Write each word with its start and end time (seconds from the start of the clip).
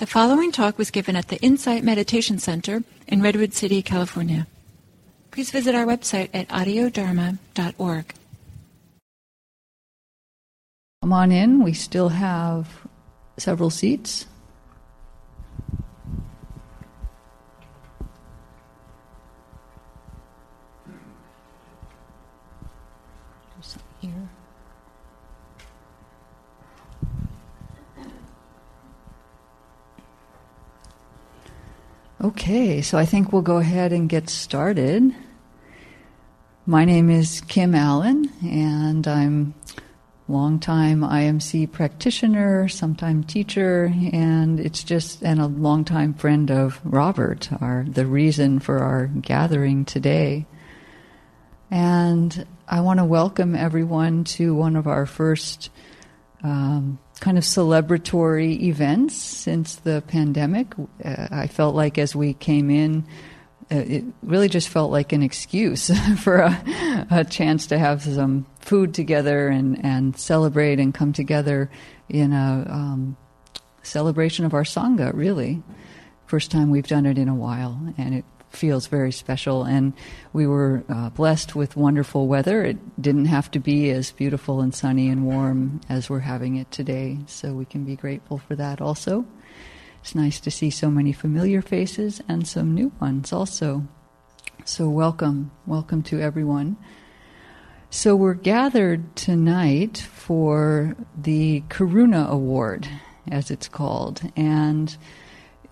The 0.00 0.06
following 0.06 0.50
talk 0.50 0.78
was 0.78 0.90
given 0.90 1.14
at 1.14 1.28
the 1.28 1.36
Insight 1.42 1.84
Meditation 1.84 2.38
Center 2.38 2.82
in 3.06 3.20
Redwood 3.20 3.52
City, 3.52 3.82
California. 3.82 4.46
Please 5.30 5.50
visit 5.50 5.74
our 5.74 5.84
website 5.84 6.30
at 6.32 6.48
audiodharma.org. 6.48 8.14
Come 11.02 11.12
on 11.12 11.30
in. 11.30 11.62
We 11.62 11.74
still 11.74 12.08
have 12.08 12.88
several 13.36 13.68
seats. 13.68 14.24
Here. 24.00 24.30
Okay, 32.22 32.82
so 32.82 32.98
I 32.98 33.06
think 33.06 33.32
we'll 33.32 33.40
go 33.40 33.56
ahead 33.56 33.94
and 33.94 34.06
get 34.06 34.28
started. 34.28 35.14
My 36.66 36.84
name 36.84 37.08
is 37.08 37.40
Kim 37.48 37.74
Allen, 37.74 38.30
and 38.44 39.08
I'm 39.08 39.54
longtime 40.28 41.00
IMC 41.00 41.72
practitioner, 41.72 42.68
sometime 42.68 43.24
teacher, 43.24 43.90
and 44.12 44.60
it's 44.60 44.84
just 44.84 45.22
and 45.22 45.40
a 45.40 45.46
longtime 45.46 46.12
friend 46.12 46.50
of 46.50 46.78
Robert, 46.84 47.48
our 47.58 47.86
the 47.88 48.04
reason 48.04 48.58
for 48.58 48.80
our 48.80 49.06
gathering 49.06 49.86
today. 49.86 50.44
And 51.70 52.46
I 52.68 52.82
want 52.82 52.98
to 52.98 53.04
welcome 53.06 53.54
everyone 53.54 54.24
to 54.24 54.54
one 54.54 54.76
of 54.76 54.86
our 54.86 55.06
first 55.06 55.70
um, 56.42 56.98
kind 57.20 57.36
of 57.36 57.44
celebratory 57.44 58.60
events 58.62 59.14
since 59.14 59.76
the 59.76 60.02
pandemic. 60.08 60.74
Uh, 61.04 61.28
I 61.30 61.46
felt 61.46 61.74
like 61.74 61.98
as 61.98 62.16
we 62.16 62.32
came 62.32 62.70
in, 62.70 63.06
uh, 63.70 63.76
it 63.76 64.04
really 64.22 64.48
just 64.48 64.68
felt 64.68 64.90
like 64.90 65.12
an 65.12 65.22
excuse 65.22 65.90
for 66.18 66.38
a, 66.38 67.06
a, 67.10 67.24
chance 67.24 67.68
to 67.68 67.78
have 67.78 68.02
some 68.02 68.46
food 68.60 68.94
together 68.94 69.48
and, 69.48 69.84
and 69.84 70.18
celebrate 70.18 70.80
and 70.80 70.92
come 70.92 71.12
together 71.12 71.70
in 72.08 72.32
a 72.32 72.66
um, 72.68 73.16
celebration 73.82 74.44
of 74.44 74.54
our 74.54 74.64
Sangha, 74.64 75.12
really. 75.14 75.62
First 76.26 76.50
time 76.50 76.70
we've 76.70 76.86
done 76.86 77.06
it 77.06 77.18
in 77.18 77.28
a 77.28 77.34
while, 77.34 77.78
and 77.96 78.14
it 78.14 78.24
feels 78.50 78.88
very 78.88 79.12
special. 79.12 79.64
And 79.64 79.92
we 80.32 80.46
were 80.46 80.84
uh, 80.88 81.10
blessed 81.10 81.54
with 81.54 81.76
wonderful 81.76 82.26
weather. 82.26 82.64
It 82.64 83.00
didn't 83.00 83.26
have 83.26 83.50
to 83.52 83.58
be 83.58 83.90
as 83.90 84.12
beautiful 84.12 84.60
and 84.60 84.74
sunny 84.74 85.08
and 85.08 85.24
warm 85.24 85.80
as 85.88 86.10
we're 86.10 86.20
having 86.20 86.56
it 86.56 86.70
today, 86.70 87.18
so 87.26 87.52
we 87.52 87.64
can 87.64 87.84
be 87.84 87.96
grateful 87.96 88.38
for 88.38 88.54
that 88.56 88.80
also. 88.80 89.24
It's 90.02 90.14
nice 90.14 90.40
to 90.40 90.50
see 90.50 90.70
so 90.70 90.90
many 90.90 91.12
familiar 91.12 91.62
faces 91.62 92.20
and 92.28 92.46
some 92.46 92.74
new 92.74 92.92
ones 93.00 93.32
also. 93.32 93.86
So, 94.64 94.88
welcome, 94.88 95.50
welcome 95.66 96.02
to 96.04 96.20
everyone. 96.20 96.76
So, 97.90 98.14
we're 98.16 98.34
gathered 98.34 99.14
tonight 99.16 99.98
for 99.98 100.96
the 101.16 101.62
Karuna 101.68 102.28
Award, 102.28 102.88
as 103.30 103.50
it's 103.50 103.68
called. 103.68 104.22
And 104.36 104.96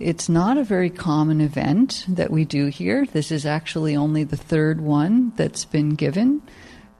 it's 0.00 0.28
not 0.28 0.58
a 0.58 0.64
very 0.64 0.90
common 0.90 1.40
event 1.40 2.04
that 2.08 2.30
we 2.30 2.44
do 2.44 2.66
here. 2.66 3.06
This 3.06 3.32
is 3.32 3.44
actually 3.44 3.96
only 3.96 4.24
the 4.24 4.36
third 4.36 4.80
one 4.80 5.32
that's 5.36 5.64
been 5.64 5.90
given 5.90 6.42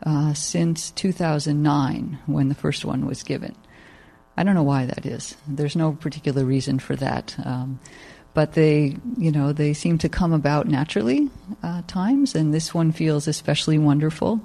uh, 0.05 0.34
since 0.34 0.90
2009, 0.92 2.18
when 2.27 2.48
the 2.48 2.55
first 2.55 2.84
one 2.84 3.06
was 3.06 3.22
given. 3.22 3.55
I 4.36 4.44
don't 4.44 4.55
know 4.55 4.62
why 4.62 4.86
that 4.86 5.05
is. 5.06 5.36
There's 5.46 5.77
no 5.77 5.92
particular 5.92 6.44
reason 6.44 6.78
for 6.78 6.96
that. 6.96 7.36
Um, 7.44 7.80
but 8.34 8.52
they, 8.52 8.96
you 9.16 9.33
know, 9.33 9.52
they 9.52 9.74
seem 9.74 9.98
to 9.98 10.08
come 10.08 10.33
about 10.33 10.68
naturally 10.68 11.28
uh, 11.62 11.83
times, 11.88 12.34
and 12.34 12.55
this 12.55 12.72
one 12.72 12.92
feels 12.92 13.27
especially 13.27 13.78
wonderful. 13.78 14.40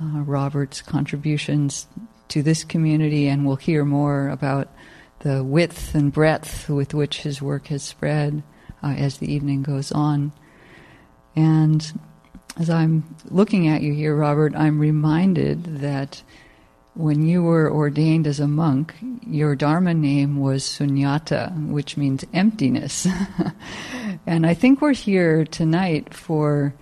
Uh, 0.00 0.22
Robert's 0.22 0.82
contributions 0.82 1.86
to 2.28 2.42
this 2.42 2.64
community, 2.64 3.28
and 3.28 3.46
we'll 3.46 3.56
hear 3.56 3.84
more 3.84 4.28
about 4.28 4.68
the 5.20 5.42
width 5.42 5.94
and 5.94 6.12
breadth 6.12 6.68
with 6.68 6.94
which 6.94 7.22
his 7.22 7.42
work 7.42 7.68
has 7.68 7.82
spread 7.82 8.42
uh, 8.82 8.94
as 8.96 9.18
the 9.18 9.32
evening 9.32 9.62
goes 9.62 9.92
on. 9.92 10.32
And 11.34 12.00
as 12.58 12.70
I'm 12.70 13.16
looking 13.26 13.68
at 13.68 13.82
you 13.82 13.92
here, 13.92 14.16
Robert, 14.16 14.54
I'm 14.54 14.78
reminded 14.78 15.80
that 15.80 16.22
when 16.94 17.22
you 17.22 17.42
were 17.44 17.72
ordained 17.72 18.26
as 18.26 18.40
a 18.40 18.48
monk, 18.48 18.94
your 19.24 19.54
Dharma 19.54 19.94
name 19.94 20.40
was 20.40 20.64
Sunyata, 20.64 21.68
which 21.68 21.96
means 21.96 22.24
emptiness. 22.34 23.06
and 24.26 24.44
I 24.44 24.54
think 24.54 24.80
we're 24.80 24.94
here 24.94 25.44
tonight 25.44 26.12
for 26.12 26.74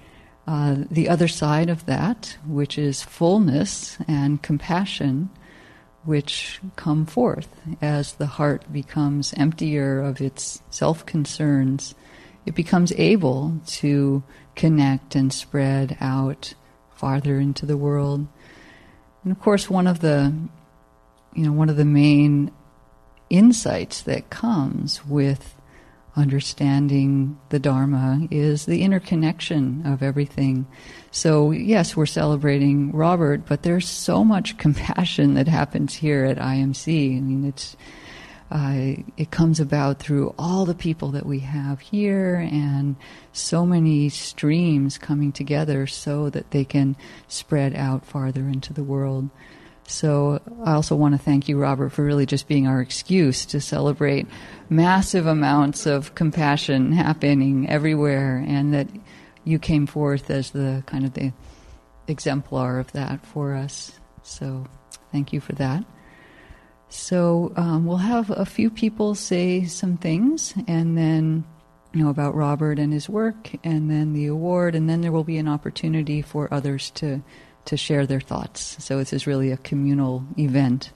uh, 0.47 0.77
the 0.91 1.11
other 1.11 1.29
side 1.29 1.69
of 1.69 1.85
that, 1.85 2.39
which 2.47 2.79
is 2.79 3.03
fullness 3.03 3.99
and 4.09 4.43
compassion 4.43 5.29
which 6.07 6.61
come 6.77 7.07
forth 7.07 7.49
as 7.83 8.15
the 8.15 8.27
heart 8.27 8.73
becomes 8.73 9.35
emptier 9.37 10.01
of 10.01 10.21
its 10.21 10.63
self 10.71 11.05
concerns. 11.05 11.95
It 12.45 12.55
becomes 12.55 12.93
able 12.93 13.61
to 13.67 14.23
connect 14.55 15.15
and 15.15 15.33
spread 15.33 15.97
out 16.01 16.55
farther 16.95 17.39
into 17.39 17.67
the 17.67 17.77
world. 17.77 18.27
And 19.25 19.33
of 19.33 19.41
course, 19.41 19.69
one 19.69 19.87
of 19.89 20.01
the, 20.01 20.33
you 21.35 21.45
know, 21.45 21.53
one 21.53 21.69
of 21.69 21.77
the 21.77 21.85
main 21.85 22.53
insights 23.29 24.03
that 24.03 24.31
comes 24.31 25.05
with 25.05 25.56
understanding 26.17 27.39
the 27.51 27.59
Dharma 27.59 28.27
is 28.31 28.65
the 28.65 28.83
interconnection 28.83 29.87
of 29.87 30.03
everything. 30.03 30.67
So, 31.11 31.51
yes, 31.51 31.95
we're 31.95 32.07
celebrating 32.07 32.91
Robert, 32.93 33.43
but 33.47 33.63
there's 33.63 33.89
so 33.89 34.25
much 34.25 34.57
compassion 34.59 35.35
that 35.35 35.49
happens 35.49 35.95
here 35.95 36.25
at 36.25 36.39
IMC. 36.39 37.17
I 37.17 37.21
mean, 37.21 37.45
it's. 37.45 37.77
Uh, 38.49 38.95
it 39.17 39.33
comes 39.33 39.59
about 39.59 39.99
through 39.99 40.33
all 40.39 40.65
the 40.65 40.75
people 40.75 41.11
that 41.11 41.27
we 41.27 41.41
have 41.41 41.81
here 41.81 42.37
and 42.37 42.95
so 43.33 43.67
many 43.67 44.09
streams 44.09 44.99
coming 44.99 45.33
together 45.33 45.85
so 45.85 46.31
that 46.31 46.53
they 46.53 46.65
can 46.65 46.95
spread 47.27 47.75
out 47.75 48.07
farther 48.07 48.43
into 48.43 48.73
the 48.73 48.85
world. 48.85 49.29
So 49.89 50.41
I 50.65 50.73
also 50.73 50.97
want 50.97 51.15
to 51.15 51.19
thank 51.19 51.49
you, 51.49 51.59
Robert, 51.59 51.91
for 51.91 52.05
really 52.05 52.27
just 52.27 52.49
being 52.49 52.67
our 52.67 52.81
excuse 52.81 53.47
to 53.47 53.61
celebrate 53.61 54.27
massive 54.69 55.27
amounts 55.27 55.87
of 55.87 56.15
compassion 56.15 56.93
happening 56.93 57.69
everywhere, 57.69 58.45
and 58.47 58.75
that 58.75 58.89
you 59.45 59.59
came 59.59 59.87
forth 59.87 60.29
as 60.29 60.51
the 60.51 60.83
kind 60.87 61.05
of 61.05 61.15
the 61.15 61.33
exemplar 62.09 62.79
of 62.81 62.91
that 62.93 63.25
for 63.25 63.55
us. 63.55 63.93
So 64.23 64.67
thank 65.13 65.33
you 65.33 65.41
for 65.41 65.53
that. 65.55 65.85
So 66.89 67.53
um, 67.57 67.87
we'll 67.87 67.97
have 67.99 68.31
a 68.31 68.45
few 68.45 68.71
people 68.71 69.15
say 69.15 69.65
some 69.65 69.97
things, 69.97 70.53
and 70.67 70.99
then 70.99 71.45
you 71.93 72.03
know 72.03 72.11
about 72.11 72.35
Robert 72.35 72.79
and 72.79 72.93
his 72.93 73.09
work, 73.09 73.53
and 73.63 73.89
then 73.91 74.13
the 74.13 74.27
award, 74.27 74.75
and 74.75 74.91
then 74.91 75.01
there 75.01 75.13
will 75.13 75.25
be 75.25 75.39
an 75.39 75.49
opportunity 75.49 76.23
for 76.23 76.53
others 76.53 76.91
to 76.93 77.23
to 77.67 77.77
share 77.77 78.07
their 78.07 78.21
thoughts. 78.21 78.83
So 78.83 78.99
this 78.99 79.13
is 79.13 79.27
really 79.27 79.51
a 79.53 79.57
communal 79.59 80.25
event. 80.39 80.93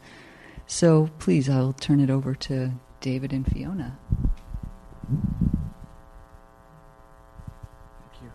So 0.66 1.10
please, 1.18 1.48
I'll 1.48 1.72
turn 1.72 2.00
it 2.00 2.10
over 2.10 2.34
to 2.34 2.72
David 3.00 3.32
and 3.32 3.46
Fiona. 3.46 3.98
Thank 8.00 8.22
you. 8.22 8.30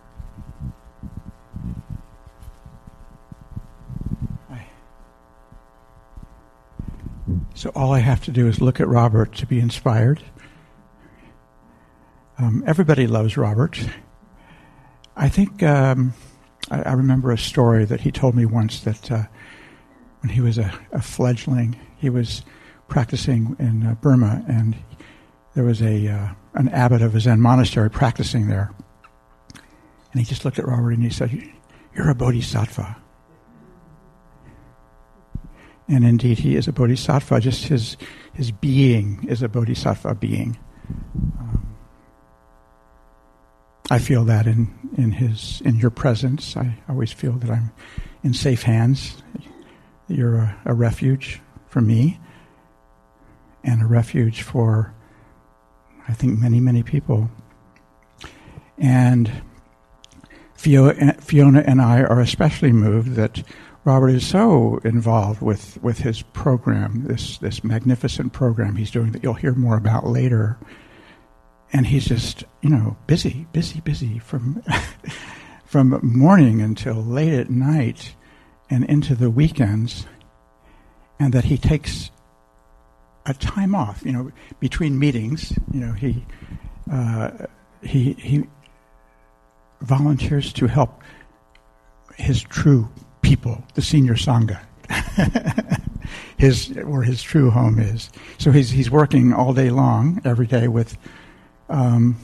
Hi. 4.49 4.67
So 7.53 7.71
all 7.75 7.93
I 7.93 7.99
have 7.99 8.23
to 8.25 8.31
do 8.31 8.47
is 8.47 8.59
look 8.59 8.79
at 8.79 8.87
Robert 8.87 9.33
to 9.35 9.45
be 9.45 9.59
inspired. 9.59 10.21
Um, 12.37 12.63
everybody 12.67 13.07
loves 13.07 13.37
Robert. 13.37 13.79
I 15.15 15.29
think 15.29 15.63
um, 15.63 16.13
I, 16.71 16.81
I, 16.81 16.93
remember 16.93 17.31
a 17.31 17.37
story 17.37 17.85
that 17.85 18.01
he 18.01 18.11
told 18.11 18.35
me 18.35 18.45
once 18.45 18.81
that 18.81 19.11
uh, 19.11 19.23
when 20.21 20.29
he 20.29 20.41
was 20.41 20.57
a, 20.57 20.73
a, 20.91 21.01
fledgling, 21.01 21.79
he 21.97 22.09
was 22.09 22.43
practicing 22.87 23.55
in 23.59 23.85
uh, 23.85 23.95
Burma, 23.95 24.43
and 24.47 24.75
there 25.53 25.63
was 25.63 25.81
a 25.81 26.07
uh, 26.07 26.29
an 26.53 26.69
abbot 26.69 27.01
of 27.01 27.15
a 27.15 27.19
Zen 27.19 27.39
monastery 27.41 27.89
practicing 27.89 28.47
there, 28.47 28.71
and 30.11 30.19
he 30.19 30.23
just 30.23 30.45
looked 30.45 30.59
at 30.59 30.67
Robert 30.67 30.91
and 30.91 31.03
he 31.03 31.09
said, 31.09 31.31
"You're 31.95 32.09
a 32.09 32.15
bodhisattva." 32.15 32.97
And 35.87 36.03
indeed, 36.03 36.39
he 36.39 36.55
is 36.55 36.67
a 36.67 36.73
bodhisattva. 36.73 37.39
Just 37.41 37.65
his 37.65 37.97
his 38.33 38.51
being 38.51 39.25
is 39.27 39.43
a 39.43 39.47
bodhisattva 39.47 40.15
being. 40.15 40.57
Um, 41.39 41.54
I 43.89 43.99
feel 43.99 44.25
that 44.25 44.47
in, 44.47 44.73
in 44.97 45.11
his 45.11 45.61
in 45.63 45.77
your 45.77 45.91
presence. 45.91 46.57
I 46.57 46.77
always 46.89 47.11
feel 47.11 47.33
that 47.33 47.49
I'm 47.49 47.71
in 48.23 48.33
safe 48.33 48.63
hands. 48.63 49.21
You're 50.07 50.37
a, 50.37 50.57
a 50.65 50.73
refuge 50.73 51.41
for 51.67 51.81
me 51.81 52.19
and 53.63 53.81
a 53.81 53.85
refuge 53.85 54.41
for 54.41 54.93
I 56.07 56.13
think 56.13 56.39
many, 56.39 56.59
many 56.59 56.83
people. 56.83 57.29
And 58.77 59.31
Fiona 60.55 61.63
and 61.65 61.81
I 61.81 62.01
are 62.01 62.19
especially 62.19 62.71
moved 62.71 63.13
that 63.15 63.43
Robert 63.83 64.09
is 64.09 64.25
so 64.25 64.79
involved 64.83 65.41
with, 65.41 65.81
with 65.83 65.99
his 65.99 66.21
program, 66.21 67.03
this, 67.05 67.37
this 67.37 67.63
magnificent 67.63 68.33
program 68.33 68.75
he's 68.75 68.91
doing 68.91 69.11
that 69.11 69.23
you'll 69.23 69.35
hear 69.35 69.53
more 69.53 69.77
about 69.77 70.07
later. 70.07 70.57
And 71.75 71.85
he's 71.85 72.05
just, 72.05 72.45
you 72.61 72.69
know, 72.69 72.95
busy, 73.05 73.47
busy, 73.51 73.81
busy 73.81 74.17
from, 74.17 74.63
from 75.65 75.99
morning 76.01 76.61
until 76.61 76.93
late 76.93 77.33
at 77.33 77.49
night 77.49 78.15
and 78.69 78.85
into 78.85 79.13
the 79.13 79.29
weekends. 79.29 80.05
And 81.19 81.33
that 81.33 81.43
he 81.43 81.57
takes 81.57 82.11
a 83.25 83.33
time 83.33 83.75
off, 83.75 84.03
you 84.05 84.13
know, 84.13 84.31
between 84.61 84.97
meetings. 84.97 85.51
You 85.73 85.81
know, 85.81 85.91
he, 85.91 86.25
uh, 86.89 87.31
he, 87.81 88.13
he 88.13 88.45
volunteers 89.81 90.53
to 90.53 90.67
help 90.67 91.03
his 92.15 92.41
true 92.41 92.87
people, 93.21 93.61
the 93.73 93.81
senior 93.81 94.13
sangha, 94.13 94.61
his 96.37 96.69
where 96.69 97.03
his 97.03 97.21
true 97.21 97.49
home 97.49 97.79
is. 97.79 98.09
So 98.37 98.53
he's 98.53 98.69
he's 98.69 98.89
working 98.89 99.33
all 99.33 99.53
day 99.53 99.71
long, 99.71 100.21
every 100.23 100.47
day 100.47 100.69
with 100.69 100.97
um, 101.69 102.17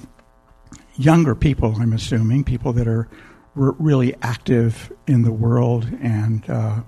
younger 0.96 1.36
people. 1.36 1.76
I'm 1.80 1.94
assuming 1.94 2.44
people 2.44 2.74
that 2.74 2.88
are 2.88 3.08
r- 3.56 3.76
really 3.80 4.16
active 4.22 4.92
in 5.08 5.24
the 5.24 5.32
world 5.32 5.88
and 6.02 6.48
uh, 6.50 6.82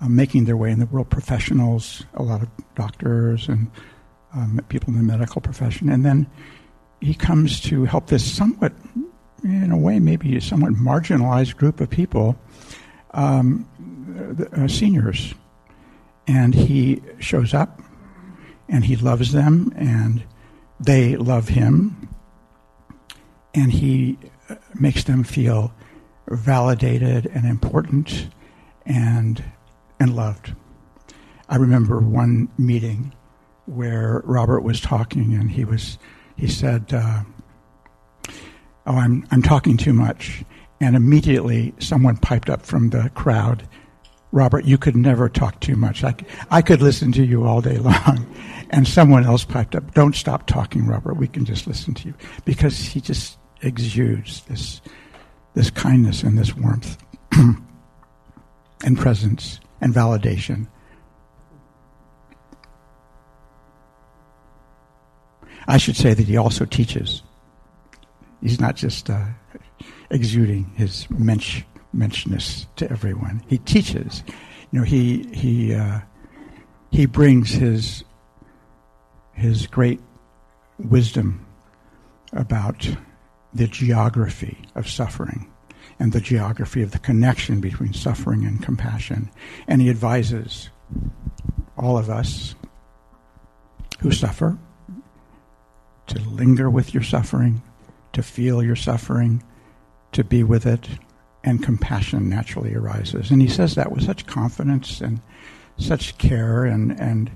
uh, 0.00 0.08
making 0.08 0.44
their 0.44 0.56
way 0.56 0.70
in 0.70 0.78
the 0.78 0.86
world. 0.86 1.10
Professionals, 1.10 2.04
a 2.14 2.22
lot 2.22 2.42
of 2.42 2.48
doctors 2.74 3.48
and 3.48 3.70
um, 4.34 4.60
people 4.68 4.90
in 4.90 4.96
the 4.96 5.04
medical 5.04 5.40
profession, 5.40 5.88
and 5.88 6.04
then 6.04 6.26
he 7.00 7.14
comes 7.14 7.60
to 7.60 7.84
help 7.84 8.06
this 8.06 8.24
somewhat 8.24 8.72
in 9.44 9.72
a 9.72 9.76
way, 9.76 9.98
maybe 9.98 10.36
a 10.36 10.40
somewhat 10.40 10.72
marginalized 10.72 11.56
group 11.56 11.80
of 11.80 11.90
people, 11.90 12.36
um, 13.10 13.68
uh, 14.52 14.68
seniors. 14.68 15.34
And 16.28 16.54
he 16.54 17.02
shows 17.18 17.52
up 17.52 17.82
and 18.68 18.84
he 18.84 18.96
loves 18.96 19.32
them 19.32 19.72
and 19.76 20.22
they 20.84 21.16
love 21.16 21.48
him. 21.48 22.08
And 23.54 23.72
he 23.72 24.18
uh, 24.48 24.56
makes 24.74 25.04
them 25.04 25.24
feel 25.24 25.72
validated 26.28 27.26
and 27.26 27.44
important 27.44 28.28
and, 28.86 29.42
and 30.00 30.16
loved. 30.16 30.54
I 31.48 31.56
remember 31.56 31.98
one 31.98 32.48
meeting 32.56 33.12
where 33.66 34.22
Robert 34.24 34.62
was 34.62 34.80
talking 34.80 35.34
and 35.34 35.50
he 35.50 35.64
was, 35.64 35.98
he 36.36 36.46
said, 36.46 36.92
uh, 36.92 37.22
oh, 38.86 38.96
I'm, 38.96 39.26
I'm 39.30 39.42
talking 39.42 39.76
too 39.76 39.92
much. 39.92 40.44
And 40.80 40.96
immediately 40.96 41.74
someone 41.78 42.16
piped 42.16 42.50
up 42.50 42.62
from 42.62 42.90
the 42.90 43.10
crowd, 43.14 43.68
Robert, 44.32 44.64
you 44.64 44.78
could 44.78 44.96
never 44.96 45.28
talk 45.28 45.60
too 45.60 45.76
much. 45.76 46.02
I, 46.02 46.14
I 46.50 46.62
could 46.62 46.80
listen 46.80 47.12
to 47.12 47.24
you 47.24 47.44
all 47.44 47.60
day 47.60 47.76
long. 47.78 48.26
And 48.70 48.88
someone 48.88 49.24
else 49.24 49.44
piped 49.44 49.76
up, 49.76 49.92
don't 49.92 50.16
stop 50.16 50.46
talking, 50.46 50.86
Robert. 50.86 51.14
We 51.14 51.28
can 51.28 51.44
just 51.44 51.66
listen 51.66 51.92
to 51.94 52.08
you. 52.08 52.14
Because 52.46 52.78
he 52.78 53.00
just 53.02 53.38
exudes 53.60 54.42
this, 54.44 54.80
this 55.54 55.70
kindness 55.70 56.22
and 56.22 56.38
this 56.38 56.56
warmth 56.56 56.96
and 57.32 58.98
presence 58.98 59.60
and 59.82 59.94
validation. 59.94 60.66
I 65.68 65.76
should 65.76 65.96
say 65.96 66.14
that 66.14 66.26
he 66.26 66.38
also 66.38 66.64
teaches. 66.64 67.22
He's 68.40 68.58
not 68.58 68.76
just 68.76 69.10
uh, 69.10 69.26
exuding 70.10 70.72
his 70.74 71.08
mensch 71.10 71.62
menschness 71.94 72.66
to 72.76 72.90
everyone. 72.90 73.42
He 73.46 73.58
teaches. 73.58 74.22
You 74.70 74.80
know, 74.80 74.84
he 74.84 75.24
he 75.32 75.74
uh, 75.74 76.00
he 76.90 77.06
brings 77.06 77.50
his 77.50 78.04
his 79.32 79.66
great 79.66 80.00
wisdom 80.78 81.44
about 82.32 82.88
the 83.54 83.66
geography 83.66 84.58
of 84.74 84.88
suffering 84.88 85.50
and 85.98 86.12
the 86.12 86.20
geography 86.20 86.82
of 86.82 86.92
the 86.92 86.98
connection 86.98 87.60
between 87.60 87.92
suffering 87.92 88.44
and 88.44 88.62
compassion. 88.62 89.30
And 89.68 89.82
he 89.82 89.90
advises 89.90 90.70
all 91.76 91.98
of 91.98 92.08
us 92.08 92.54
who 94.00 94.10
suffer 94.10 94.58
to 96.08 96.18
linger 96.20 96.68
with 96.68 96.92
your 96.92 97.02
suffering, 97.02 97.62
to 98.12 98.22
feel 98.22 98.62
your 98.62 98.76
suffering, 98.76 99.42
to 100.12 100.24
be 100.24 100.42
with 100.42 100.66
it, 100.66 100.88
and 101.44 101.62
compassion 101.62 102.28
naturally 102.28 102.74
arises. 102.74 103.30
And 103.30 103.42
he 103.42 103.48
says 103.48 103.74
that 103.74 103.90
with 103.90 104.04
such 104.04 104.26
confidence 104.26 105.00
and 105.00 105.20
such 105.76 106.16
care 106.18 106.64
and, 106.64 106.98
and 107.00 107.30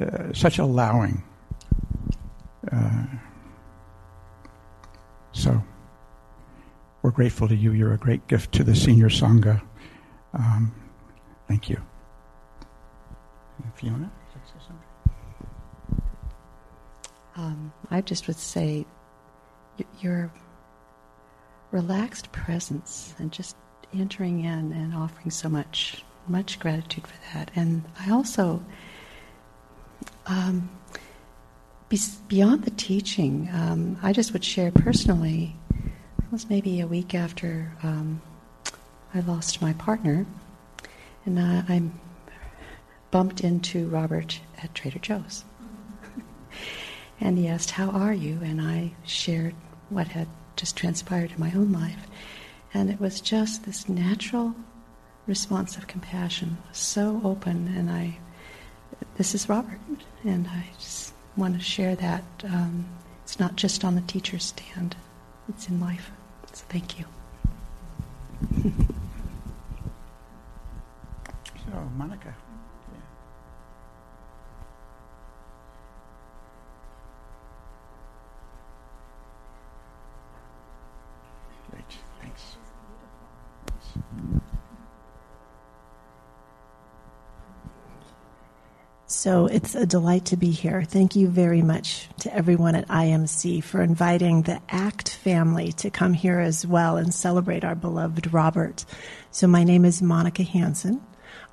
uh, 0.00 0.32
such 0.32 0.58
allowing. 0.58 1.22
Uh, 2.70 3.06
so, 5.32 5.62
we're 7.02 7.10
grateful 7.10 7.46
to 7.48 7.54
you. 7.54 7.72
You're 7.72 7.92
a 7.92 7.98
great 7.98 8.26
gift 8.26 8.52
to 8.52 8.64
the 8.64 8.74
Senior 8.74 9.08
Sangha. 9.08 9.60
Um, 10.32 10.74
thank 11.46 11.68
you. 11.68 11.80
Fiona? 13.74 14.10
Um, 17.36 17.72
I 17.90 18.00
just 18.00 18.26
would 18.26 18.36
say 18.36 18.86
your 20.00 20.32
relaxed 21.76 22.32
presence 22.32 23.14
and 23.18 23.30
just 23.30 23.54
entering 23.92 24.40
in 24.40 24.72
and 24.72 24.94
offering 24.94 25.30
so 25.30 25.46
much, 25.46 26.02
much 26.26 26.58
gratitude 26.58 27.06
for 27.06 27.16
that. 27.34 27.50
And 27.54 27.84
I 28.00 28.10
also, 28.10 28.64
um, 30.26 30.70
be, 31.90 31.98
beyond 32.28 32.64
the 32.64 32.70
teaching, 32.70 33.50
um, 33.52 33.98
I 34.02 34.14
just 34.14 34.32
would 34.32 34.42
share 34.42 34.70
personally. 34.72 35.54
It 36.18 36.32
was 36.32 36.48
maybe 36.48 36.80
a 36.80 36.86
week 36.86 37.14
after 37.14 37.70
um, 37.82 38.22
I 39.12 39.20
lost 39.20 39.60
my 39.60 39.74
partner, 39.74 40.24
and 41.26 41.38
I 41.38 41.82
bumped 43.10 43.42
into 43.42 43.86
Robert 43.88 44.40
at 44.62 44.74
Trader 44.74 44.98
Joe's. 44.98 45.44
and 47.20 47.36
he 47.36 47.48
asked, 47.48 47.72
How 47.72 47.90
are 47.90 48.14
you? 48.14 48.40
And 48.42 48.62
I 48.62 48.94
shared 49.04 49.54
what 49.90 50.08
had 50.08 50.26
just 50.56 50.76
transpired 50.76 51.32
in 51.32 51.40
my 51.40 51.52
own 51.52 51.72
life. 51.72 52.06
And 52.74 52.90
it 52.90 53.00
was 53.00 53.20
just 53.20 53.64
this 53.64 53.88
natural 53.88 54.54
response 55.26 55.76
of 55.76 55.86
compassion, 55.86 56.58
so 56.72 57.20
open. 57.24 57.72
And 57.76 57.90
I, 57.90 58.18
this 59.16 59.34
is 59.34 59.48
Robert, 59.48 59.80
and 60.24 60.46
I 60.48 60.66
just 60.78 61.12
want 61.36 61.54
to 61.54 61.60
share 61.60 61.96
that. 61.96 62.24
Um, 62.44 62.86
it's 63.22 63.38
not 63.40 63.56
just 63.56 63.84
on 63.84 63.94
the 63.94 64.00
teacher's 64.02 64.44
stand, 64.44 64.96
it's 65.48 65.68
in 65.68 65.80
life. 65.80 66.10
So 66.52 66.64
thank 66.68 66.98
you. 66.98 67.04
so, 71.64 71.90
Monica. 71.96 72.34
So 89.26 89.46
it's 89.46 89.74
a 89.74 89.86
delight 89.86 90.26
to 90.26 90.36
be 90.36 90.52
here. 90.52 90.84
Thank 90.84 91.16
you 91.16 91.26
very 91.26 91.60
much 91.60 92.08
to 92.20 92.32
everyone 92.32 92.76
at 92.76 92.86
IMC 92.86 93.60
for 93.64 93.82
inviting 93.82 94.42
the 94.42 94.62
ACT 94.68 95.08
family 95.16 95.72
to 95.72 95.90
come 95.90 96.12
here 96.12 96.38
as 96.38 96.64
well 96.64 96.96
and 96.96 97.12
celebrate 97.12 97.64
our 97.64 97.74
beloved 97.74 98.32
Robert. 98.32 98.84
So 99.32 99.48
my 99.48 99.64
name 99.64 99.84
is 99.84 100.00
Monica 100.00 100.44
Hanson. 100.44 101.00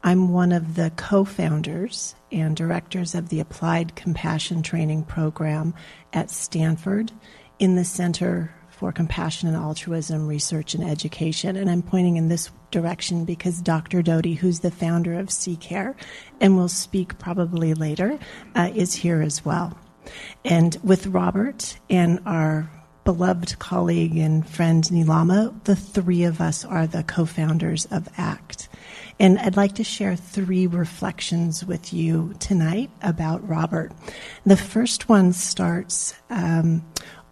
I'm 0.04 0.30
one 0.30 0.52
of 0.52 0.76
the 0.76 0.92
co-founders 0.98 2.14
and 2.32 2.56
directors 2.56 3.16
of 3.16 3.30
the 3.30 3.40
Applied 3.40 3.96
Compassion 3.96 4.62
Training 4.62 5.06
Program 5.06 5.74
at 6.14 6.30
Stanford 6.30 7.12
in 7.58 7.76
the 7.76 7.86
Center 7.86 8.54
for 8.84 8.92
Compassion 8.92 9.48
and 9.48 9.56
Altruism 9.56 10.28
Research 10.28 10.74
and 10.74 10.84
Education. 10.84 11.56
And 11.56 11.70
I'm 11.70 11.82
pointing 11.82 12.18
in 12.18 12.28
this 12.28 12.52
direction 12.70 13.24
because 13.24 13.62
Dr. 13.62 14.02
Doty, 14.02 14.34
who's 14.34 14.60
the 14.60 14.72
founder 14.72 15.18
of 15.18 15.28
CCARE 15.28 15.96
and 16.42 16.58
will 16.58 16.68
speak 16.68 17.18
probably 17.18 17.74
later, 17.76 18.20
uh, 18.56 18.72
is 18.76 18.94
here 18.94 19.22
as 19.22 19.46
well. 19.46 19.78
And 20.44 20.78
with 20.84 21.08
Robert 21.08 21.80
and 21.90 22.20
our 22.26 22.70
beloved 23.06 23.58
colleague 23.60 24.18
and 24.18 24.46
friend 24.46 24.84
Nilama, 24.84 25.64
the 25.64 25.78
three 25.78 26.26
of 26.26 26.42
us 26.42 26.66
are 26.66 26.86
the 26.86 27.04
co 27.04 27.26
founders 27.26 27.86
of 27.86 28.10
ACT. 28.18 28.68
And 29.18 29.40
I'd 29.40 29.56
like 29.56 29.76
to 29.76 29.86
share 29.86 30.18
three 30.18 30.68
reflections 30.68 31.64
with 31.64 31.94
you 31.94 32.34
tonight 32.40 32.90
about 33.02 33.48
Robert. 33.48 33.94
The 34.46 34.58
first 34.58 35.08
one 35.08 35.32
starts 35.32 36.16
um, 36.30 36.84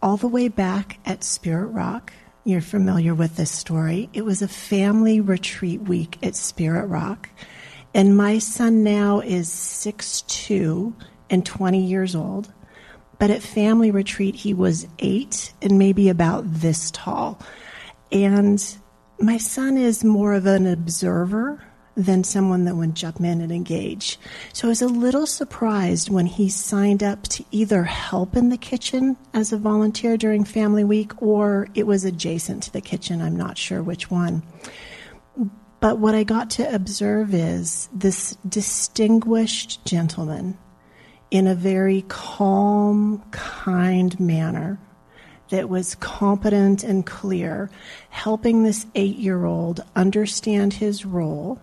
all 0.01 0.17
the 0.17 0.27
way 0.27 0.48
back 0.48 1.00
at 1.05 1.24
Spirit 1.24 1.67
Rock. 1.67 2.12
You're 2.43 2.62
familiar 2.62 3.13
with 3.13 3.36
this 3.36 3.51
story. 3.51 4.10
It 4.13 4.25
was 4.25 4.41
a 4.41 4.48
family 4.48 5.22
retreat 5.22 5.81
week 5.81 6.17
at 6.24 6.36
Spirit 6.36 6.88
Rock. 6.88 7.29
And 7.93 8.17
my 8.17 8.39
son 8.39 8.84
now 8.84 9.20
is 9.20 9.50
6'2 9.50 10.93
and 11.29 11.46
20 11.46 11.86
years 11.86 12.15
old. 12.15 12.51
But 13.20 13.29
at 13.29 13.43
family 13.43 13.91
retreat, 13.91 14.34
he 14.34 14.53
was 14.53 14.88
eight 15.00 15.53
and 15.62 15.77
maybe 15.77 16.10
about 16.10 16.43
this 16.51 16.89
tall. 16.89 17.39
And 18.12 18.63
my 19.20 19.38
son 19.38 19.77
is 19.77 20.03
more 20.03 20.34
of 20.34 20.48
an 20.48 20.65
observer 20.65 21.63
than 21.95 22.24
someone 22.24 22.65
that 22.65 22.75
would 22.75 22.95
jump 22.95 23.19
in 23.19 23.41
and 23.41 23.51
engage. 23.51 24.17
So 24.53 24.67
I 24.67 24.69
was 24.69 24.81
a 24.81 24.88
little 24.88 25.25
surprised 25.25 26.10
when 26.10 26.25
he 26.25 26.50
signed 26.50 27.03
up 27.03 27.24
to 27.24 27.43
either 27.51 27.83
help 27.83 28.36
in 28.36 28.50
the 28.50 28.57
kitchen 28.57 29.17
as 29.33 29.51
a 29.51 29.57
volunteer 29.57 30.17
during 30.17 30.43
Family 30.45 30.83
Week 30.83 31.21
or 31.21 31.67
it 31.75 31.86
was 31.86 32.05
adjacent 32.05 32.63
to 32.63 32.74
the 32.74 32.81
kitchen. 32.81 33.21
I'm 33.21 33.36
not 33.36 33.57
sure 33.57 33.83
which 33.83 34.10
one. 34.10 34.43
But 35.81 35.98
what 35.98 36.15
I 36.15 36.24
got 36.24 36.51
to 36.51 36.74
observe 36.74 37.33
is 37.33 37.89
this 37.93 38.38
distinguished 38.48 39.83
gentleman 39.83 40.57
in 41.31 41.48
a 41.48 41.55
very 41.55 42.05
calm, 42.07 43.24
kind 43.31 44.17
manner 44.19 44.79
that 45.50 45.69
was 45.69 45.95
competent 45.95 46.83
and 46.83 47.05
clear, 47.05 47.69
helping 48.10 48.63
this 48.63 48.86
eight 48.95 49.17
year 49.17 49.43
old 49.43 49.83
understand 49.95 50.74
his 50.74 51.05
role 51.05 51.60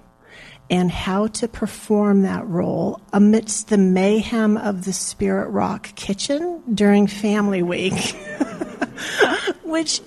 and 0.70 0.90
how 0.90 1.26
to 1.28 1.48
perform 1.48 2.22
that 2.22 2.46
role 2.46 3.00
amidst 3.12 3.68
the 3.68 3.78
mayhem 3.78 4.56
of 4.56 4.84
the 4.84 4.92
Spirit 4.92 5.48
Rock 5.48 5.94
kitchen 5.94 6.62
during 6.74 7.06
Family 7.06 7.62
Week, 7.62 7.92
which 9.64 10.00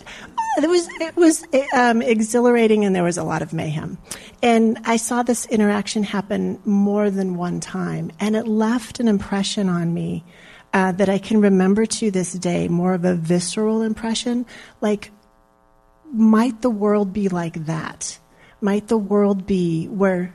it 0.58 0.68
was 0.68 0.88
it 1.00 1.16
was 1.16 1.44
um, 1.74 2.02
exhilarating 2.02 2.86
and 2.86 2.96
there 2.96 3.04
was 3.04 3.18
a 3.18 3.24
lot 3.24 3.42
of 3.42 3.54
mayhem. 3.54 3.98
And 4.44 4.80
i 4.86 4.98
saw 4.98 5.24
this 5.24 5.46
interaction 5.48 6.04
happen 6.04 6.60
more 6.66 7.10
than 7.10 7.36
one 7.36 7.60
time 7.60 8.12
and 8.20 8.36
it 8.36 8.48
left 8.48 9.00
an 9.00 9.08
impression 9.08 9.70
on 9.70 9.94
me 9.94 10.24
uh, 10.74 10.92
that 10.94 11.10
i 11.10 11.18
can 11.18 11.42
remember 11.42 11.86
to 11.86 12.12
this 12.12 12.34
day 12.34 12.68
more 12.68 12.94
of 12.94 13.06
a 13.06 13.14
visceral 13.14 13.82
impression 13.82 14.46
like 14.82 15.12
might 16.12 16.62
the 16.62 16.70
world 16.70 17.14
be 17.14 17.30
like 17.30 17.66
that? 17.66 18.20
Might 18.60 18.88
the 18.88 18.98
world 18.98 19.48
be 19.48 19.88
where 19.88 20.34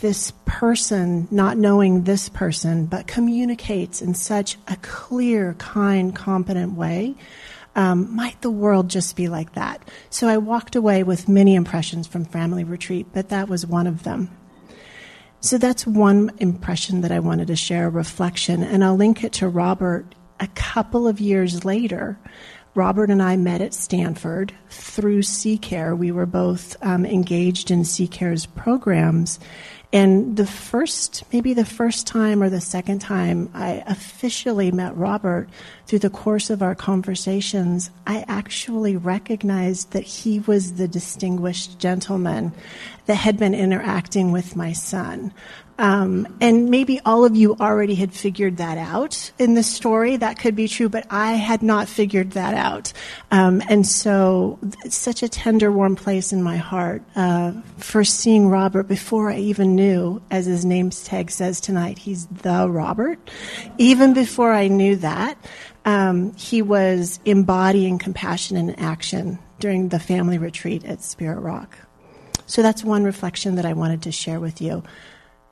this 0.00 0.32
person, 0.44 1.28
not 1.30 1.56
knowing 1.56 2.04
this 2.04 2.28
person, 2.28 2.86
but 2.86 3.06
communicates 3.06 4.02
in 4.02 4.14
such 4.14 4.56
a 4.68 4.76
clear, 4.76 5.54
kind, 5.54 6.14
competent 6.14 6.74
way. 6.74 7.14
Um, 7.76 8.14
might 8.14 8.40
the 8.42 8.50
world 8.50 8.90
just 8.90 9.14
be 9.14 9.28
like 9.28 9.54
that? 9.54 9.82
So 10.10 10.28
I 10.28 10.38
walked 10.38 10.74
away 10.74 11.02
with 11.02 11.28
many 11.28 11.54
impressions 11.54 12.06
from 12.06 12.24
family 12.24 12.64
retreat, 12.64 13.06
but 13.12 13.28
that 13.28 13.48
was 13.48 13.66
one 13.66 13.86
of 13.86 14.02
them. 14.02 14.36
So 15.40 15.56
that's 15.56 15.86
one 15.86 16.32
impression 16.38 17.00
that 17.00 17.12
I 17.12 17.20
wanted 17.20 17.46
to 17.46 17.56
share, 17.56 17.86
a 17.86 17.90
reflection, 17.90 18.62
and 18.62 18.84
I'll 18.84 18.96
link 18.96 19.24
it 19.24 19.32
to 19.34 19.48
Robert 19.48 20.14
a 20.38 20.48
couple 20.48 21.06
of 21.06 21.20
years 21.20 21.64
later. 21.64 22.18
Robert 22.74 23.10
and 23.10 23.22
I 23.22 23.36
met 23.36 23.60
at 23.60 23.74
Stanford 23.74 24.52
through 24.68 25.22
CCARE. 25.22 25.96
We 25.96 26.12
were 26.12 26.26
both 26.26 26.76
um, 26.82 27.04
engaged 27.04 27.70
in 27.70 27.82
CCARE's 27.82 28.46
programs, 28.46 29.40
and 29.92 30.36
the 30.36 30.46
first, 30.46 31.24
maybe 31.32 31.52
the 31.52 31.64
first 31.64 32.06
time 32.06 32.42
or 32.42 32.48
the 32.48 32.60
second 32.60 33.00
time 33.00 33.50
I 33.54 33.82
officially 33.86 34.70
met 34.70 34.96
Robert 34.96 35.48
through 35.86 35.98
the 35.98 36.10
course 36.10 36.48
of 36.48 36.62
our 36.62 36.76
conversations, 36.76 37.90
I 38.06 38.24
actually 38.28 38.96
recognized 38.96 39.90
that 39.90 40.04
he 40.04 40.38
was 40.38 40.74
the 40.74 40.86
distinguished 40.86 41.80
gentleman 41.80 42.52
that 43.06 43.16
had 43.16 43.36
been 43.36 43.54
interacting 43.54 44.30
with 44.30 44.54
my 44.54 44.72
son. 44.72 45.32
Um, 45.80 46.28
and 46.42 46.68
maybe 46.68 47.00
all 47.06 47.24
of 47.24 47.34
you 47.36 47.56
already 47.56 47.94
had 47.94 48.12
figured 48.12 48.58
that 48.58 48.76
out 48.76 49.32
in 49.38 49.54
the 49.54 49.62
story. 49.62 50.18
That 50.18 50.38
could 50.38 50.54
be 50.54 50.68
true, 50.68 50.90
but 50.90 51.06
I 51.08 51.32
had 51.32 51.62
not 51.62 51.88
figured 51.88 52.32
that 52.32 52.52
out. 52.52 52.92
Um, 53.30 53.62
and 53.66 53.86
so 53.86 54.58
it's 54.84 54.94
such 54.94 55.22
a 55.22 55.28
tender, 55.28 55.72
warm 55.72 55.96
place 55.96 56.34
in 56.34 56.42
my 56.42 56.58
heart 56.58 57.02
uh, 57.16 57.52
for 57.78 58.04
seeing 58.04 58.48
Robert 58.48 58.88
before 58.88 59.30
I 59.30 59.38
even 59.38 59.74
knew, 59.74 60.20
as 60.30 60.44
his 60.44 60.66
name 60.66 60.90
tag 60.90 61.30
says 61.30 61.62
tonight, 61.62 61.96
he's 61.96 62.26
the 62.26 62.68
Robert. 62.68 63.18
Even 63.78 64.12
before 64.12 64.52
I 64.52 64.68
knew 64.68 64.96
that, 64.96 65.38
um, 65.86 66.34
he 66.34 66.60
was 66.60 67.20
embodying 67.24 67.98
compassion 67.98 68.58
in 68.58 68.74
action 68.74 69.38
during 69.60 69.88
the 69.88 69.98
family 69.98 70.36
retreat 70.36 70.84
at 70.84 71.00
Spirit 71.00 71.40
Rock. 71.40 71.74
So 72.44 72.60
that's 72.60 72.84
one 72.84 73.04
reflection 73.04 73.54
that 73.54 73.64
I 73.64 73.72
wanted 73.72 74.02
to 74.02 74.12
share 74.12 74.40
with 74.40 74.60
you. 74.60 74.82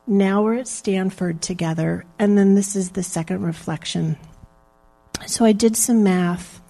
Now 0.09 0.43
we're 0.43 0.55
at 0.55 0.69
Stanford 0.69 1.43
together, 1.43 2.07
and 2.19 2.38
then 2.38 2.55
this 2.55 2.75
is 2.75 2.93
the 2.93 3.03
second 3.03 3.43
reflection. 3.43 4.17
So 5.27 5.45
I 5.45 5.53
did 5.53 5.77
some 5.77 6.03
math. 6.03 6.62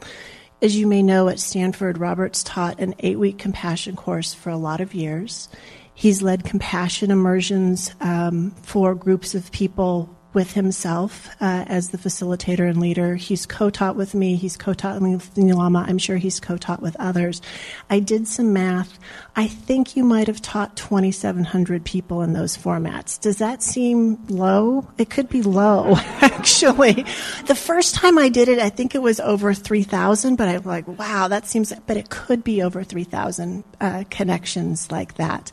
As 0.61 0.77
you 0.77 0.89
may 0.89 1.05
know, 1.05 1.29
at 1.29 1.39
Stanford, 1.39 1.99
Roberts 1.99 2.43
taught 2.43 2.81
an 2.81 2.97
eight 2.99 3.17
week 3.17 3.39
compassion 3.39 3.95
course 3.95 4.35
for 4.35 4.51
a 4.51 4.57
lot 4.57 4.81
of 4.81 4.93
years. 4.93 5.49
He's 5.95 6.21
led 6.21 6.43
compassion 6.43 7.13
immersions 7.13 7.95
um, 8.01 8.51
for 8.63 8.97
groups 8.97 9.37
of 9.37 9.53
people 9.53 10.18
with 10.39 10.53
himself 10.53 11.29
uh, 11.41 11.65
as 11.67 11.89
the 11.89 11.99
facilitator 11.99 12.71
and 12.71 12.81
leader. 12.81 13.17
He's 13.17 13.45
co-taught 13.45 13.97
with 13.97 14.15
me. 14.15 14.37
He's 14.37 14.57
co-taught 14.57 15.03
with 15.03 15.35
Nilama. 15.35 15.85
I'm 15.89 15.99
sure 15.99 16.17
he's 16.17 16.39
co-taught 16.39 16.81
with 16.81 16.95
others. 17.01 17.43
I 17.91 17.99
did 17.99 18.29
some 18.29 18.53
math. 18.53 19.01
I 19.35 19.49
think 19.49 19.97
you 19.97 20.05
might 20.05 20.29
have 20.29 20.41
taught 20.41 20.77
2,700 20.77 21.85
people 21.85 22.23
in 22.23 22.35
those 22.35 22.57
formats. 22.57 23.21
Does 23.21 23.39
that 23.39 23.65
seem 23.65 24.25
low? 24.29 24.87
It 24.97 25.11
could 25.11 25.29
be 25.29 25.43
low, 25.43 25.97
actually. 26.21 27.05
The 27.47 27.57
first 27.57 27.97
time 27.97 28.17
I 28.17 28.29
did 28.29 28.49
it, 28.49 28.61
I 28.61 28.69
think 28.69 28.95
it 28.95 29.03
was 29.03 29.19
over 29.19 29.53
3,000, 29.53 30.37
but 30.37 30.47
I'm 30.47 30.63
like, 30.63 30.87
wow, 30.87 31.27
that 31.27 31.49
seems, 31.49 31.73
but 31.89 31.97
it 31.97 32.11
could 32.11 32.45
be 32.45 32.63
over 32.63 32.85
3,000 32.85 33.65
uh, 33.81 34.05
connections 34.09 34.93
like 34.93 35.15
that. 35.15 35.51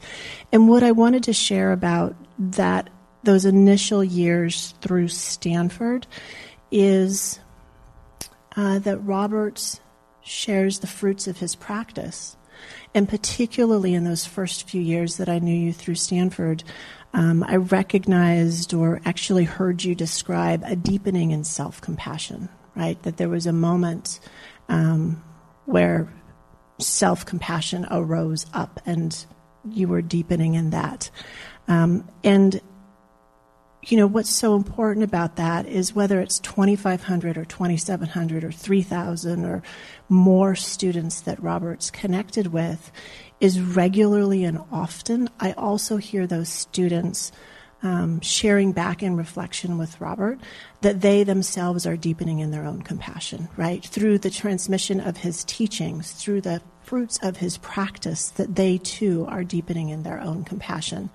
And 0.52 0.70
what 0.70 0.84
I 0.84 0.92
wanted 0.92 1.24
to 1.24 1.34
share 1.34 1.72
about 1.72 2.16
that 2.38 2.92
those 3.26 3.46
initial 3.46 4.04
years 4.04 4.74
through 4.82 5.10
Stanford 5.10 6.08
is 6.72 7.40
uh, 8.56 8.80
that 8.80 8.98
Roberts 9.00 9.82
shares 10.22 10.80
the 10.80 10.88
fruits 10.88 11.28
of 11.28 11.38
his 11.38 11.56
practice. 11.56 12.38
And 12.94 13.08
particularly 13.08 13.94
in 13.94 14.06
those 14.06 14.26
first 14.26 14.70
few 14.70 14.82
years 14.82 15.18
that 15.18 15.28
I 15.28 15.40
knew 15.40 15.56
you 15.56 15.74
through 15.74 15.96
Stanford, 15.96 16.64
um, 17.14 17.44
I 17.44 17.58
recognized 17.58 18.74
or 18.74 19.02
actually 19.06 19.44
heard 19.44 19.84
you 19.84 19.96
describe 19.96 20.64
a 20.66 20.76
deepening 20.76 21.32
in 21.32 21.44
self 21.44 21.82
compassion, 21.82 22.50
right? 22.76 23.02
That 23.04 23.18
there 23.18 23.30
was 23.30 23.46
a 23.46 23.54
moment 23.54 24.20
um, 24.70 25.24
where 25.66 26.12
self 26.80 27.26
compassion 27.26 27.86
arose 27.92 28.46
up 28.54 28.82
and 28.86 29.26
you 29.70 29.88
were 29.88 30.02
deepening 30.02 30.56
in 30.56 30.72
that. 30.72 31.10
Um, 31.68 32.08
and 32.24 32.62
you 33.86 33.98
know, 33.98 34.08
what's 34.08 34.30
so 34.30 34.56
important 34.56 35.04
about 35.04 35.36
that 35.36 35.68
is 35.68 35.94
whether 35.94 36.20
it's 36.20 36.40
2,500 36.40 37.38
or 37.38 37.46
2,700 37.46 38.44
or 38.44 38.52
3,000 38.52 39.46
or 39.46 39.64
more 40.10 40.56
students 40.56 41.22
that 41.22 41.42
Robert's 41.42 41.92
connected 41.92 42.48
with, 42.48 42.92
is 43.40 43.62
regularly 43.62 44.44
and 44.44 44.60
often. 44.72 45.30
I 45.40 45.52
also 45.54 45.98
hear 45.98 46.26
those 46.26 46.50
students 46.50 47.32
um, 47.84 48.20
sharing 48.22 48.72
back 48.72 49.04
in 49.04 49.16
reflection 49.16 49.78
with 49.78 50.02
Robert 50.02 50.40
that 50.82 51.02
they 51.02 51.24
themselves 51.24 51.86
are 51.86 51.98
deepening 51.98 52.40
in 52.40 52.50
their 52.52 52.66
own 52.66 52.82
compassion, 52.82 53.48
right? 53.58 53.86
Through 53.86 54.20
the 54.20 54.30
transmission 54.32 55.00
of 55.00 55.18
his 55.18 55.44
teachings, 55.44 56.12
through 56.12 56.42
the 56.42 56.62
fruits 56.86 57.20
of 57.24 57.38
his 57.38 57.58
practice 57.58 58.30
that 58.30 58.56
they 58.56 58.78
too 58.78 59.26
are 59.28 59.44
deepening 59.44 59.90
in 59.90 60.04
their 60.04 60.22
own 60.22 60.44
compassion. 60.44 61.10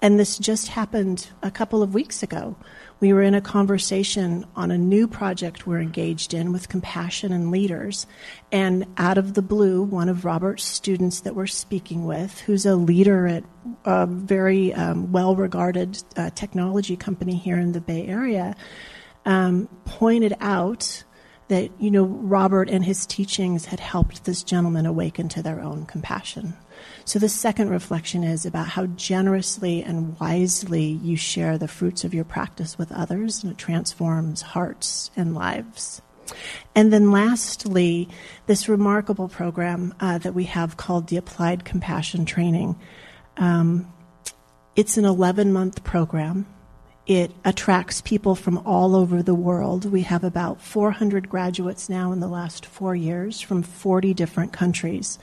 And 0.00 0.18
this 0.18 0.36
just 0.38 0.68
happened 0.68 1.28
a 1.42 1.50
couple 1.50 1.82
of 1.82 1.94
weeks 1.94 2.22
ago. 2.22 2.56
We 2.98 3.12
were 3.12 3.22
in 3.22 3.34
a 3.34 3.40
conversation 3.40 4.46
on 4.54 4.70
a 4.70 4.78
new 4.78 5.08
project 5.08 5.66
we're 5.66 5.80
engaged 5.80 6.34
in 6.34 6.52
with 6.52 6.68
compassion 6.68 7.32
and 7.32 7.50
leaders. 7.50 8.06
And 8.50 8.86
out 8.96 9.18
of 9.18 9.34
the 9.34 9.42
blue, 9.42 9.82
one 9.82 10.08
of 10.08 10.24
Robert's 10.24 10.64
students 10.64 11.20
that 11.20 11.34
we're 11.34 11.46
speaking 11.46 12.04
with, 12.04 12.40
who's 12.40 12.66
a 12.66 12.76
leader 12.76 13.26
at 13.26 13.44
a 13.84 14.06
very 14.06 14.72
um, 14.74 15.12
well 15.12 15.34
regarded 15.34 16.02
uh, 16.16 16.30
technology 16.30 16.96
company 16.96 17.36
here 17.36 17.58
in 17.58 17.72
the 17.72 17.80
Bay 17.80 18.06
Area, 18.06 18.56
um, 19.24 19.68
pointed 19.84 20.34
out 20.40 21.04
that, 21.48 21.70
you 21.78 21.90
know, 21.90 22.04
Robert 22.04 22.70
and 22.70 22.84
his 22.84 23.06
teachings 23.06 23.66
had 23.66 23.80
helped 23.80 24.24
this 24.24 24.42
gentleman 24.42 24.86
awaken 24.86 25.28
to 25.30 25.42
their 25.42 25.60
own 25.60 25.86
compassion. 25.86 26.54
So 27.04 27.18
the 27.18 27.28
second 27.28 27.70
reflection 27.70 28.24
is 28.24 28.46
about 28.46 28.68
how 28.68 28.86
generously 28.86 29.82
and 29.82 30.18
wisely 30.18 30.84
you 30.84 31.16
share 31.16 31.58
the 31.58 31.68
fruits 31.68 32.04
of 32.04 32.14
your 32.14 32.24
practice 32.24 32.78
with 32.78 32.92
others, 32.92 33.42
and 33.42 33.52
it 33.52 33.58
transforms 33.58 34.42
hearts 34.42 35.10
and 35.16 35.34
lives. 35.34 36.02
And 36.74 36.92
then 36.92 37.10
lastly, 37.10 38.08
this 38.46 38.68
remarkable 38.68 39.28
program 39.28 39.94
uh, 40.00 40.18
that 40.18 40.34
we 40.34 40.44
have 40.44 40.76
called 40.76 41.08
the 41.08 41.16
Applied 41.16 41.64
Compassion 41.64 42.24
Training. 42.24 42.78
Um, 43.36 43.92
it's 44.76 44.96
an 44.96 45.04
11 45.04 45.52
month 45.52 45.84
program. 45.84 46.46
It 47.12 47.30
attracts 47.44 48.00
people 48.00 48.34
from 48.34 48.56
all 48.66 48.96
over 48.96 49.22
the 49.22 49.34
world. 49.34 49.84
We 49.84 50.00
have 50.00 50.24
about 50.24 50.62
400 50.62 51.28
graduates 51.28 51.90
now 51.90 52.10
in 52.10 52.20
the 52.20 52.26
last 52.26 52.64
four 52.64 52.96
years 52.96 53.38
from 53.38 53.62
40 53.62 54.14
different 54.14 54.54
countries. 54.54 55.18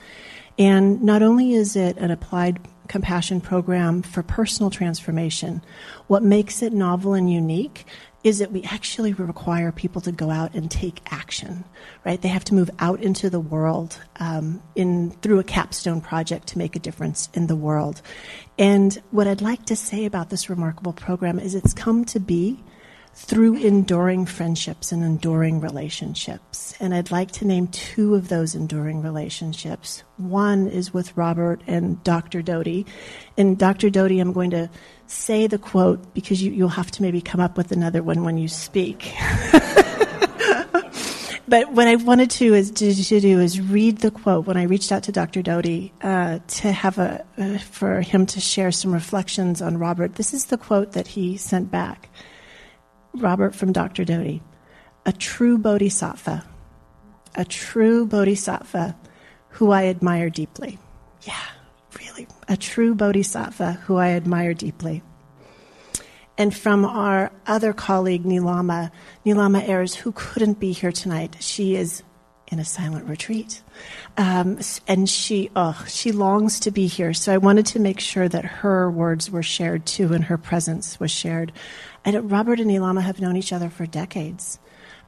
And 0.56 1.02
not 1.02 1.20
only 1.20 1.52
is 1.52 1.74
it 1.74 1.96
an 1.96 2.12
applied 2.12 2.60
compassion 2.86 3.40
program 3.40 4.02
for 4.02 4.22
personal 4.22 4.70
transformation, 4.70 5.64
what 6.06 6.22
makes 6.22 6.62
it 6.62 6.72
novel 6.72 7.12
and 7.12 7.28
unique 7.28 7.84
is 8.22 8.38
that 8.38 8.52
we 8.52 8.62
actually 8.64 9.12
require 9.14 9.72
people 9.72 10.02
to 10.02 10.12
go 10.12 10.30
out 10.30 10.54
and 10.54 10.70
take 10.70 11.00
action, 11.10 11.64
right? 12.04 12.20
They 12.20 12.28
have 12.28 12.44
to 12.44 12.54
move 12.54 12.70
out 12.78 13.02
into 13.02 13.30
the 13.30 13.40
world 13.40 13.98
um, 14.16 14.62
in 14.74 15.10
through 15.22 15.38
a 15.38 15.44
capstone 15.44 16.00
project 16.00 16.48
to 16.48 16.58
make 16.58 16.76
a 16.76 16.80
difference 16.80 17.30
in 17.32 17.46
the 17.46 17.56
world. 17.56 18.02
And 18.58 19.00
what 19.10 19.26
I'd 19.26 19.40
like 19.40 19.64
to 19.66 19.76
say 19.76 20.04
about 20.04 20.28
this 20.28 20.50
remarkable 20.50 20.92
program 20.92 21.38
is 21.38 21.54
it's 21.54 21.72
come 21.72 22.04
to 22.06 22.20
be 22.20 22.62
through 23.14 23.56
enduring 23.56 24.24
friendships 24.24 24.92
and 24.92 25.02
enduring 25.02 25.60
relationships. 25.60 26.74
And 26.78 26.94
I'd 26.94 27.10
like 27.10 27.32
to 27.32 27.46
name 27.46 27.66
two 27.68 28.14
of 28.14 28.28
those 28.28 28.54
enduring 28.54 29.02
relationships. 29.02 30.04
One 30.16 30.68
is 30.68 30.94
with 30.94 31.16
Robert 31.16 31.60
and 31.66 32.02
Dr. 32.04 32.40
Doty. 32.40 32.86
And 33.36 33.58
Dr. 33.58 33.90
Doty, 33.90 34.20
I'm 34.20 34.32
going 34.32 34.50
to 34.50 34.70
say 35.10 35.46
the 35.46 35.58
quote 35.58 36.14
because 36.14 36.42
you, 36.42 36.62
will 36.62 36.68
have 36.68 36.90
to 36.92 37.02
maybe 37.02 37.20
come 37.20 37.40
up 37.40 37.56
with 37.56 37.72
another 37.72 38.02
one 38.02 38.24
when 38.24 38.38
you 38.38 38.48
speak. 38.48 39.12
but 41.48 41.72
what 41.72 41.88
I 41.88 41.96
wanted 41.96 42.30
to 42.32 42.54
is 42.54 42.70
to, 42.70 42.92
do 42.92 43.40
is 43.40 43.60
read 43.60 43.98
the 43.98 44.10
quote 44.10 44.46
when 44.46 44.56
I 44.56 44.62
reached 44.64 44.92
out 44.92 45.02
to 45.04 45.12
Dr. 45.12 45.42
Doty 45.42 45.92
uh, 46.02 46.38
to 46.46 46.72
have 46.72 46.98
a 46.98 47.24
uh, 47.38 47.58
for 47.58 48.00
him 48.00 48.24
to 48.26 48.40
share 48.40 48.70
some 48.70 48.92
reflections 48.92 49.60
on 49.60 49.78
Robert. 49.78 50.14
This 50.14 50.32
is 50.32 50.46
the 50.46 50.58
quote 50.58 50.92
that 50.92 51.08
he 51.08 51.36
sent 51.36 51.70
back. 51.70 52.08
Robert 53.14 53.54
from 53.56 53.72
Dr. 53.72 54.04
Doty, 54.04 54.40
a 55.04 55.12
true 55.12 55.58
bodhisattva, 55.58 56.44
a 57.34 57.44
true 57.44 58.06
bodhisattva 58.06 58.96
who 59.48 59.72
I 59.72 59.86
admire 59.86 60.30
deeply. 60.30 60.78
Yeah, 61.22 61.46
really, 61.98 62.26
a 62.48 62.56
true 62.56 62.94
bodhisattva 62.94 63.72
who 63.84 63.96
I 63.96 64.10
admire 64.10 64.54
deeply. 64.54 65.02
And 66.38 66.56
from 66.56 66.84
our 66.86 67.30
other 67.46 67.72
colleague, 67.72 68.24
Nilama, 68.24 68.90
Nilama 69.26 69.68
Ayers, 69.68 69.94
who 69.94 70.12
couldn't 70.12 70.58
be 70.58 70.72
here 70.72 70.92
tonight. 70.92 71.36
She 71.40 71.76
is 71.76 72.02
in 72.50 72.58
a 72.58 72.64
silent 72.64 73.08
retreat. 73.08 73.62
Um, 74.16 74.58
and 74.88 75.08
she, 75.08 75.50
oh, 75.54 75.84
she 75.88 76.12
longs 76.12 76.60
to 76.60 76.70
be 76.70 76.86
here. 76.86 77.12
So 77.12 77.32
I 77.32 77.38
wanted 77.38 77.66
to 77.66 77.78
make 77.78 78.00
sure 78.00 78.28
that 78.28 78.44
her 78.44 78.90
words 78.90 79.30
were 79.30 79.42
shared 79.42 79.84
too 79.84 80.12
and 80.14 80.24
her 80.24 80.38
presence 80.38 80.98
was 80.98 81.10
shared. 81.10 81.52
And 82.04 82.30
Robert 82.30 82.58
and 82.58 82.70
Nilama 82.70 83.02
have 83.02 83.20
known 83.20 83.36
each 83.36 83.52
other 83.52 83.68
for 83.68 83.84
decades. 83.84 84.58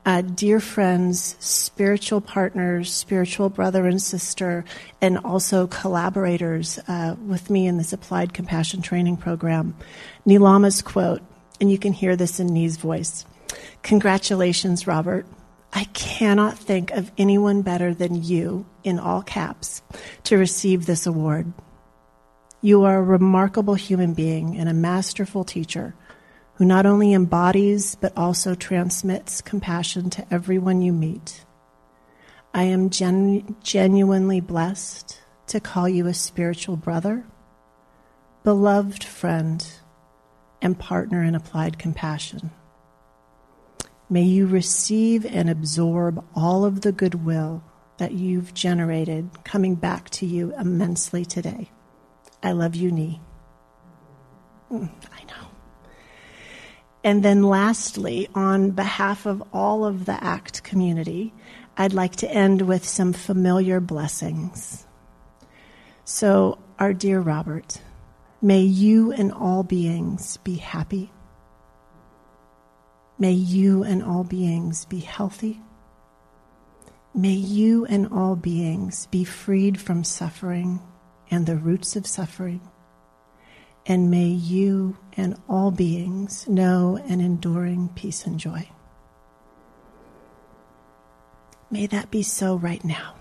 Uh, 0.04 0.20
dear 0.20 0.58
friends, 0.58 1.36
spiritual 1.38 2.20
partners, 2.20 2.92
spiritual 2.92 3.48
brother 3.48 3.86
and 3.86 4.02
sister, 4.02 4.64
and 5.00 5.16
also 5.18 5.68
collaborators 5.68 6.80
uh, 6.88 7.14
with 7.24 7.48
me 7.48 7.68
in 7.68 7.78
this 7.78 7.92
applied 7.92 8.34
compassion 8.34 8.82
training 8.82 9.16
program. 9.16 9.76
Nilama's 10.26 10.82
quote, 10.82 11.22
and 11.60 11.70
you 11.70 11.78
can 11.78 11.92
hear 11.92 12.16
this 12.16 12.40
in 12.40 12.48
Nee's 12.48 12.76
voice 12.76 13.24
Congratulations, 13.82 14.88
Robert. 14.88 15.24
I 15.72 15.84
cannot 15.84 16.58
think 16.58 16.90
of 16.90 17.12
anyone 17.16 17.62
better 17.62 17.94
than 17.94 18.24
you, 18.24 18.66
in 18.82 18.98
all 18.98 19.22
caps, 19.22 19.82
to 20.24 20.36
receive 20.36 20.84
this 20.84 21.06
award. 21.06 21.52
You 22.60 22.82
are 22.84 22.98
a 22.98 23.02
remarkable 23.02 23.74
human 23.74 24.14
being 24.14 24.56
and 24.56 24.68
a 24.68 24.74
masterful 24.74 25.44
teacher 25.44 25.94
who 26.62 26.66
not 26.66 26.86
only 26.86 27.12
embodies 27.12 27.96
but 27.96 28.16
also 28.16 28.54
transmits 28.54 29.40
compassion 29.40 30.08
to 30.08 30.24
everyone 30.32 30.80
you 30.80 30.92
meet. 30.92 31.44
I 32.54 32.62
am 32.62 32.88
genu- 32.88 33.56
genuinely 33.64 34.38
blessed 34.38 35.20
to 35.48 35.58
call 35.58 35.88
you 35.88 36.06
a 36.06 36.14
spiritual 36.14 36.76
brother, 36.76 37.26
beloved 38.44 39.02
friend, 39.02 39.66
and 40.60 40.78
partner 40.78 41.24
in 41.24 41.34
applied 41.34 41.80
compassion. 41.80 42.52
May 44.08 44.22
you 44.22 44.46
receive 44.46 45.26
and 45.26 45.50
absorb 45.50 46.24
all 46.32 46.64
of 46.64 46.82
the 46.82 46.92
goodwill 46.92 47.64
that 47.98 48.12
you've 48.12 48.54
generated 48.54 49.30
coming 49.42 49.74
back 49.74 50.10
to 50.10 50.26
you 50.26 50.54
immensely 50.56 51.24
today. 51.24 51.72
I 52.40 52.52
love 52.52 52.76
you, 52.76 52.92
Nee. 52.92 53.20
Mm, 54.70 54.90
I 55.12 55.24
know. 55.24 55.51
And 57.04 57.24
then, 57.24 57.42
lastly, 57.42 58.28
on 58.34 58.70
behalf 58.70 59.26
of 59.26 59.42
all 59.52 59.84
of 59.84 60.04
the 60.04 60.22
ACT 60.22 60.62
community, 60.62 61.34
I'd 61.76 61.92
like 61.92 62.16
to 62.16 62.30
end 62.30 62.62
with 62.62 62.86
some 62.86 63.12
familiar 63.12 63.80
blessings. 63.80 64.86
So, 66.04 66.58
our 66.78 66.92
dear 66.92 67.20
Robert, 67.20 67.80
may 68.40 68.60
you 68.60 69.12
and 69.12 69.32
all 69.32 69.62
beings 69.62 70.36
be 70.38 70.56
happy. 70.56 71.12
May 73.18 73.32
you 73.32 73.82
and 73.82 74.02
all 74.02 74.24
beings 74.24 74.84
be 74.84 75.00
healthy. 75.00 75.60
May 77.14 77.34
you 77.34 77.84
and 77.86 78.12
all 78.12 78.36
beings 78.36 79.06
be 79.06 79.24
freed 79.24 79.80
from 79.80 80.02
suffering 80.04 80.80
and 81.30 81.46
the 81.46 81.56
roots 81.56 81.94
of 81.96 82.06
suffering 82.06 82.60
and 83.86 84.10
may 84.10 84.26
you 84.26 84.96
and 85.16 85.36
all 85.48 85.70
beings 85.70 86.48
know 86.48 86.98
an 87.08 87.20
enduring 87.20 87.88
peace 87.94 88.26
and 88.26 88.38
joy. 88.38 88.68
May 91.70 91.86
that 91.86 92.10
be 92.10 92.22
so 92.22 92.56
right 92.56 92.84
now. 92.84 93.14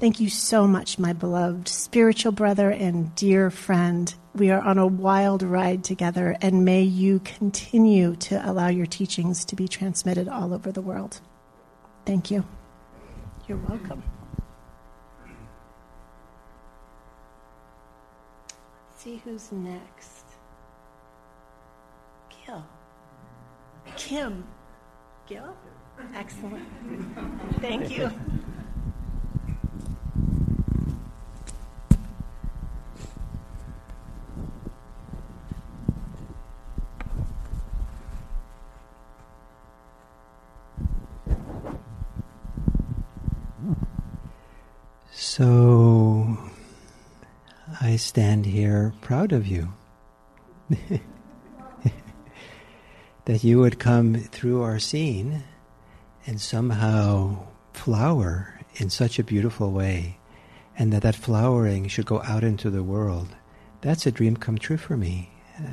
Thank 0.00 0.18
you 0.18 0.30
so 0.30 0.66
much, 0.66 0.98
my 0.98 1.12
beloved 1.12 1.68
spiritual 1.68 2.32
brother 2.32 2.70
and 2.70 3.14
dear 3.14 3.50
friend. 3.50 4.12
We 4.34 4.50
are 4.50 4.60
on 4.60 4.78
a 4.78 4.86
wild 4.86 5.42
ride 5.42 5.84
together, 5.84 6.36
and 6.40 6.64
may 6.64 6.82
you 6.82 7.20
continue 7.20 8.16
to 8.16 8.50
allow 8.50 8.68
your 8.68 8.86
teachings 8.86 9.44
to 9.44 9.56
be 9.56 9.68
transmitted 9.68 10.26
all 10.26 10.54
over 10.54 10.72
the 10.72 10.80
world. 10.80 11.20
Thank 12.06 12.30
you. 12.30 12.46
You're 13.46 13.58
welcome. 13.58 14.02
See 19.10 19.20
who's 19.24 19.50
next. 19.50 20.24
Gil. 22.46 22.64
Kim. 23.96 24.44
Gil? 25.26 25.56
Excellent. 26.14 26.68
Thank 27.60 27.98
you. 27.98 28.10
So 45.12 46.49
I 47.82 47.96
stand 47.96 48.44
here 48.44 48.92
proud 49.00 49.32
of 49.32 49.46
you. 49.46 49.72
that 53.24 53.42
you 53.42 53.58
would 53.58 53.78
come 53.78 54.16
through 54.16 54.60
our 54.60 54.78
scene 54.78 55.44
and 56.26 56.38
somehow 56.38 57.46
flower 57.72 58.60
in 58.74 58.90
such 58.90 59.18
a 59.18 59.24
beautiful 59.24 59.72
way, 59.72 60.18
and 60.76 60.92
that 60.92 61.00
that 61.02 61.14
flowering 61.14 61.88
should 61.88 62.04
go 62.04 62.20
out 62.22 62.44
into 62.44 62.68
the 62.68 62.82
world. 62.82 63.28
That's 63.80 64.04
a 64.04 64.12
dream 64.12 64.36
come 64.36 64.58
true 64.58 64.76
for 64.76 64.98
me. 64.98 65.30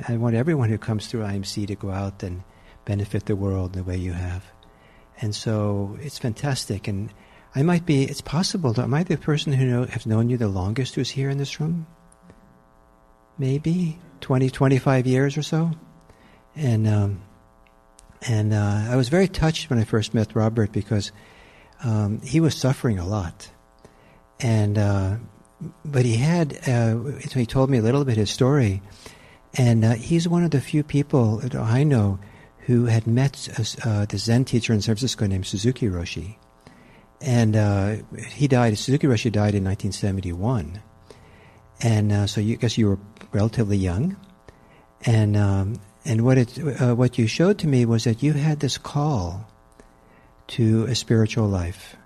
I 0.08 0.16
want 0.16 0.34
everyone 0.34 0.70
who 0.70 0.78
comes 0.78 1.08
through 1.08 1.24
IMC 1.24 1.66
to 1.66 1.74
go 1.74 1.90
out 1.90 2.22
and 2.22 2.42
benefit 2.86 3.26
the 3.26 3.36
world 3.36 3.74
the 3.74 3.84
way 3.84 3.98
you 3.98 4.12
have. 4.12 4.44
And 5.20 5.34
so 5.34 5.98
it's 6.00 6.18
fantastic. 6.18 6.88
And 6.88 7.12
I 7.54 7.62
might 7.62 7.84
be, 7.84 8.04
it's 8.04 8.22
possible, 8.22 8.72
am 8.80 8.84
I 8.94 8.98
might 8.98 9.08
be 9.08 9.14
the 9.14 9.20
person 9.20 9.52
who 9.52 9.66
know, 9.66 9.84
have 9.84 10.06
known 10.06 10.30
you 10.30 10.38
the 10.38 10.48
longest 10.48 10.94
who's 10.94 11.10
here 11.10 11.28
in 11.28 11.36
this 11.36 11.60
room? 11.60 11.86
Maybe 13.38 13.98
20, 14.20 14.50
25 14.50 15.06
years 15.06 15.36
or 15.36 15.42
so. 15.42 15.70
And 16.56 16.88
um, 16.88 17.22
And 18.22 18.52
uh, 18.52 18.88
I 18.90 18.96
was 18.96 19.08
very 19.08 19.28
touched 19.28 19.70
when 19.70 19.78
I 19.78 19.84
first 19.84 20.12
met 20.12 20.34
Robert 20.34 20.72
because 20.72 21.12
um, 21.84 22.20
he 22.20 22.40
was 22.40 22.56
suffering 22.56 22.98
a 22.98 23.06
lot. 23.06 23.50
And, 24.40 24.76
uh, 24.76 25.16
but 25.84 26.04
he 26.04 26.16
had, 26.16 26.54
uh, 26.68 27.20
so 27.20 27.38
he 27.38 27.46
told 27.46 27.70
me 27.70 27.78
a 27.78 27.82
little 27.82 28.04
bit 28.04 28.16
his 28.16 28.30
story. 28.30 28.82
And 29.54 29.84
uh, 29.84 29.94
he's 29.94 30.28
one 30.28 30.44
of 30.44 30.50
the 30.50 30.60
few 30.60 30.82
people 30.82 31.38
that 31.38 31.54
I 31.54 31.84
know 31.84 32.18
who 32.66 32.86
had 32.86 33.06
met 33.06 33.48
uh, 33.84 34.04
the 34.06 34.18
Zen 34.18 34.44
teacher 34.44 34.72
in 34.72 34.80
San 34.80 34.96
Francisco 34.96 35.26
named 35.26 35.46
Suzuki 35.46 35.86
Roshi. 35.86 36.36
And 37.20 37.56
uh, 37.56 37.96
he 38.28 38.46
died, 38.46 38.76
Suzuki 38.78 39.06
Roshi 39.06 39.32
died 39.32 39.54
in 39.54 39.64
1971. 39.64 40.82
And 41.80 42.28
so 42.28 42.40
you 42.40 42.54
I 42.54 42.56
guess 42.56 42.76
you 42.76 42.88
were 42.88 42.98
relatively 43.32 43.76
young. 43.76 44.16
And 45.06 45.36
um, 45.36 45.80
and 46.04 46.22
what 46.22 46.38
it 46.38 46.58
uh, 46.80 46.94
what 46.94 47.18
you 47.18 47.26
showed 47.26 47.58
to 47.58 47.68
me 47.68 47.84
was 47.84 48.04
that 48.04 48.22
you 48.22 48.32
had 48.32 48.60
this 48.60 48.78
call 48.78 49.46
to 50.48 50.84
a 50.84 50.94
spiritual 50.94 51.46
life 51.46 51.96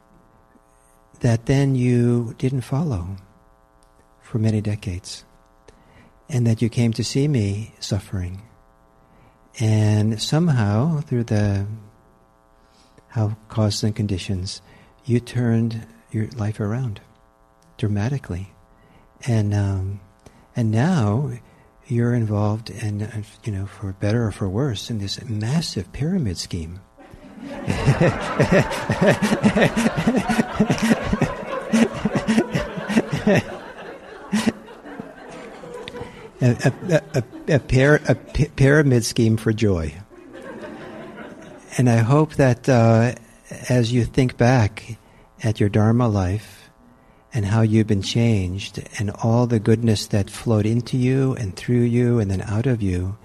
that 1.21 1.47
then 1.47 1.77
you 1.77 2.35
didn't 2.39 2.63
follow 2.63 3.17
for 4.21 4.39
many 4.39 4.61
decades, 4.61 5.25
and 6.29 6.47
that 6.47 6.61
you 6.61 6.69
came 6.69 6.93
to 6.93 7.05
see 7.05 7.29
me 7.29 7.75
suffering, 7.79 8.43
and 9.61 10.21
somehow 10.21 11.01
through 11.01 11.25
the 11.25 11.67
how 13.09 13.37
causes 13.49 13.85
and 13.85 13.95
conditions, 13.95 14.63
you 15.05 15.21
turned 15.21 15.87
your 16.11 16.27
life 16.31 16.59
around 16.59 17.01
dramatically, 17.77 18.53
and 19.27 19.55
um, 19.55 20.01
and 20.55 20.71
now 20.71 21.31
you're 21.87 22.15
involved 22.15 22.71
in, 22.71 23.03
uh, 23.03 23.23
you 23.45 23.53
know, 23.53 23.67
for 23.67 23.93
better 23.93 24.27
or 24.27 24.33
for 24.33 24.49
worse, 24.49 24.91
in 24.91 24.99
this 24.99 25.23
massive 25.25 25.93
pyramid 25.93 26.39
scheme. 26.39 26.81
a, 36.41 36.73
a, 37.15 37.25
a, 37.49 37.59
par, 37.59 37.99
pyramid 38.57 39.05
scheme 39.05 39.37
for 39.37 39.53
joy. 39.53 39.95
And 41.79 41.89
I 41.89 41.99
hope 41.99 42.35
that 42.35 42.69
uh, 42.69 43.15
as 43.69 43.93
you 43.93 44.05
think 44.05 44.37
back 44.37 44.99
at 45.43 45.59
your 45.59 45.69
Dharma 45.69 46.09
life, 46.09 46.62
and 47.35 47.47
how 47.47 47.63
you've 47.63 47.87
been 47.87 48.03
changed 48.03 48.83
and 48.99 49.11
all 49.23 49.47
the 49.47 49.61
goodness 49.61 50.07
that 50.07 50.31
flowed 50.31 50.67
into 50.67 50.97
you 50.97 51.35
and 51.35 51.57
through 51.57 51.81
you 51.81 52.19
and 52.19 52.31
then 52.31 52.43
out 52.43 52.67
of 52.67 52.83
you. 52.83 53.17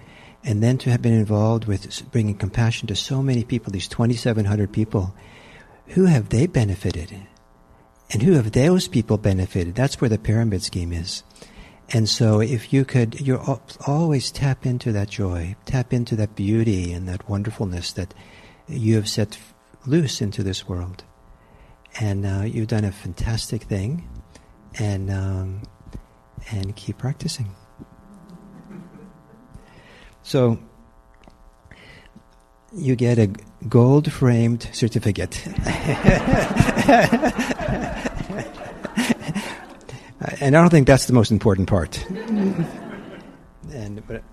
And 0.43 0.63
then 0.63 0.77
to 0.79 0.89
have 0.91 1.01
been 1.01 1.13
involved 1.13 1.65
with 1.65 2.09
bringing 2.11 2.37
compassion 2.37 2.87
to 2.87 2.95
so 2.95 3.21
many 3.21 3.43
people, 3.43 3.71
these 3.71 3.87
2,700 3.87 4.71
people, 4.71 5.13
who 5.87 6.05
have 6.05 6.29
they 6.29 6.47
benefited? 6.47 7.13
And 8.11 8.21
who 8.21 8.33
have 8.33 8.53
those 8.53 8.87
people 8.87 9.17
benefited? 9.17 9.75
That's 9.75 9.99
where 9.99 10.09
the 10.09 10.17
pyramid 10.17 10.63
scheme 10.63 10.93
is. 10.93 11.23
And 11.89 12.07
so 12.07 12.39
if 12.39 12.71
you 12.71 12.85
could, 12.85 13.19
you're 13.19 13.59
always 13.85 14.31
tap 14.31 14.65
into 14.65 14.93
that 14.93 15.09
joy, 15.09 15.55
tap 15.65 15.93
into 15.93 16.15
that 16.15 16.35
beauty 16.35 16.93
and 16.93 17.07
that 17.09 17.29
wonderfulness 17.29 17.91
that 17.93 18.13
you 18.67 18.95
have 18.95 19.09
set 19.09 19.37
loose 19.85 20.21
into 20.21 20.43
this 20.43 20.67
world 20.67 21.03
and 21.99 22.25
uh, 22.25 22.43
you've 22.45 22.67
done 22.67 22.85
a 22.85 22.91
fantastic 22.91 23.63
thing, 23.63 24.07
and 24.79 25.09
um, 25.11 25.61
and 26.51 26.75
keep 26.75 26.97
practicing. 26.97 27.49
So 30.23 30.59
you 32.73 32.95
get 32.95 33.17
a 33.17 33.27
gold 33.67 34.11
framed 34.11 34.69
certificate. 34.73 35.45
and 40.41 40.55
I 40.55 40.61
don't 40.61 40.69
think 40.69 40.87
that's 40.87 41.05
the 41.05 41.13
most 41.13 41.31
important 41.31 41.69
part. 41.69 42.05
and 42.09 44.05
but 44.07 44.23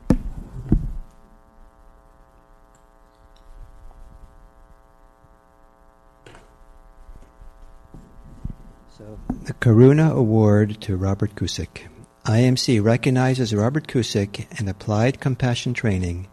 The 9.44 9.52
Karuna 9.52 10.10
Award 10.10 10.80
to 10.80 10.96
Robert 10.96 11.34
Cusick. 11.34 11.82
IMC 12.24 12.82
recognizes 12.82 13.54
Robert 13.54 13.86
Cusick 13.86 14.46
and 14.58 14.70
applied 14.70 15.20
compassion 15.20 15.74
training 15.74 16.28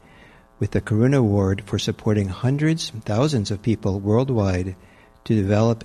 with 0.60 0.72
the 0.72 0.80
Karuna 0.80 1.18
Award 1.18 1.62
for 1.66 1.78
supporting 1.78 2.30
hundreds, 2.30 2.90
thousands 3.04 3.52
of 3.52 3.62
people 3.62 4.00
worldwide 4.00 4.78
to 5.26 5.36
develop 5.36 5.84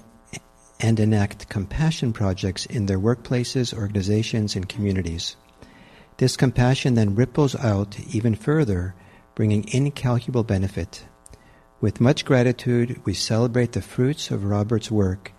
and 0.78 1.00
enact 1.00 1.48
compassion 1.48 2.12
projects 2.12 2.64
in 2.64 2.86
their 2.86 3.00
workplaces, 3.00 3.74
organizations, 3.74 4.54
and 4.54 4.68
communities. 4.68 5.34
This 6.18 6.36
compassion 6.36 6.94
then 6.94 7.16
ripples 7.16 7.56
out 7.56 7.98
even 8.14 8.36
further, 8.36 8.94
bringing 9.34 9.66
incalculable 9.66 10.44
benefit. 10.44 11.04
With 11.80 12.00
much 12.00 12.24
gratitude, 12.24 13.00
we 13.04 13.14
celebrate 13.14 13.72
the 13.72 13.82
fruits 13.82 14.30
of 14.30 14.44
Robert's 14.44 14.92
work 14.92 15.32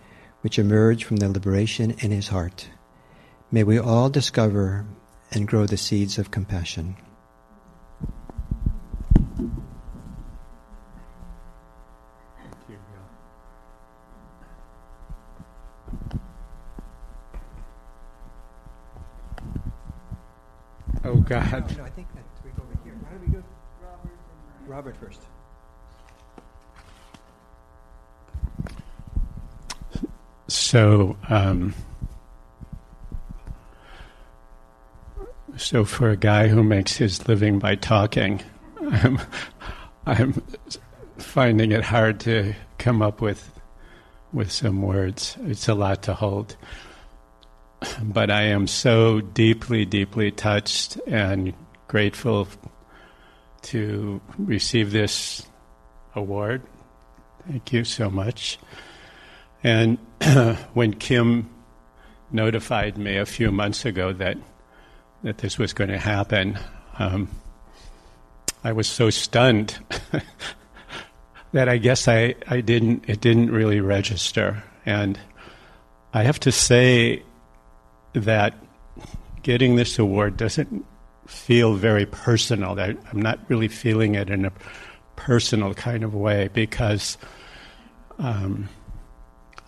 which 0.47 0.57
emerge 0.57 1.03
from 1.03 1.17
the 1.17 1.27
liberation 1.27 1.91
in 1.99 2.09
his 2.09 2.29
heart. 2.29 2.69
May 3.51 3.65
we 3.65 3.77
all 3.77 4.09
discover 4.09 4.85
and 5.29 5.45
grow 5.45 5.65
the 5.65 5.75
seeds 5.75 6.17
of 6.17 6.31
compassion. 6.31 6.95
Oh 21.03 21.15
God. 21.15 21.77
No, 21.77 21.83
I 21.83 21.89
think 21.89 22.07
that 22.15 22.23
we 22.45 22.51
go 22.51 22.63
over 22.63 22.79
here. 22.85 22.97
How 23.03 23.17
do 23.17 23.25
we 23.25 23.33
go? 23.33 23.43
Robert, 23.83 24.11
uh, 24.13 24.65
Robert 24.65 24.95
first. 24.95 25.26
So, 30.47 31.17
um, 31.29 31.73
so 35.57 35.83
for 35.83 36.09
a 36.09 36.17
guy 36.17 36.47
who 36.47 36.63
makes 36.63 36.95
his 36.95 37.27
living 37.27 37.59
by 37.59 37.75
talking, 37.75 38.41
I'm, 38.81 39.19
I'm 40.05 40.41
finding 41.17 41.71
it 41.71 41.83
hard 41.83 42.19
to 42.21 42.53
come 42.77 43.01
up 43.01 43.21
with 43.21 43.51
with 44.33 44.51
some 44.51 44.81
words. 44.81 45.37
It's 45.45 45.67
a 45.67 45.73
lot 45.73 46.03
to 46.03 46.13
hold. 46.13 46.55
But 48.01 48.29
I 48.29 48.43
am 48.43 48.67
so 48.67 49.21
deeply, 49.21 49.85
deeply 49.85 50.31
touched 50.31 50.97
and 51.07 51.53
grateful 51.87 52.47
to 53.63 54.21
receive 54.37 54.91
this 54.91 55.45
award. 56.15 56.61
Thank 57.47 57.71
you 57.71 57.83
so 57.83 58.09
much. 58.09 58.59
And 59.67 59.97
when 60.73 60.93
Kim 60.93 61.49
notified 62.31 62.97
me 62.97 63.17
a 63.17 63.25
few 63.25 63.51
months 63.51 63.83
ago 63.83 64.13
that 64.13 64.37
that 65.23 65.39
this 65.39 65.57
was 65.57 65.73
going 65.73 65.89
to 65.89 65.97
happen, 65.97 66.57
um, 66.99 67.27
I 68.63 68.71
was 68.71 68.87
so 68.87 69.09
stunned 69.09 69.77
that 71.51 71.67
I 71.67 71.77
guess 71.79 72.07
I, 72.07 72.35
I 72.47 72.61
didn't 72.61 73.09
it 73.09 73.19
didn't 73.19 73.51
really 73.51 73.81
register. 73.81 74.63
And 74.85 75.19
I 76.13 76.23
have 76.23 76.39
to 76.41 76.51
say 76.53 77.23
that 78.13 78.53
getting 79.43 79.75
this 79.75 79.99
award 79.99 80.37
doesn't 80.37 80.85
feel 81.25 81.73
very 81.73 82.05
personal. 82.05 82.79
I, 82.79 82.95
I'm 83.11 83.21
not 83.21 83.39
really 83.49 83.67
feeling 83.67 84.15
it 84.15 84.29
in 84.29 84.45
a 84.45 84.53
personal 85.17 85.73
kind 85.73 86.05
of 86.05 86.15
way 86.15 86.47
because 86.53 87.17
um, 88.17 88.69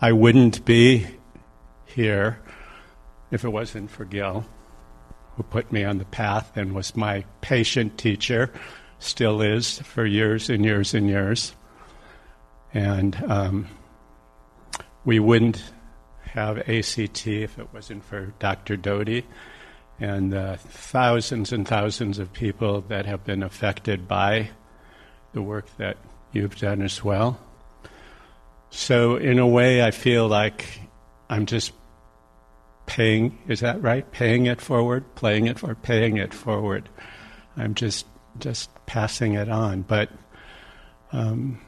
I 0.02 0.12
wouldn't 0.12 0.64
be 0.64 1.06
here 1.84 2.40
if 3.30 3.44
it 3.44 3.50
wasn't 3.50 3.90
for 3.90 4.06
Gil, 4.06 4.46
who 5.36 5.42
put 5.42 5.70
me 5.70 5.84
on 5.84 5.98
the 5.98 6.06
path 6.06 6.56
and 6.56 6.74
was 6.74 6.96
my 6.96 7.26
patient 7.42 7.98
teacher, 7.98 8.50
still 8.98 9.42
is 9.42 9.78
for 9.80 10.06
years 10.06 10.48
and 10.48 10.64
years 10.64 10.94
and 10.94 11.06
years. 11.06 11.54
And 12.72 13.22
um, 13.28 13.68
we 15.04 15.20
wouldn't 15.20 15.62
have 16.22 16.56
ACT 16.58 17.26
if 17.26 17.58
it 17.58 17.68
wasn't 17.74 18.02
for 18.02 18.32
Dr. 18.38 18.78
Doty 18.78 19.26
and 19.98 20.32
thousands 20.60 21.52
and 21.52 21.68
thousands 21.68 22.18
of 22.18 22.32
people 22.32 22.80
that 22.88 23.04
have 23.04 23.22
been 23.24 23.42
affected 23.42 24.08
by 24.08 24.48
the 25.34 25.42
work 25.42 25.66
that 25.76 25.98
you've 26.32 26.56
done 26.56 26.80
as 26.80 27.04
well. 27.04 27.38
So, 28.70 29.16
in 29.16 29.38
a 29.38 29.46
way, 29.46 29.82
I 29.82 29.90
feel 29.90 30.28
like 30.28 30.80
I'm 31.28 31.46
just 31.46 31.72
paying, 32.86 33.38
is 33.48 33.60
that 33.60 33.82
right? 33.82 34.10
Paying 34.12 34.46
it 34.46 34.60
forward, 34.60 35.14
playing 35.14 35.46
it 35.46 35.58
for 35.58 35.74
paying 35.74 36.16
it 36.16 36.32
forward. 36.32 36.88
I'm 37.56 37.74
just 37.74 38.06
just 38.38 38.70
passing 38.86 39.34
it 39.34 39.48
on. 39.48 39.82
But 39.82 40.10
um, 41.12 41.60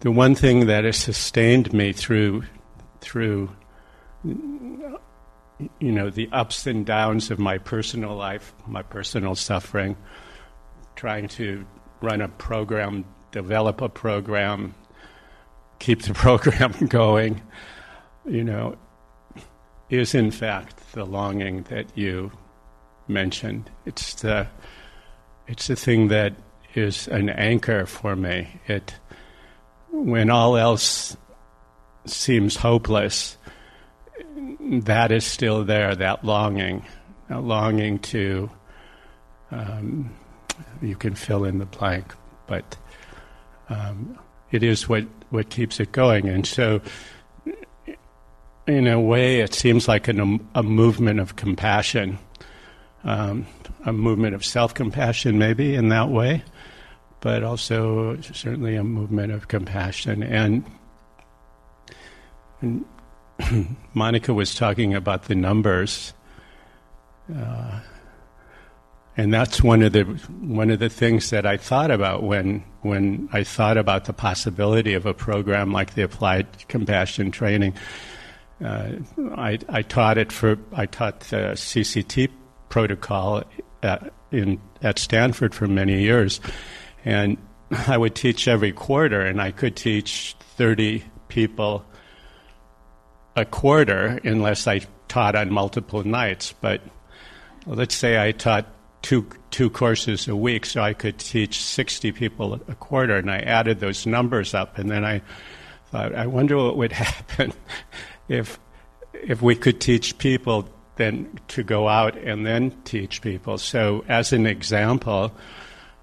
the 0.00 0.10
one 0.10 0.34
thing 0.34 0.66
that 0.66 0.84
has 0.84 0.96
sustained 0.96 1.72
me 1.72 1.92
through 1.92 2.44
through 3.00 3.50
you 4.24 5.92
know 5.92 6.10
the 6.10 6.28
ups 6.32 6.66
and 6.66 6.84
downs 6.86 7.30
of 7.30 7.38
my 7.38 7.58
personal 7.58 8.14
life, 8.14 8.52
my 8.66 8.82
personal 8.82 9.34
suffering, 9.34 9.96
trying 10.96 11.28
to 11.28 11.66
run 12.00 12.20
a 12.20 12.28
program, 12.28 13.04
develop 13.32 13.80
a 13.80 13.88
program, 13.88 14.74
keep 15.78 16.02
the 16.02 16.14
program 16.24 16.72
going, 16.86 17.42
you 18.26 18.44
know, 18.44 18.76
is 19.90 20.14
in 20.14 20.30
fact 20.30 20.92
the 20.92 21.04
longing 21.04 21.62
that 21.64 21.86
you 21.96 22.30
mentioned. 23.06 23.70
It's 23.86 24.14
the 24.14 24.46
it's 25.46 25.68
the 25.68 25.76
thing 25.76 26.08
that 26.08 26.34
is 26.74 27.08
an 27.08 27.30
anchor 27.30 27.86
for 27.86 28.14
me. 28.14 28.60
It 28.66 28.94
when 29.90 30.30
all 30.30 30.56
else 30.56 31.16
seems 32.04 32.56
hopeless, 32.56 33.36
that 34.60 35.10
is 35.10 35.24
still 35.24 35.64
there. 35.64 35.94
That 35.94 36.24
longing, 36.24 36.84
that 37.28 37.42
longing 37.42 37.98
to. 38.00 38.50
Um, 39.50 40.14
you 40.82 40.96
can 40.96 41.14
fill 41.14 41.44
in 41.44 41.58
the 41.58 41.66
blank, 41.66 42.14
but 42.46 42.76
um, 43.68 44.18
it 44.50 44.62
is 44.62 44.88
what 44.88 45.04
what 45.30 45.50
keeps 45.50 45.80
it 45.80 45.92
going. 45.92 46.28
And 46.28 46.46
so, 46.46 46.80
in 48.66 48.86
a 48.86 49.00
way, 49.00 49.40
it 49.40 49.54
seems 49.54 49.88
like 49.88 50.08
an, 50.08 50.46
a 50.54 50.62
movement 50.62 51.20
of 51.20 51.36
compassion, 51.36 52.18
um, 53.04 53.46
a 53.84 53.92
movement 53.92 54.34
of 54.34 54.44
self 54.44 54.74
compassion, 54.74 55.38
maybe 55.38 55.74
in 55.74 55.88
that 55.88 56.08
way, 56.08 56.42
but 57.20 57.42
also 57.42 58.20
certainly 58.20 58.76
a 58.76 58.84
movement 58.84 59.32
of 59.32 59.48
compassion. 59.48 60.22
And, 60.22 60.64
and 62.60 62.84
Monica 63.94 64.34
was 64.34 64.54
talking 64.54 64.94
about 64.94 65.24
the 65.24 65.34
numbers. 65.34 66.12
Uh, 67.34 67.80
and 69.18 69.34
that's 69.34 69.60
one 69.64 69.82
of 69.82 69.92
the 69.92 70.04
one 70.04 70.70
of 70.70 70.78
the 70.78 70.88
things 70.88 71.30
that 71.30 71.44
I 71.44 71.56
thought 71.56 71.90
about 71.90 72.22
when 72.22 72.64
when 72.82 73.28
I 73.32 73.42
thought 73.42 73.76
about 73.76 74.04
the 74.04 74.12
possibility 74.12 74.94
of 74.94 75.06
a 75.06 75.12
program 75.12 75.72
like 75.72 75.94
the 75.94 76.02
Applied 76.02 76.68
Compassion 76.68 77.32
Training. 77.32 77.74
Uh, 78.64 78.92
I, 79.36 79.58
I, 79.68 79.82
taught 79.82 80.18
it 80.18 80.32
for 80.32 80.56
I 80.72 80.86
taught 80.86 81.20
the 81.20 81.54
CCT 81.54 82.28
protocol 82.68 83.42
at, 83.82 84.12
in 84.30 84.60
at 84.82 85.00
Stanford 85.00 85.52
for 85.52 85.66
many 85.66 86.00
years, 86.00 86.40
and 87.04 87.38
I 87.88 87.98
would 87.98 88.14
teach 88.14 88.46
every 88.46 88.72
quarter, 88.72 89.20
and 89.20 89.42
I 89.42 89.50
could 89.50 89.74
teach 89.74 90.36
thirty 90.56 91.04
people 91.26 91.84
a 93.34 93.44
quarter 93.44 94.20
unless 94.22 94.68
I 94.68 94.82
taught 95.08 95.34
on 95.34 95.52
multiple 95.52 96.04
nights. 96.04 96.54
But 96.60 96.82
let's 97.66 97.96
say 97.96 98.20
I 98.20 98.30
taught 98.30 98.66
two 99.02 99.28
two 99.50 99.70
courses 99.70 100.28
a 100.28 100.36
week, 100.36 100.66
so 100.66 100.82
I 100.82 100.92
could 100.92 101.18
teach 101.18 101.62
60 101.62 102.12
people 102.12 102.54
a 102.54 102.74
quarter, 102.74 103.16
and 103.16 103.30
I 103.30 103.38
added 103.38 103.80
those 103.80 104.06
numbers 104.06 104.54
up, 104.54 104.78
and 104.78 104.90
then 104.90 105.04
I 105.04 105.22
thought, 105.90 106.14
I 106.14 106.26
wonder 106.26 106.56
what 106.56 106.76
would 106.76 106.92
happen 107.06 107.52
if 108.28 108.58
if 109.12 109.42
we 109.42 109.54
could 109.54 109.80
teach 109.80 110.18
people 110.18 110.68
then 110.96 111.38
to 111.48 111.62
go 111.62 111.88
out 111.88 112.16
and 112.16 112.44
then 112.44 112.72
teach 112.84 113.22
people. 113.22 113.56
So, 113.56 114.04
as 114.08 114.32
an 114.32 114.46
example, 114.46 115.32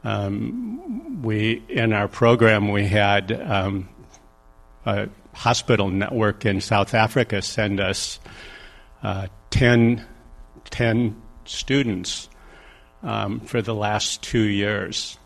um, 0.04 1.22
we 1.22 1.64
in 1.70 1.94
our 1.94 2.08
program 2.08 2.72
we 2.72 2.86
had 2.86 3.32
um, 3.32 3.90
a 4.86 5.10
hospital 5.34 5.90
network 5.90 6.46
in 6.46 6.62
South 6.62 6.94
Africa 6.94 7.42
send 7.42 7.80
us 7.80 8.20
uh, 9.04 9.28
10, 9.50 10.06
10 10.70 11.22
students 11.44 12.30
um, 13.06 13.40
for 13.40 13.62
the 13.62 13.76
last 13.76 14.22
two 14.22 14.44
years. 14.50 15.18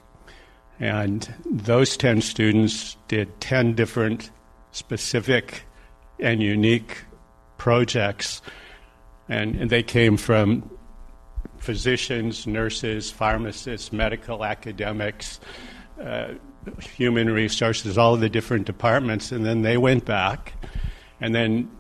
And 0.79 1.33
those 1.49 1.97
10 1.97 2.21
students 2.21 2.95
did 3.07 3.41
10 3.41 3.73
different 3.73 4.29
specific 4.71 5.63
and 6.19 6.43
unique 6.43 7.03
projects. 7.57 8.41
And, 9.27 9.55
and 9.55 9.69
they 9.69 9.83
came 9.83 10.17
from 10.17 10.69
physicians, 11.57 12.45
nurses, 12.45 13.09
pharmacists, 13.09 13.91
medical 13.91 14.45
academics, 14.45 15.39
uh, 16.01 16.33
human 16.81 17.29
resources, 17.31 17.97
all 17.97 18.13
of 18.13 18.21
the 18.21 18.29
different 18.29 18.65
departments. 18.65 19.31
And 19.31 19.45
then 19.45 19.61
they 19.61 19.77
went 19.77 20.05
back 20.05 20.53
and 21.19 21.33
then 21.33 21.71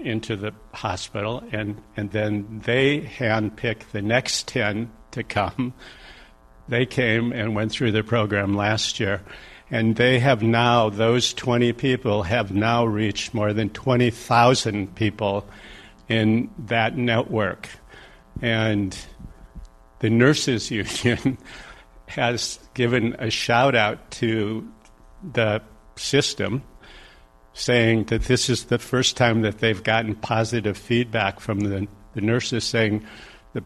into 0.00 0.36
the 0.36 0.52
hospital, 0.72 1.42
and, 1.52 1.82
and 1.96 2.12
then 2.12 2.60
they 2.64 3.00
handpicked 3.00 3.90
the 3.92 4.02
next 4.02 4.46
10 4.46 4.90
to 5.16 5.24
come. 5.24 5.74
They 6.68 6.86
came 6.86 7.32
and 7.32 7.54
went 7.54 7.72
through 7.72 7.92
the 7.92 8.02
program 8.02 8.54
last 8.54 9.00
year. 9.00 9.22
And 9.70 9.96
they 9.96 10.20
have 10.20 10.42
now, 10.42 10.90
those 10.90 11.34
20 11.34 11.72
people 11.72 12.22
have 12.22 12.52
now 12.52 12.84
reached 12.84 13.34
more 13.34 13.52
than 13.52 13.70
20,000 13.70 14.94
people 14.94 15.46
in 16.08 16.50
that 16.66 16.96
network. 16.96 17.68
And 18.40 18.96
the 19.98 20.10
Nurses 20.10 20.70
Union 21.04 21.38
has 22.06 22.60
given 22.74 23.16
a 23.18 23.30
shout 23.30 23.74
out 23.74 24.10
to 24.12 24.70
the 25.32 25.62
system 25.96 26.62
saying 27.52 28.04
that 28.04 28.22
this 28.22 28.50
is 28.50 28.66
the 28.66 28.78
first 28.78 29.16
time 29.16 29.40
that 29.42 29.58
they've 29.58 29.82
gotten 29.82 30.14
positive 30.14 30.76
feedback 30.76 31.40
from 31.40 31.60
the, 31.60 31.88
the 32.14 32.20
nurses 32.20 32.64
saying 32.64 33.04
the 33.54 33.62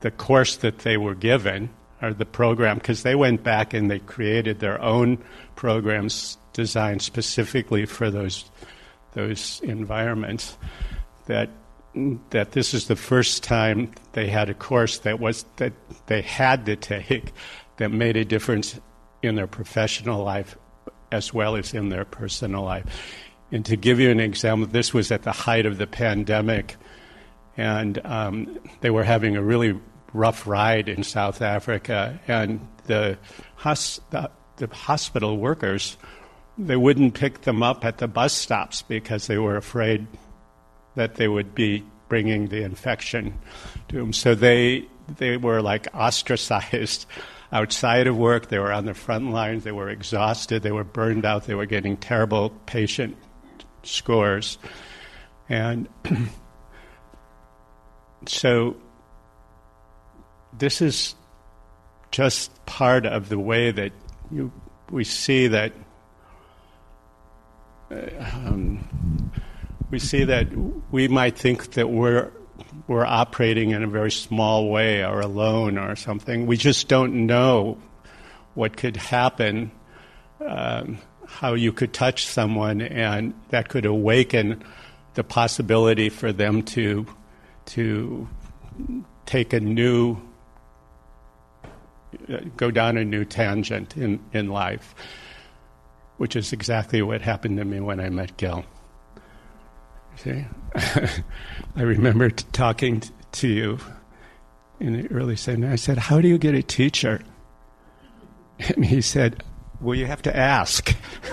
the 0.00 0.10
course 0.10 0.56
that 0.56 0.80
they 0.80 0.96
were 0.96 1.14
given 1.14 1.70
or 2.00 2.12
the 2.12 2.26
program 2.26 2.78
because 2.78 3.02
they 3.02 3.14
went 3.14 3.42
back 3.42 3.74
and 3.74 3.90
they 3.90 3.98
created 3.98 4.60
their 4.60 4.80
own 4.80 5.18
programs 5.56 6.38
designed 6.52 7.02
specifically 7.02 7.86
for 7.86 8.10
those 8.10 8.44
those 9.12 9.60
environments 9.64 10.56
that 11.26 11.50
that 12.30 12.52
this 12.52 12.74
is 12.74 12.86
the 12.86 12.96
first 12.96 13.42
time 13.42 13.90
they 14.12 14.28
had 14.28 14.48
a 14.48 14.54
course 14.54 14.98
that 14.98 15.18
was 15.18 15.44
that 15.56 15.72
they 16.06 16.22
had 16.22 16.66
to 16.66 16.76
take 16.76 17.32
that 17.78 17.90
made 17.90 18.16
a 18.16 18.24
difference 18.24 18.78
in 19.22 19.34
their 19.34 19.46
professional 19.46 20.22
life 20.22 20.56
as 21.10 21.32
well 21.32 21.56
as 21.56 21.74
in 21.74 21.88
their 21.88 22.04
personal 22.04 22.62
life. 22.62 22.84
And 23.50 23.64
to 23.64 23.76
give 23.76 23.98
you 23.98 24.10
an 24.10 24.20
example, 24.20 24.66
this 24.66 24.92
was 24.92 25.10
at 25.10 25.22
the 25.22 25.32
height 25.32 25.64
of 25.64 25.78
the 25.78 25.86
pandemic 25.86 26.76
and 27.56 28.04
um, 28.06 28.58
they 28.80 28.90
were 28.90 29.02
having 29.02 29.36
a 29.36 29.42
really 29.42 29.78
rough 30.12 30.46
ride 30.46 30.88
in 30.88 31.02
South 31.02 31.42
Africa, 31.42 32.20
and 32.26 32.66
the, 32.86 33.18
hos- 33.56 34.00
the, 34.10 34.30
the 34.56 34.66
hospital 34.68 35.36
workers 35.36 35.96
they 36.58 36.76
wouldn't 36.76 37.14
pick 37.14 37.42
them 37.42 37.62
up 37.62 37.84
at 37.84 37.98
the 37.98 38.08
bus 38.08 38.32
stops 38.32 38.82
because 38.82 39.28
they 39.28 39.38
were 39.38 39.56
afraid 39.56 40.06
that 40.96 41.14
they 41.14 41.28
would 41.28 41.54
be 41.54 41.84
bringing 42.08 42.48
the 42.48 42.64
infection 42.64 43.38
to 43.88 43.96
them. 43.96 44.12
So 44.12 44.34
they 44.34 44.86
they 45.16 45.36
were 45.36 45.62
like 45.62 45.86
ostracized 45.94 47.06
outside 47.52 48.08
of 48.08 48.16
work. 48.16 48.48
They 48.48 48.58
were 48.58 48.72
on 48.72 48.86
the 48.86 48.94
front 48.94 49.30
lines. 49.30 49.64
They 49.64 49.72
were 49.72 49.88
exhausted. 49.88 50.62
They 50.62 50.72
were 50.72 50.84
burned 50.84 51.24
out. 51.24 51.44
They 51.44 51.54
were 51.54 51.66
getting 51.66 51.96
terrible 51.96 52.50
patient 52.66 53.16
scores, 53.84 54.58
and 55.48 55.88
so 58.26 58.76
this 60.56 60.80
is 60.80 61.14
just 62.10 62.50
part 62.66 63.06
of 63.06 63.28
the 63.28 63.38
way 63.38 63.70
that 63.70 63.92
you, 64.30 64.52
we 64.90 65.04
see 65.04 65.48
that 65.48 65.72
uh, 67.90 67.96
um, 68.20 69.32
we 69.90 69.98
see 69.98 70.24
that 70.24 70.48
we 70.90 71.08
might 71.08 71.38
think 71.38 71.72
that 71.72 71.88
we're 71.88 72.30
we're 72.86 73.06
operating 73.06 73.70
in 73.70 73.82
a 73.82 73.86
very 73.86 74.10
small 74.10 74.68
way 74.68 75.04
or 75.04 75.20
alone 75.20 75.78
or 75.78 75.96
something. 75.96 76.46
We 76.46 76.56
just 76.56 76.88
don't 76.88 77.26
know 77.26 77.78
what 78.54 78.76
could 78.76 78.96
happen, 78.96 79.70
um, 80.44 80.98
how 81.26 81.54
you 81.54 81.72
could 81.72 81.92
touch 81.92 82.26
someone, 82.26 82.80
and 82.80 83.34
that 83.50 83.68
could 83.68 83.86
awaken 83.86 84.64
the 85.14 85.24
possibility 85.24 86.08
for 86.08 86.32
them 86.32 86.62
to 86.62 87.06
to 87.66 88.28
take 89.26 89.52
a 89.52 89.60
new 89.60 90.16
go 92.56 92.70
down 92.70 92.96
a 92.96 93.04
new 93.04 93.24
tangent 93.24 93.96
in, 93.96 94.20
in 94.32 94.48
life, 94.48 94.94
which 96.16 96.36
is 96.36 96.52
exactly 96.52 97.02
what 97.02 97.20
happened 97.20 97.58
to 97.58 97.64
me 97.64 97.80
when 97.80 98.00
I 98.00 98.08
met 98.08 98.36
Gil. 98.36 98.64
See, 100.16 100.44
I 100.74 101.82
remember 101.82 102.30
t- 102.30 102.44
talking 102.52 103.00
t- 103.00 103.10
to 103.32 103.48
you 103.48 103.78
in 104.80 105.00
the 105.00 105.06
early 105.12 105.34
70s. 105.36 105.70
I 105.70 105.76
said, 105.76 105.98
How 105.98 106.20
do 106.20 106.28
you 106.28 106.38
get 106.38 106.54
a 106.54 106.62
teacher? 106.62 107.20
And 108.74 108.84
he 108.84 109.00
said, 109.00 109.44
Well, 109.80 109.94
you 109.94 110.06
have 110.06 110.22
to 110.22 110.36
ask. 110.36 110.92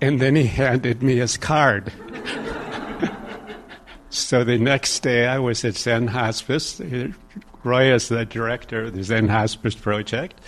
and 0.00 0.20
then 0.20 0.34
he 0.34 0.46
handed 0.46 1.00
me 1.00 1.14
his 1.16 1.36
card. 1.36 1.92
So 4.10 4.44
the 4.44 4.58
next 4.58 5.00
day 5.00 5.26
I 5.26 5.38
was 5.38 5.64
at 5.64 5.76
Zen 5.76 6.08
Hospice. 6.08 6.80
Roy 7.64 7.92
is 7.92 8.08
the 8.08 8.24
director 8.26 8.84
of 8.84 8.94
the 8.94 9.02
Zen 9.02 9.28
Hospice 9.28 9.74
Project. 9.74 10.40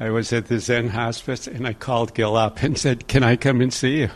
I 0.00 0.10
was 0.10 0.32
at 0.32 0.46
the 0.46 0.58
Zen 0.58 0.88
Hospice 0.88 1.46
and 1.46 1.66
I 1.66 1.72
called 1.72 2.14
Gil 2.14 2.36
up 2.36 2.62
and 2.62 2.76
said, 2.76 3.06
Can 3.06 3.22
I 3.22 3.36
come 3.36 3.60
and 3.60 3.72
see 3.72 4.00
you? 4.00 4.10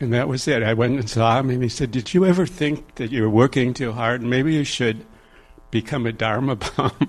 And 0.00 0.12
that 0.12 0.28
was 0.28 0.48
it. 0.48 0.62
I 0.64 0.74
went 0.74 0.98
and 0.98 1.08
saw 1.08 1.38
him 1.38 1.48
and 1.48 1.62
he 1.62 1.68
said, 1.68 1.90
Did 1.92 2.12
you 2.12 2.24
ever 2.24 2.44
think 2.44 2.96
that 2.96 3.10
you're 3.12 3.30
working 3.30 3.72
too 3.72 3.92
hard? 3.92 4.22
Maybe 4.22 4.54
you 4.54 4.64
should 4.64 5.06
become 5.70 6.06
a 6.06 6.12
Dharma 6.12 6.56
bum. 6.56 6.92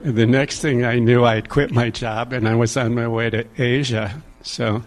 the 0.00 0.26
next 0.26 0.60
thing 0.60 0.84
I 0.84 0.98
knew, 0.98 1.24
I 1.24 1.36
had 1.36 1.48
quit 1.48 1.70
my 1.70 1.88
job 1.88 2.32
and 2.32 2.48
I 2.48 2.54
was 2.54 2.76
on 2.76 2.94
my 2.94 3.06
way 3.06 3.30
to 3.30 3.46
Asia. 3.56 4.22
So, 4.42 4.82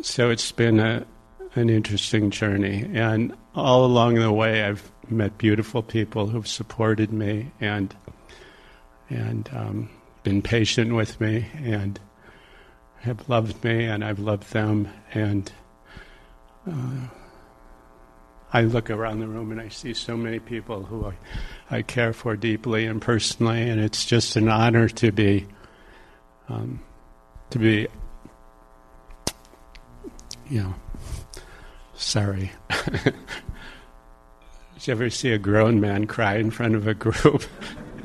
so 0.00 0.30
it's 0.30 0.50
been 0.50 0.80
a, 0.80 1.06
an 1.54 1.70
interesting 1.70 2.30
journey. 2.30 2.88
And 2.94 3.36
all 3.54 3.84
along 3.84 4.14
the 4.14 4.32
way, 4.32 4.62
I've 4.62 4.90
met 5.08 5.38
beautiful 5.38 5.82
people 5.82 6.28
who've 6.28 6.48
supported 6.48 7.12
me 7.12 7.50
and 7.60 7.94
and 9.10 9.50
um, 9.52 9.90
been 10.22 10.40
patient 10.40 10.94
with 10.94 11.20
me 11.20 11.46
and 11.62 12.00
have 13.00 13.28
loved 13.28 13.62
me, 13.62 13.84
and 13.84 14.02
I've 14.04 14.20
loved 14.20 14.52
them. 14.52 14.88
And 15.12 15.52
uh, 16.70 17.08
I 18.52 18.62
look 18.62 18.90
around 18.90 19.20
the 19.20 19.26
room 19.26 19.50
and 19.50 19.60
I 19.60 19.68
see 19.68 19.92
so 19.92 20.16
many 20.16 20.38
people 20.38 20.84
who 20.84 21.06
I, 21.06 21.14
I 21.70 21.82
care 21.82 22.12
for 22.12 22.36
deeply 22.36 22.86
and 22.86 23.02
personally, 23.02 23.68
and 23.68 23.80
it's 23.80 24.06
just 24.06 24.36
an 24.36 24.48
honor 24.48 24.88
to 24.88 25.12
be 25.12 25.46
um, 26.48 26.80
to 27.50 27.58
be, 27.58 27.88
you 30.48 30.62
know, 30.62 30.74
sorry. 32.02 32.52
Did 32.94 33.14
you 34.80 34.92
ever 34.92 35.10
see 35.10 35.30
a 35.30 35.38
grown 35.38 35.80
man 35.80 36.06
cry 36.06 36.36
in 36.36 36.50
front 36.50 36.74
of 36.74 36.86
a 36.86 36.94
group? 36.94 37.44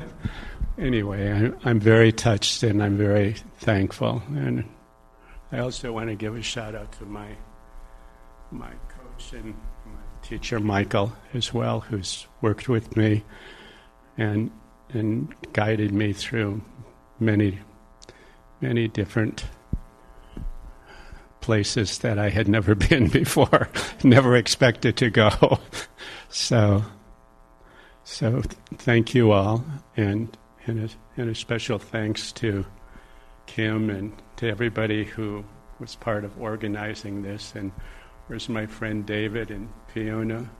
anyway, 0.78 1.32
I, 1.32 1.68
I'm 1.68 1.80
very 1.80 2.12
touched 2.12 2.62
and 2.62 2.82
I'm 2.82 2.96
very 2.96 3.34
thankful, 3.58 4.22
and 4.28 4.64
I 5.50 5.58
also 5.58 5.92
want 5.92 6.08
to 6.08 6.14
give 6.14 6.36
a 6.36 6.42
shout 6.42 6.74
out 6.74 6.92
to 6.92 7.04
my 7.04 7.36
my 8.50 8.70
coach 8.88 9.32
and 9.34 9.54
my 9.84 10.00
teacher 10.22 10.60
Michael 10.60 11.12
as 11.34 11.52
well, 11.52 11.80
who's 11.80 12.26
worked 12.40 12.68
with 12.68 12.96
me 12.96 13.24
and 14.16 14.50
and 14.90 15.34
guided 15.52 15.92
me 15.92 16.12
through 16.12 16.62
many 17.18 17.58
many 18.60 18.88
different 18.88 19.44
places 21.40 21.98
that 21.98 22.18
I 22.18 22.30
had 22.30 22.48
never 22.48 22.74
been 22.88 23.08
before, 23.08 23.68
never 24.04 24.36
expected 24.36 24.96
to 24.98 25.10
go. 25.10 25.58
so 26.28 26.84
so 28.04 28.42
thank 28.76 29.14
you 29.14 29.32
all 29.32 29.64
and 29.96 30.36
and 30.66 30.90
a, 30.90 31.20
and 31.20 31.30
a 31.30 31.34
special 31.34 31.78
thanks 31.78 32.32
to 32.32 32.64
Kim 33.46 33.90
and 33.90 34.12
to 34.36 34.48
everybody 34.48 35.04
who 35.04 35.44
was 35.80 35.94
part 35.94 36.24
of 36.24 36.38
organizing 36.40 37.22
this 37.22 37.54
and 37.54 37.72
Where's 38.28 38.50
my 38.50 38.66
friend 38.66 39.06
David 39.06 39.50
and 39.50 39.70
Fiona, 39.86 40.50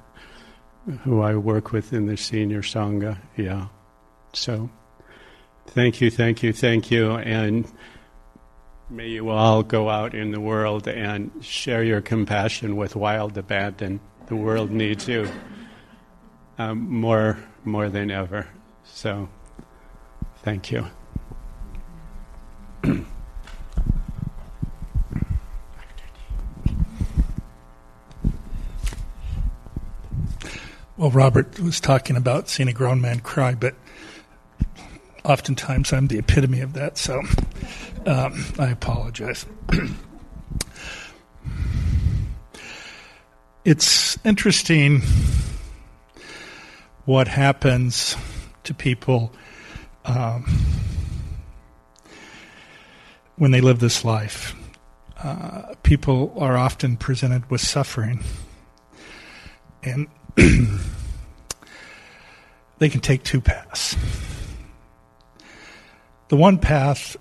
who 1.05 1.21
I 1.21 1.37
work 1.37 1.71
with 1.71 1.93
in 1.93 2.07
the 2.07 2.17
senior 2.17 2.63
Sangha? 2.63 3.19
Yeah. 3.37 3.67
So, 4.33 4.71
thank 5.67 6.01
you, 6.01 6.11
thank 6.11 6.43
you, 6.43 6.55
thank 6.55 6.91
you. 6.91 7.17
And 7.17 7.71
may 8.91 9.09
you 9.09 9.29
all 9.29 9.63
go 9.63 9.89
out 9.89 10.15
in 10.15 10.31
the 10.31 10.41
world 10.41 10.89
and 10.89 11.31
share 11.41 11.83
your 11.83 12.01
compassion 12.01 12.77
with 12.77 12.97
wild 12.97 13.37
abandon. 13.37 14.01
The 14.27 14.37
world 14.37 14.71
needs 14.71 15.07
you 15.09 15.31
um, 16.59 16.89
more, 16.89 17.39
more 17.65 17.89
than 17.89 18.11
ever. 18.11 18.49
So, 18.85 19.29
thank 20.43 20.71
you. 20.71 20.87
Well, 30.97 31.13
Robert 31.13 31.61
was 31.61 31.79
talking 31.79 32.17
about 32.17 32.49
seeing 32.49 32.69
a 32.69 32.73
grown 32.73 33.01
man 33.01 33.21
cry, 33.21 33.55
but 33.55 33.77
oftentimes 35.25 35.93
I'm 35.93 36.09
the 36.09 36.19
epitome 36.19 36.61
of 36.61 36.73
that, 36.73 36.99
so 36.99 37.23
um, 38.09 38.43
I 38.59 38.71
apologize. 38.71 39.45
it's 43.65 44.19
interesting 44.25 45.03
what 47.05 47.29
happens 47.29 48.17
to 48.65 48.73
people 48.73 49.31
um, 50.07 50.47
when 53.37 53.51
they 53.51 53.61
live 53.61 53.79
this 53.79 54.07
life. 54.07 54.55
Uh, 55.23 55.75
people 55.83 56.33
are 56.39 56.57
often 56.57 56.97
presented 56.97 57.51
with 57.51 57.61
suffering. 57.61 58.25
And 59.83 60.07
they 62.79 62.89
can 62.89 63.01
take 63.01 63.23
two 63.23 63.43
paths. 63.43 63.97
The 66.29 66.37
one 66.37 66.59
path 66.59 67.17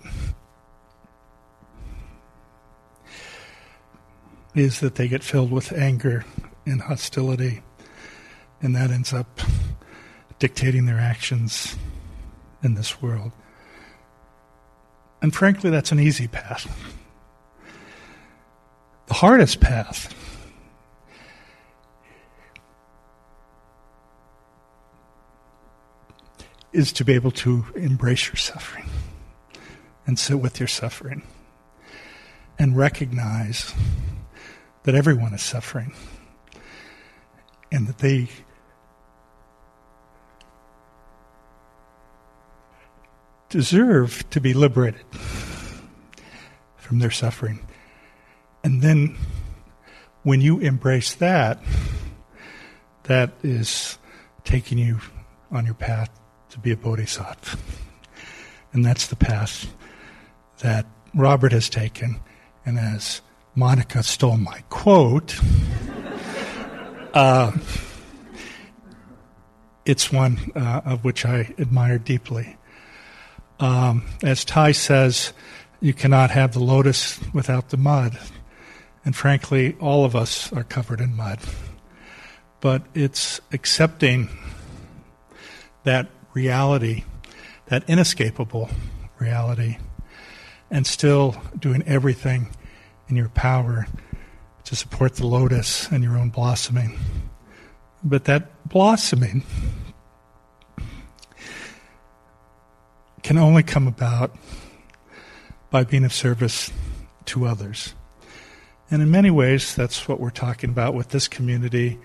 is 4.59 4.79
that 4.79 4.95
they 4.95 5.07
get 5.07 5.23
filled 5.23 5.51
with 5.51 5.71
anger 5.71 6.25
and 6.65 6.81
hostility, 6.81 7.61
and 8.61 8.75
that 8.75 8.91
ends 8.91 9.13
up 9.13 9.39
dictating 10.39 10.85
their 10.85 10.99
actions 10.99 11.75
in 12.63 12.75
this 12.75 13.01
world. 13.01 13.31
And 15.21 15.33
frankly, 15.33 15.69
that's 15.69 15.91
an 15.91 15.99
easy 15.99 16.27
path. 16.27 16.67
The 19.07 19.13
hardest 19.15 19.59
path 19.59 20.13
is 26.73 26.91
to 26.93 27.05
be 27.05 27.13
able 27.13 27.31
to 27.31 27.65
embrace 27.75 28.27
your 28.27 28.35
suffering 28.35 28.85
and 30.05 30.19
sit 30.19 30.39
with 30.39 30.59
your 30.59 30.67
suffering 30.67 31.23
and 32.59 32.77
recognize 32.77 33.73
that 34.87 34.95
everyone 34.95 35.33
is 35.33 35.41
suffering 35.41 35.93
and 37.73 37.87
that 37.89 37.97
they 37.97 38.29
deserve 43.49 44.23
to 44.29 44.39
be 44.39 44.53
liberated 44.53 45.03
from 46.77 46.99
their 46.99 47.11
suffering. 47.11 47.59
And 48.63 48.81
then 48.81 49.17
when 50.23 50.39
you 50.39 50.59
embrace 50.59 51.15
that, 51.15 51.61
that 53.03 53.33
is 53.43 53.97
taking 54.45 54.77
you 54.77 55.01
on 55.51 55.65
your 55.65 55.75
path 55.75 56.09
to 56.51 56.59
be 56.59 56.71
a 56.71 56.77
bodhisattva. 56.77 57.59
And 58.71 58.85
that's 58.85 59.07
the 59.07 59.17
path 59.17 59.69
that 60.59 60.85
Robert 61.13 61.51
has 61.51 61.67
taken. 61.67 62.21
And 62.65 62.79
as 62.79 63.19
Monica 63.57 64.03
stole 64.03 64.37
my 64.37 64.59
quote, 64.69 65.35
uh, 67.15 67.51
it's 69.83 70.11
one 70.11 70.37
uh, 70.55 70.81
of 70.85 71.03
which 71.03 71.25
I 71.25 71.55
admire 71.57 71.97
deeply. 71.97 72.55
Um, 73.59 74.05
as 74.21 74.43
Thay 74.43 74.73
says, 74.73 75.33
you 75.81 75.91
cannot 75.91 76.29
have 76.29 76.53
the 76.53 76.59
lotus 76.59 77.19
without 77.33 77.69
the 77.69 77.77
mud. 77.77 78.19
And 79.03 79.15
frankly, 79.15 79.75
all 79.79 80.05
of 80.05 80.15
us 80.15 80.53
are 80.53 80.63
covered 80.63 81.01
in 81.01 81.15
mud. 81.15 81.39
But 82.61 82.83
it's 82.93 83.41
accepting 83.51 84.29
that 85.83 86.09
reality, 86.35 87.05
that 87.65 87.89
inescapable 87.89 88.69
reality, 89.17 89.77
and 90.69 90.85
still 90.85 91.35
doing 91.57 91.81
everything 91.87 92.51
in 93.09 93.15
your 93.15 93.29
power 93.29 93.87
to 94.65 94.75
support 94.75 95.15
the 95.15 95.25
lotus 95.25 95.87
and 95.91 96.03
your 96.03 96.17
own 96.17 96.29
blossoming. 96.29 96.97
But 98.03 98.25
that 98.25 98.67
blossoming 98.67 99.43
can 103.23 103.37
only 103.37 103.63
come 103.63 103.87
about 103.87 104.35
by 105.69 105.83
being 105.83 106.05
of 106.05 106.13
service 106.13 106.71
to 107.25 107.45
others. 107.45 107.93
And 108.89 109.01
in 109.01 109.11
many 109.11 109.29
ways, 109.29 109.75
that's 109.75 110.07
what 110.07 110.19
we're 110.19 110.29
talking 110.29 110.69
about 110.69 110.93
with 110.93 111.09
this 111.09 111.27
community 111.27 111.99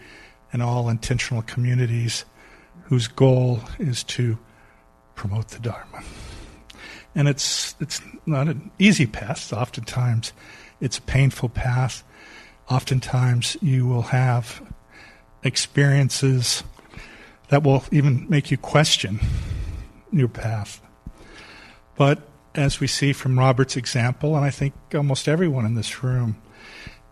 and 0.53 0.62
all 0.62 0.88
intentional 0.88 1.42
communities 1.42 2.24
whose 2.84 3.07
goal 3.07 3.61
is 3.78 4.03
to 4.05 4.38
promote 5.14 5.48
the 5.48 5.61
Dharma. 5.61 6.03
And 7.14 7.28
it's, 7.28 7.74
it's 7.80 8.00
not 8.26 8.48
an 8.48 8.70
easy 8.78 9.07
path. 9.07 9.53
Oftentimes, 9.53 10.32
it's 10.83 10.99
a 10.99 11.03
painful 11.03 11.49
path. 11.49 12.03
Oftentimes, 12.68 13.57
you 13.62 13.87
will 13.87 14.03
have 14.03 14.61
experiences 15.45 16.64
that 17.49 17.62
will 17.62 17.85
even 17.93 18.26
make 18.28 18.51
you 18.51 18.57
question 18.57 19.20
your 20.12 20.28
path. 20.28 20.83
But 21.97 22.20
as 22.55 22.80
we 22.80 22.89
see 22.89 23.12
from 23.12 23.39
Robert's 23.39 23.76
example, 23.76 24.37
and 24.37 24.45
I 24.45 24.51
think 24.51 24.74
almost 24.93 25.28
everyone 25.28 25.64
in 25.64 25.76
this 25.76 26.03
room, 26.03 26.43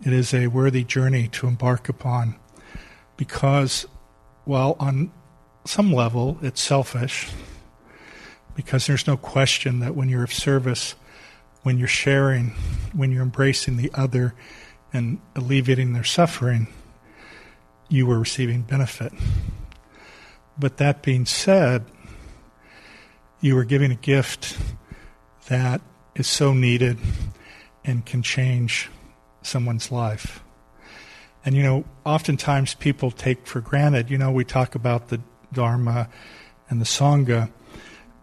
it 0.04 0.12
is 0.12 0.34
a 0.34 0.48
worthy 0.48 0.82
journey 0.82 1.28
to 1.28 1.46
embark 1.46 1.88
upon 1.88 2.34
because, 3.16 3.86
well, 4.46 4.76
on 4.80 5.12
some 5.64 5.92
level, 5.92 6.38
it's 6.42 6.60
selfish 6.60 7.30
because 8.56 8.86
there's 8.88 9.06
no 9.06 9.16
question 9.16 9.78
that 9.78 9.94
when 9.94 10.08
you're 10.08 10.24
of 10.24 10.34
service, 10.34 10.96
when 11.62 11.78
you're 11.78 11.88
sharing, 11.88 12.50
when 12.92 13.10
you're 13.10 13.22
embracing 13.22 13.76
the 13.76 13.90
other 13.94 14.34
and 14.92 15.20
alleviating 15.36 15.92
their 15.92 16.04
suffering, 16.04 16.66
you 17.88 18.10
are 18.10 18.18
receiving 18.18 18.62
benefit. 18.62 19.12
But 20.58 20.78
that 20.78 21.02
being 21.02 21.26
said, 21.26 21.84
you 23.40 23.56
are 23.58 23.64
giving 23.64 23.90
a 23.90 23.96
gift 23.96 24.58
that 25.48 25.80
is 26.14 26.26
so 26.26 26.52
needed 26.52 26.98
and 27.84 28.04
can 28.04 28.22
change 28.22 28.90
someone's 29.42 29.90
life. 29.90 30.42
And 31.44 31.54
you 31.54 31.62
know, 31.62 31.84
oftentimes 32.04 32.74
people 32.74 33.10
take 33.10 33.46
for 33.46 33.60
granted, 33.60 34.10
you 34.10 34.18
know, 34.18 34.30
we 34.30 34.44
talk 34.44 34.74
about 34.74 35.08
the 35.08 35.20
Dharma 35.52 36.08
and 36.68 36.80
the 36.80 36.84
Sangha, 36.84 37.50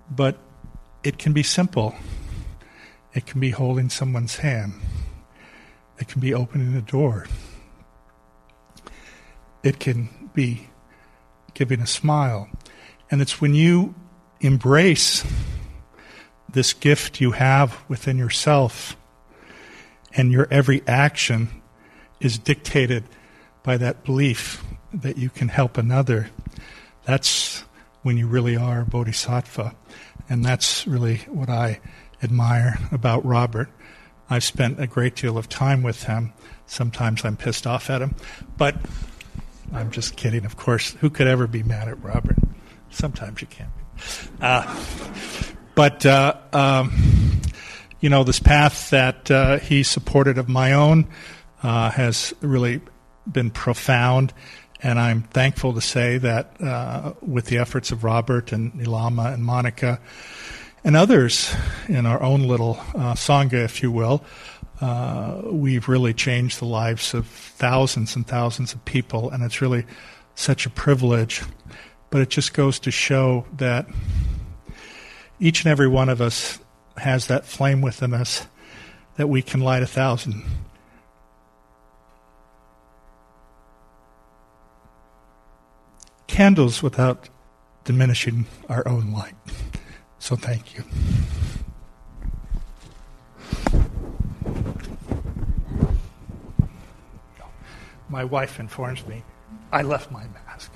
but 0.09 0.37
it 1.03 1.17
can 1.17 1.33
be 1.33 1.43
simple. 1.43 1.95
It 3.17 3.25
can 3.25 3.39
be 3.39 3.49
holding 3.49 3.89
someone's 3.89 4.35
hand. 4.35 4.73
It 5.97 6.07
can 6.07 6.21
be 6.21 6.35
opening 6.35 6.75
a 6.75 6.81
door. 6.81 7.25
It 9.63 9.79
can 9.79 10.29
be 10.35 10.69
giving 11.55 11.81
a 11.81 11.87
smile. 11.87 12.47
And 13.09 13.19
it's 13.19 13.41
when 13.41 13.55
you 13.55 13.95
embrace 14.39 15.25
this 16.47 16.73
gift 16.73 17.19
you 17.19 17.31
have 17.31 17.83
within 17.89 18.19
yourself 18.19 18.95
and 20.13 20.31
your 20.31 20.47
every 20.51 20.83
action 20.87 21.63
is 22.19 22.37
dictated 22.37 23.03
by 23.63 23.77
that 23.77 24.03
belief 24.03 24.63
that 24.93 25.17
you 25.17 25.31
can 25.31 25.47
help 25.47 25.79
another, 25.79 26.29
that's 27.03 27.63
when 28.03 28.15
you 28.15 28.27
really 28.27 28.55
are 28.55 28.85
bodhisattva. 28.85 29.73
And 30.29 30.45
that's 30.45 30.85
really 30.85 31.17
what 31.27 31.49
I 31.49 31.79
admire 32.21 32.77
about 32.91 33.25
Robert. 33.25 33.69
I've 34.29 34.43
spent 34.43 34.79
a 34.79 34.87
great 34.87 35.15
deal 35.15 35.37
of 35.37 35.47
time 35.47 35.83
with 35.83 36.03
him. 36.03 36.33
Sometimes 36.65 37.23
I'm 37.23 37.37
pissed 37.37 37.65
off 37.65 37.89
at 37.89 38.01
him, 38.01 38.15
but 38.57 38.75
I'm 39.73 39.91
just 39.91 40.15
kidding, 40.15 40.45
of 40.45 40.57
course. 40.57 40.91
Who 40.99 41.09
could 41.09 41.27
ever 41.27 41.47
be 41.47 41.63
mad 41.63 41.87
at 41.87 42.01
Robert? 42.03 42.37
Sometimes 42.89 43.41
you 43.41 43.47
can 43.47 43.67
be. 43.67 43.83
Uh, 44.41 44.83
but, 45.75 46.05
uh, 46.05 46.35
um, 46.53 47.41
you 47.99 48.09
know, 48.09 48.23
this 48.23 48.39
path 48.39 48.89
that 48.89 49.29
uh, 49.31 49.59
he 49.59 49.83
supported 49.83 50.37
of 50.37 50.49
my 50.49 50.73
own 50.73 51.07
uh, 51.63 51.89
has 51.91 52.33
really 52.41 52.81
been 53.31 53.49
profound. 53.49 54.33
And 54.81 54.99
I'm 54.99 55.23
thankful 55.23 55.73
to 55.73 55.81
say 55.81 56.17
that 56.19 56.61
uh, 56.61 57.13
with 57.21 57.45
the 57.45 57.57
efforts 57.57 57.91
of 57.91 58.03
Robert 58.03 58.51
and 58.51 58.73
Nilama 58.73 59.33
and 59.33 59.43
Monica 59.43 59.99
and 60.87 60.95
others 60.95 61.53
in 61.89 62.05
our 62.05 62.23
own 62.23 62.43
little 62.43 62.79
uh, 62.95 63.13
Sangha, 63.13 63.65
if 63.65 63.83
you 63.83 63.91
will, 63.91 64.23
uh, 64.79 65.41
we've 65.43 65.89
really 65.89 66.13
changed 66.13 66.61
the 66.61 66.65
lives 66.65 67.13
of 67.13 67.27
thousands 67.27 68.15
and 68.15 68.25
thousands 68.25 68.71
of 68.71 68.85
people. 68.85 69.29
And 69.29 69.43
it's 69.43 69.61
really 69.61 69.85
such 70.35 70.65
a 70.65 70.69
privilege. 70.69 71.43
But 72.09 72.21
it 72.21 72.29
just 72.29 72.53
goes 72.53 72.79
to 72.79 72.89
show 72.89 73.45
that 73.57 73.85
each 75.41 75.65
and 75.65 75.69
every 75.69 75.89
one 75.89 76.07
of 76.07 76.21
us 76.21 76.57
has 76.95 77.27
that 77.27 77.43
flame 77.43 77.81
within 77.81 78.13
us 78.13 78.47
that 79.17 79.27
we 79.27 79.41
can 79.41 79.59
light 79.59 79.83
a 79.83 79.87
thousand. 79.87 80.41
Candles 86.27 86.81
without 86.81 87.27
diminishing 87.83 88.45
our 88.69 88.87
own 88.87 89.11
light. 89.11 89.35
So 90.27 90.35
thank 90.35 90.75
you. 90.75 90.83
My 98.09 98.25
wife 98.25 98.59
informs 98.59 99.07
me 99.07 99.23
I 99.71 99.83
left 99.83 100.11
my 100.11 100.25
mask. 100.27 100.73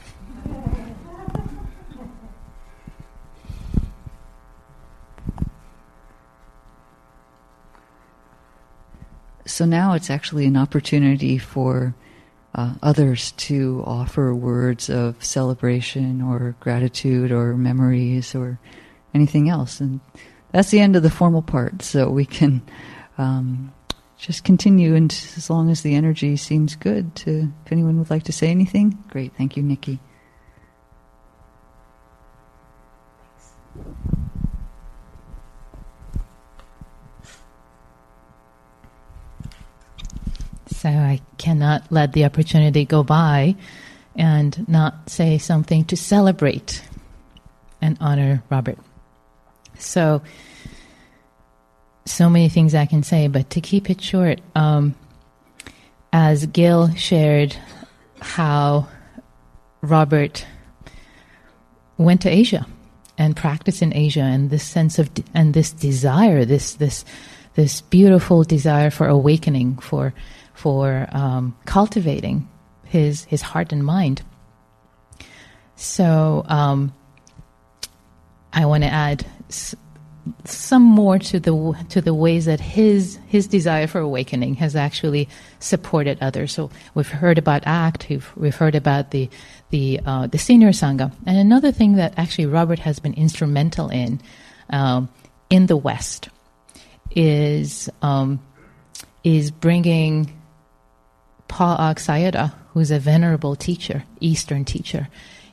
So 9.45 9.65
now 9.65 9.91
it's 9.95 10.09
actually 10.09 10.45
an 10.45 10.55
opportunity 10.55 11.37
for 11.37 11.93
uh, 12.55 12.75
others 12.81 13.33
to 13.33 13.83
offer 13.85 14.33
words 14.33 14.89
of 14.89 15.21
celebration 15.21 16.21
or 16.21 16.55
gratitude 16.61 17.33
or 17.33 17.57
memories 17.57 18.33
or 18.33 18.57
anything 19.13 19.49
else. 19.49 19.79
And 19.79 19.99
that's 20.51 20.69
the 20.69 20.79
end 20.79 20.95
of 20.95 21.03
the 21.03 21.09
formal 21.09 21.41
part. 21.41 21.81
So 21.81 22.09
we 22.09 22.25
can 22.25 22.61
um, 23.17 23.73
just 24.17 24.43
continue 24.43 24.93
and 24.95 25.11
as 25.35 25.49
long 25.49 25.69
as 25.71 25.81
the 25.81 25.95
energy 25.95 26.37
seems 26.37 26.75
good 26.75 27.15
to 27.15 27.51
if 27.65 27.71
anyone 27.71 27.97
would 27.97 28.11
like 28.11 28.23
to 28.23 28.31
say 28.31 28.49
anything 28.49 28.95
great 29.09 29.33
thank 29.35 29.57
you 29.57 29.63
nikki 29.63 29.99
So 40.81 40.89
I 40.89 41.21
cannot 41.37 41.91
let 41.91 42.13
the 42.13 42.25
opportunity 42.25 42.85
go 42.85 43.03
by 43.03 43.55
and 44.15 44.67
not 44.67 45.11
say 45.11 45.37
something 45.37 45.85
to 45.85 45.95
celebrate 45.95 46.81
and 47.79 47.97
honor 48.01 48.41
Robert. 48.49 48.79
So, 49.81 50.21
so 52.05 52.29
many 52.29 52.49
things 52.49 52.75
I 52.75 52.85
can 52.85 53.03
say, 53.03 53.27
but 53.27 53.49
to 53.51 53.61
keep 53.61 53.89
it 53.89 54.01
short, 54.01 54.41
um, 54.55 54.95
as 56.13 56.45
Gil 56.45 56.93
shared 56.95 57.55
how 58.19 58.87
Robert 59.81 60.45
went 61.97 62.21
to 62.21 62.29
Asia 62.29 62.65
and 63.17 63.35
practiced 63.35 63.81
in 63.81 63.93
Asia, 63.95 64.21
and 64.21 64.49
this 64.49 64.63
sense 64.63 64.99
of 64.99 65.09
and 65.33 65.53
this 65.53 65.71
desire, 65.71 66.45
this 66.45 66.75
this 66.75 67.05
this 67.55 67.81
beautiful 67.81 68.43
desire 68.43 68.89
for 68.89 69.07
awakening, 69.07 69.77
for 69.77 70.13
for 70.53 71.07
um, 71.11 71.55
cultivating 71.65 72.47
his 72.85 73.23
his 73.25 73.41
heart 73.41 73.71
and 73.71 73.85
mind. 73.85 74.21
So 75.75 76.43
um, 76.47 76.93
I 78.53 78.65
want 78.65 78.83
to 78.83 78.89
add 78.89 79.25
s- 79.51 79.75
some 80.45 80.83
more 80.83 81.17
to 81.17 81.39
the 81.39 81.73
to 81.89 81.99
the 82.01 82.13
ways 82.13 82.45
that 82.45 82.59
his 82.59 83.17
his 83.27 83.47
desire 83.47 83.87
for 83.87 83.99
awakening 83.99 84.55
has 84.55 84.75
actually 84.75 85.27
supported 85.59 86.17
others. 86.21 86.51
So 86.53 86.69
we've 86.93 87.07
heard 87.09 87.37
about 87.37 87.63
ACT, 87.65 88.07
we've, 88.09 88.31
we've 88.35 88.55
heard 88.55 88.75
about 88.75 89.11
the 89.11 89.29
the 89.71 89.99
uh, 90.05 90.27
the 90.27 90.37
senior 90.37 90.69
sangha, 90.69 91.11
and 91.25 91.37
another 91.37 91.71
thing 91.71 91.95
that 91.95 92.13
actually 92.17 92.45
Robert 92.45 92.79
has 92.79 92.99
been 92.99 93.13
instrumental 93.15 93.89
in 93.89 94.21
um, 94.69 95.09
in 95.49 95.65
the 95.65 95.77
West 95.77 96.29
is 97.15 97.89
um, 98.01 98.39
is 99.23 99.51
bringing 99.51 100.31
Pa-Auk 101.47 101.97
Sayadaw, 101.97 102.53
who's 102.73 102.91
a 102.91 102.99
venerable 102.99 103.55
teacher, 103.55 104.03
Eastern 104.19 104.65
teacher, 104.65 105.07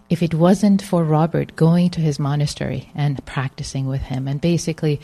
if 0.09 0.23
it 0.23 0.35
wasn't 0.35 0.83
for 0.83 1.05
Robert 1.05 1.55
going 1.57 1.91
to 1.91 2.01
his 2.01 2.19
monastery 2.19 2.91
and 2.95 3.25
practicing 3.27 3.87
with 3.87 4.03
him 4.03 4.27
and 4.27 4.41
basically 4.41 5.01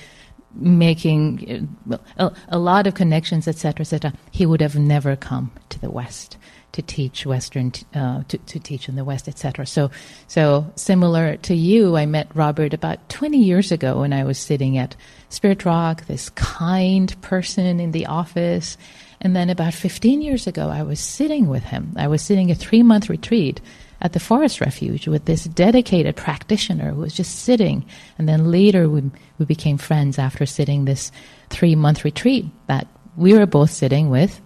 making 0.55 1.77
a, 2.17 2.33
a 2.49 2.59
lot 2.59 2.87
of 2.87 2.95
connections, 2.95 3.49
etc., 3.49 3.83
etc., 3.83 4.13
he 4.31 4.47
would 4.47 4.61
have 4.61 4.77
never 4.77 5.17
come 5.17 5.51
to 5.69 5.81
the 5.81 5.91
West 5.91 6.37
to 6.73 6.83
teach 6.83 7.25
Western, 7.25 7.73
uh, 7.95 8.25
to, 8.29 8.39
to 8.39 8.59
teach 8.59 8.89
in 8.89 8.97
the 8.97 9.05
West, 9.05 9.29
etc. 9.29 9.65
So, 9.65 9.91
so 10.27 10.73
similar 10.75 11.37
to 11.39 11.55
you, 11.55 11.97
I 11.97 12.05
met 12.07 12.35
Robert 12.35 12.75
about 12.75 13.09
20 13.09 13.39
years 13.39 13.71
ago 13.71 14.01
when 14.01 14.13
I 14.13 14.25
was 14.25 14.39
sitting 14.39 14.77
at 14.77 14.97
Spirit 15.29 15.65
Rock, 15.65 16.07
this 16.07 16.31
kind 16.31 17.21
person 17.23 17.79
in 17.79 17.93
the 17.93 18.07
office, 18.07 18.77
and 19.21 19.37
then 19.37 19.51
about 19.51 19.73
15 19.73 20.21
years 20.21 20.47
ago, 20.47 20.69
I 20.69 20.83
was 20.83 20.99
sitting 20.99 21.47
with 21.47 21.63
him. 21.63 21.95
I 21.97 22.09
was 22.09 22.23
sitting 22.23 22.51
a 22.51 22.57
three 22.57 22.83
month 22.83 23.09
retreat 23.09 23.61
at 24.05 24.13
the 24.13 24.21
forest 24.21 24.61
refuge 24.61 25.09
with 25.09 25.25
this 25.25 25.45
dedicated 25.45 26.15
practitioner 26.15 26.93
who 26.93 27.01
was 27.01 27.15
just 27.15 27.41
sitting. 27.41 27.87
And 28.19 28.29
then 28.29 28.51
later 28.51 28.89
we, 28.89 29.03
we 29.39 29.47
became 29.47 29.79
friends 29.79 30.19
after 30.19 30.45
sitting 30.45 30.85
this 30.85 31.11
three 31.49 31.75
month 31.75 32.05
retreat 32.05 32.45
that 32.67 32.87
we 33.17 33.33
were 33.33 33.47
both 33.47 33.71
sitting 33.71 34.11
with 34.11 34.43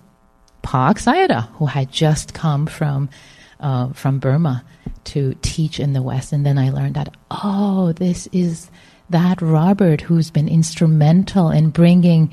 Pa-Auk 0.62 0.98
Sayadaw, 0.98 1.48
who 1.56 1.66
had 1.66 1.90
just 1.90 2.34
come 2.34 2.66
from, 2.66 3.10
uh, 3.58 3.92
from 3.94 4.20
Burma 4.20 4.64
to 5.04 5.34
teach 5.42 5.80
in 5.80 5.92
the 5.92 6.02
West. 6.02 6.32
And 6.32 6.46
then 6.46 6.56
I 6.56 6.70
learned 6.70 6.94
that, 6.94 7.16
oh, 7.32 7.92
this 7.92 8.28
is 8.30 8.70
that 9.10 9.42
Robert 9.42 10.02
who's 10.02 10.30
been 10.30 10.48
instrumental 10.48 11.50
in 11.50 11.70
bringing 11.70 12.30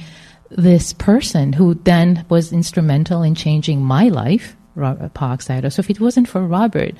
this 0.51 0.93
person 0.93 1.53
who 1.53 1.73
then 1.73 2.23
was 2.29 2.53
instrumental 2.53 3.23
in 3.23 3.33
changing 3.33 3.81
my 3.81 4.09
life 4.09 4.55
Uh, 4.79 5.09
Pa-Auk 5.09 5.41
So 5.41 5.79
if 5.79 5.89
it 5.89 5.99
wasn't 5.99 6.27
for 6.27 6.41
Robert, 6.41 6.95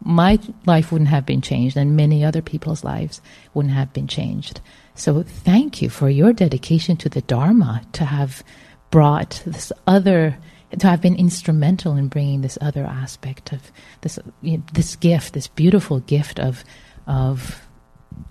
my 0.00 0.38
life 0.66 0.92
wouldn't 0.92 1.08
have 1.08 1.24
been 1.24 1.40
changed, 1.40 1.76
and 1.76 1.96
many 1.96 2.24
other 2.24 2.42
people's 2.42 2.84
lives 2.84 3.20
wouldn't 3.54 3.74
have 3.74 3.92
been 3.92 4.06
changed. 4.06 4.60
So 4.94 5.22
thank 5.22 5.80
you 5.80 5.88
for 5.88 6.08
your 6.08 6.32
dedication 6.32 6.96
to 6.98 7.08
the 7.08 7.22
Dharma, 7.22 7.82
to 7.92 8.04
have 8.04 8.44
brought 8.90 9.42
this 9.46 9.72
other, 9.86 10.36
to 10.78 10.86
have 10.86 11.00
been 11.00 11.16
instrumental 11.16 11.96
in 11.96 12.08
bringing 12.08 12.42
this 12.42 12.58
other 12.60 12.84
aspect 12.84 13.52
of 13.52 13.72
this, 14.02 14.18
you 14.42 14.58
know, 14.58 14.64
this 14.74 14.96
gift, 14.96 15.32
this 15.32 15.48
beautiful 15.48 16.00
gift 16.00 16.38
of, 16.38 16.64
of, 17.06 17.66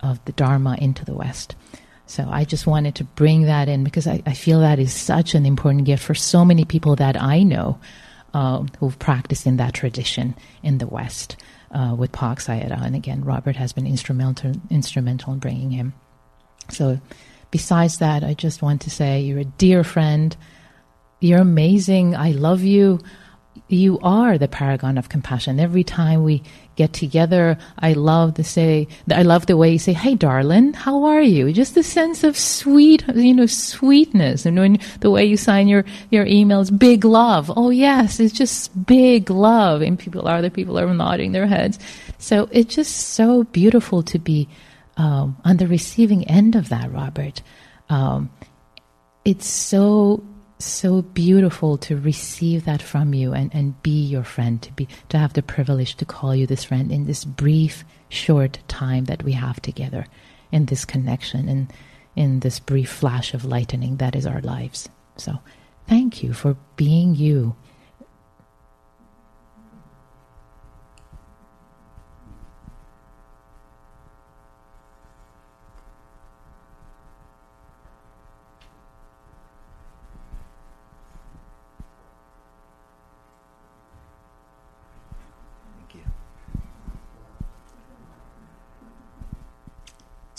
of 0.01 0.23
the 0.25 0.31
Dharma 0.33 0.77
into 0.79 1.03
the 1.03 1.15
West. 1.15 1.55
So 2.05 2.27
I 2.29 2.43
just 2.43 2.67
wanted 2.67 2.95
to 2.95 3.03
bring 3.03 3.43
that 3.43 3.67
in 3.67 3.83
because 3.83 4.07
I, 4.07 4.21
I 4.25 4.33
feel 4.33 4.59
that 4.59 4.77
is 4.77 4.93
such 4.93 5.33
an 5.33 5.45
important 5.45 5.85
gift 5.85 6.03
for 6.03 6.13
so 6.13 6.45
many 6.45 6.65
people 6.65 6.95
that 6.97 7.19
I 7.19 7.43
know 7.43 7.79
uh, 8.34 8.63
who've 8.79 8.97
practiced 8.99 9.45
in 9.45 9.57
that 9.57 9.73
tradition 9.73 10.36
in 10.61 10.77
the 10.77 10.88
West 10.88 11.36
uh, 11.71 11.95
with 11.97 12.11
Pa-Auk 12.11 12.39
Sayadaw. 12.39 12.84
And 12.84 12.95
again, 12.95 13.23
Robert 13.23 13.55
has 13.55 13.73
been 13.73 13.88
instrumental, 13.88 14.53
instrumental 14.69 15.34
in 15.34 15.39
bringing 15.39 15.71
him. 15.71 15.93
So, 16.69 16.99
besides 17.51 17.97
that, 17.97 18.23
I 18.23 18.34
just 18.34 18.61
want 18.61 18.81
to 18.81 18.89
say 18.89 19.21
you're 19.21 19.39
a 19.39 19.45
dear 19.45 19.84
friend. 19.84 20.36
You're 21.19 21.41
amazing. 21.41 22.15
I 22.15 22.31
love 22.31 22.61
you 22.61 22.99
you 23.68 23.99
are 24.04 24.38
the 24.38 24.47
paragon 24.47 24.97
of 24.97 25.10
compassion. 25.10 25.60
Every 25.60 25.84
time 25.84 26.24
we 26.24 26.43
get 26.76 26.93
together, 26.93 27.58
I 27.80 27.93
love 27.93 28.36
to 28.36 28.43
say, 28.43 28.88
I 29.12 29.22
love 29.24 29.45
the 29.45 29.58
way 29.58 29.72
you 29.72 29.80
say, 29.80 29.93
"Hey, 29.93 30.16
darling, 30.16 30.74
how 30.74 31.06
are 31.06 31.22
you?" 31.22 31.51
Just 31.54 31.76
the 31.76 31.84
sense 31.84 32.24
of 32.24 32.38
sweet, 32.38 33.06
you 33.16 33.34
know, 33.34 33.45
sweetness, 33.45 34.45
and 34.45 34.58
when 34.58 34.80
the 34.99 35.12
way 35.12 35.26
you 35.26 35.38
sign 35.38 35.68
your 35.68 35.86
your 36.10 36.26
emails, 36.26 36.78
big 36.78 37.06
love. 37.06 37.51
Oh 37.56 37.70
yes, 37.70 38.20
it's 38.20 38.34
just 38.34 38.86
big 38.86 39.30
love, 39.30 39.82
and 39.82 39.97
people, 39.97 40.28
other 40.28 40.49
people 40.49 40.78
are 40.80 40.93
nodding 40.93 41.32
their 41.32 41.47
heads. 41.47 41.80
So 42.18 42.49
it's 42.51 42.76
just 42.76 42.95
so 42.95 43.43
beautiful 43.45 44.04
to 44.04 44.20
be 44.20 44.49
um, 44.97 45.38
on 45.45 45.58
the 45.58 45.68
receiving 45.68 46.28
end 46.28 46.56
of 46.56 46.70
that, 46.70 46.91
Robert. 46.91 47.41
Um, 47.89 48.30
it's 49.26 49.47
so 49.47 50.24
so 50.60 51.01
beautiful 51.01 51.78
to 51.78 51.97
receive 51.97 52.66
that 52.66 52.82
from 52.82 53.14
you 53.14 53.34
and, 53.34 53.54
and 53.54 53.82
be 53.84 54.04
your 54.04 54.24
friend, 54.24 54.62
to 54.62 54.72
be 54.74 54.88
to 55.10 55.18
have 55.18 55.34
the 55.34 55.43
privilege 55.43 55.95
to 55.95 56.06
call 56.06 56.36
you 56.36 56.47
this 56.47 56.64
friend 56.64 56.91
in 56.91 57.06
this 57.06 57.26
brief, 57.26 57.84
short 58.10 58.60
time 58.68 59.06
that 59.06 59.24
we 59.24 59.34
have 59.34 59.62
together, 59.62 60.06
in 60.51 60.66
this 60.66 60.86
connection, 60.86 61.49
and 61.49 61.74
in 62.16 62.39
this 62.39 62.60
brief 62.60 62.91
flash 62.91 63.34
of 63.34 63.45
lightning 63.45 63.97
that 63.97 64.16
is 64.16 64.26
our 64.26 64.41
lives. 64.41 64.89
So 65.18 65.39
thank 65.88 66.24
you 66.24 66.34
for 66.34 66.56
being 66.76 67.16
you 67.16 67.56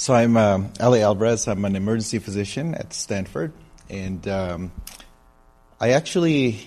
So 0.04 0.12
I'm 0.12 0.36
uh, 0.36 0.58
Al'ai 0.80 1.00
Alvarez. 1.00 1.48
I'm 1.48 1.64
an 1.64 1.76
emergency 1.76 2.18
physician 2.18 2.74
at 2.74 2.92
Stanford, 2.92 3.54
and 3.88 4.28
um, 4.28 4.70
I 5.80 5.92
actually 5.92 6.60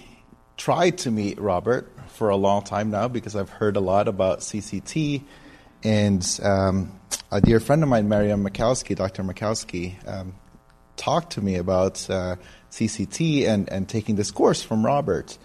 tried 0.58 0.98
to 0.98 1.12
meet 1.12 1.40
Robert 1.40 1.88
for 2.16 2.30
a 2.30 2.36
long 2.36 2.64
time 2.64 2.90
now 2.90 3.08
because 3.08 3.36
I've 3.36 3.52
heard 3.52 3.76
a 3.76 3.80
lot 3.80 4.08
about 4.08 4.40
CCT, 4.40 5.22
and 5.84 6.40
um, 6.42 7.00
a 7.32 7.40
dear 7.40 7.60
friend 7.60 7.84
of 7.84 7.90
mine, 7.90 8.10
Mariam 8.10 8.44
Makowski, 8.44 8.96
Dr. 8.96 9.22
Makowski, 9.22 9.94
um, 10.08 10.34
talked 10.96 11.34
to 11.34 11.42
me 11.42 11.58
about 11.58 12.10
uh, 12.10 12.38
CCT 12.72 13.48
and, 13.48 13.72
and 13.72 13.88
taking 13.88 14.16
this 14.16 14.32
course 14.32 14.64
from 14.64 14.84
Robert. 14.84 15.38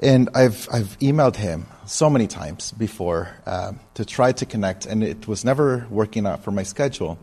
And 0.00 0.28
I've, 0.34 0.68
I've 0.72 0.96
emailed 1.00 1.36
him 1.36 1.66
so 1.86 2.08
many 2.08 2.28
times 2.28 2.72
before 2.72 3.34
um, 3.46 3.80
to 3.94 4.04
try 4.04 4.32
to 4.32 4.46
connect, 4.46 4.86
and 4.86 5.02
it 5.02 5.26
was 5.26 5.44
never 5.44 5.86
working 5.90 6.26
out 6.26 6.44
for 6.44 6.52
my 6.52 6.62
schedule. 6.62 7.18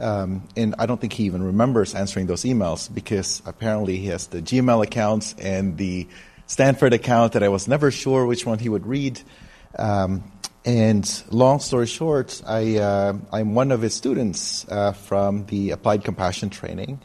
Um, 0.00 0.48
and 0.56 0.74
I 0.80 0.86
don't 0.86 1.00
think 1.00 1.12
he 1.12 1.24
even 1.24 1.44
remembers 1.44 1.94
answering 1.94 2.26
those 2.26 2.42
emails 2.42 2.92
because 2.92 3.40
apparently 3.46 3.98
he 3.98 4.06
has 4.06 4.26
the 4.26 4.42
Gmail 4.42 4.82
account 4.82 5.34
and 5.38 5.76
the 5.76 6.08
Stanford 6.46 6.92
account 6.92 7.34
that 7.34 7.44
I 7.44 7.48
was 7.48 7.68
never 7.68 7.92
sure 7.92 8.26
which 8.26 8.44
one 8.44 8.58
he 8.58 8.68
would 8.68 8.86
read. 8.86 9.20
Um, 9.78 10.24
and 10.64 11.24
long 11.30 11.60
story 11.60 11.86
short, 11.86 12.42
I, 12.46 12.78
uh, 12.78 13.14
I'm 13.32 13.54
one 13.54 13.70
of 13.70 13.80
his 13.80 13.94
students 13.94 14.66
uh, 14.68 14.92
from 14.92 15.46
the 15.46 15.70
Applied 15.70 16.02
Compassion 16.02 16.50
training 16.50 17.00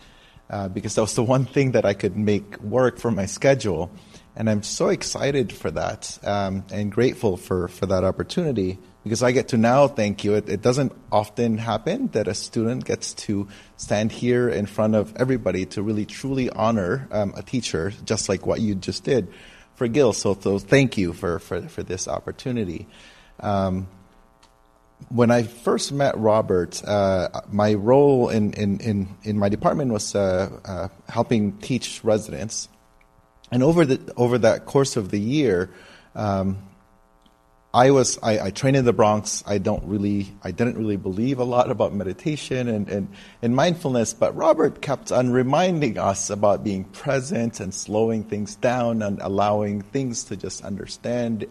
uh, 0.50 0.68
because 0.68 0.96
that 0.96 1.02
was 1.02 1.16
the 1.16 1.24
one 1.24 1.46
thing 1.46 1.72
that 1.72 1.86
I 1.86 1.94
could 1.94 2.16
make 2.18 2.60
work 2.62 2.98
for 2.98 3.12
my 3.12 3.26
schedule. 3.26 3.92
And 4.38 4.52
I'm 4.52 4.62
so 4.62 4.90
excited 4.90 5.52
for 5.52 5.72
that 5.72 6.20
um, 6.24 6.64
and 6.72 6.92
grateful 6.92 7.38
for, 7.38 7.68
for 7.68 7.88
that 7.88 8.04
opportunity 8.04 8.78
because 9.04 9.24
I 9.24 9.32
get 9.32 9.48
to 9.48 9.58
now 9.58 9.88
thank 9.88 10.24
you. 10.24 10.36
It, 10.36 10.48
it, 10.48 10.62
doesn't 10.62 10.94
often 11.12 11.58
happen 11.58 12.10
that 12.10 12.28
a 12.28 12.36
student 12.36 12.86
gets 12.86 13.16
to 13.26 13.48
stand 13.78 14.12
here 14.12 14.48
in 14.48 14.68
front 14.68 14.94
of 14.94 15.16
everybody 15.16 15.66
to 15.68 15.82
really 15.82 16.06
truly 16.06 16.52
honor 16.52 17.08
um, 17.10 17.34
a 17.36 17.42
teacher, 17.42 17.92
just 18.06 18.30
like 18.30 18.46
what 18.46 18.62
you 18.62 18.76
just 18.76 19.04
did 19.04 19.28
for 19.74 19.88
Gil. 19.88 20.14
So, 20.14 20.38
so 20.40 20.60
thank 20.60 21.00
you 21.00 21.14
for, 21.14 21.40
for, 21.40 21.64
for 21.64 21.82
this 21.82 22.08
opportunity. 22.08 22.86
Um, 23.40 23.88
when 25.10 25.32
I 25.32 25.44
first 25.44 25.92
met 25.92 26.16
Robert, 26.16 26.84
uh, 26.84 27.42
my 27.50 27.74
role 27.74 28.30
in, 28.30 28.54
in, 28.54 28.82
in, 28.82 29.08
in, 29.24 29.40
my 29.40 29.50
department 29.50 29.92
was 29.92 30.14
uh, 30.14 30.60
uh, 30.64 30.88
helping 31.08 31.58
teach 31.58 32.04
residents 32.04 32.70
and 33.52 33.64
over 33.64 33.86
the 33.86 34.14
over 34.16 34.38
that 34.40 34.66
course 34.66 34.98
of 34.98 35.10
the 35.10 35.20
year, 35.20 35.70
um, 36.16 36.58
I 37.74 37.92
was 37.92 38.18
I, 38.22 38.40
I, 38.40 38.50
trained 38.52 38.78
in 38.78 38.86
the 38.86 38.94
Bronx. 38.94 39.44
I 39.46 39.58
don't 39.58 39.84
really 39.86 40.28
I 40.44 40.52
didn't 40.52 40.78
really 40.78 40.98
believe 40.98 41.40
a 41.40 41.44
lot 41.44 41.70
about 41.70 41.94
meditation 41.94 42.68
and, 42.68 42.90
and, 42.90 43.10
and 43.42 43.56
mindfulness, 43.56 44.14
but 44.14 44.36
Robert 44.36 44.82
kept 44.82 45.12
on 45.12 45.32
reminding 45.32 45.98
us 45.98 46.30
about 46.30 46.64
being 46.64 46.86
present 46.86 47.60
and 47.60 47.74
slowing 47.74 48.24
things 48.24 48.56
down 48.56 49.02
and 49.02 49.20
allowing 49.22 49.82
things 49.82 50.26
to 50.26 50.36
just 50.36 50.64
understand 50.64 51.46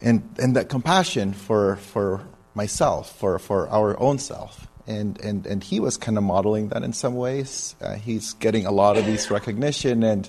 and 0.00 0.22
and 0.38 0.56
that 0.56 0.68
compassion 0.68 1.32
for 1.32 1.76
for 1.76 2.26
myself, 2.58 3.16
for, 3.16 3.38
for 3.38 3.68
our 3.70 3.98
own 3.98 4.18
self. 4.18 4.66
And, 4.86 5.18
and, 5.20 5.46
and 5.46 5.62
he 5.62 5.80
was 5.80 5.96
kind 5.96 6.18
of 6.18 6.24
modeling 6.24 6.68
that 6.70 6.82
in 6.82 6.92
some 6.92 7.14
ways. 7.14 7.76
Uh, 7.80 7.94
he's 7.94 8.34
getting 8.34 8.66
a 8.66 8.72
lot 8.72 8.96
of 8.96 9.06
these 9.06 9.30
recognition 9.30 10.02
and 10.02 10.28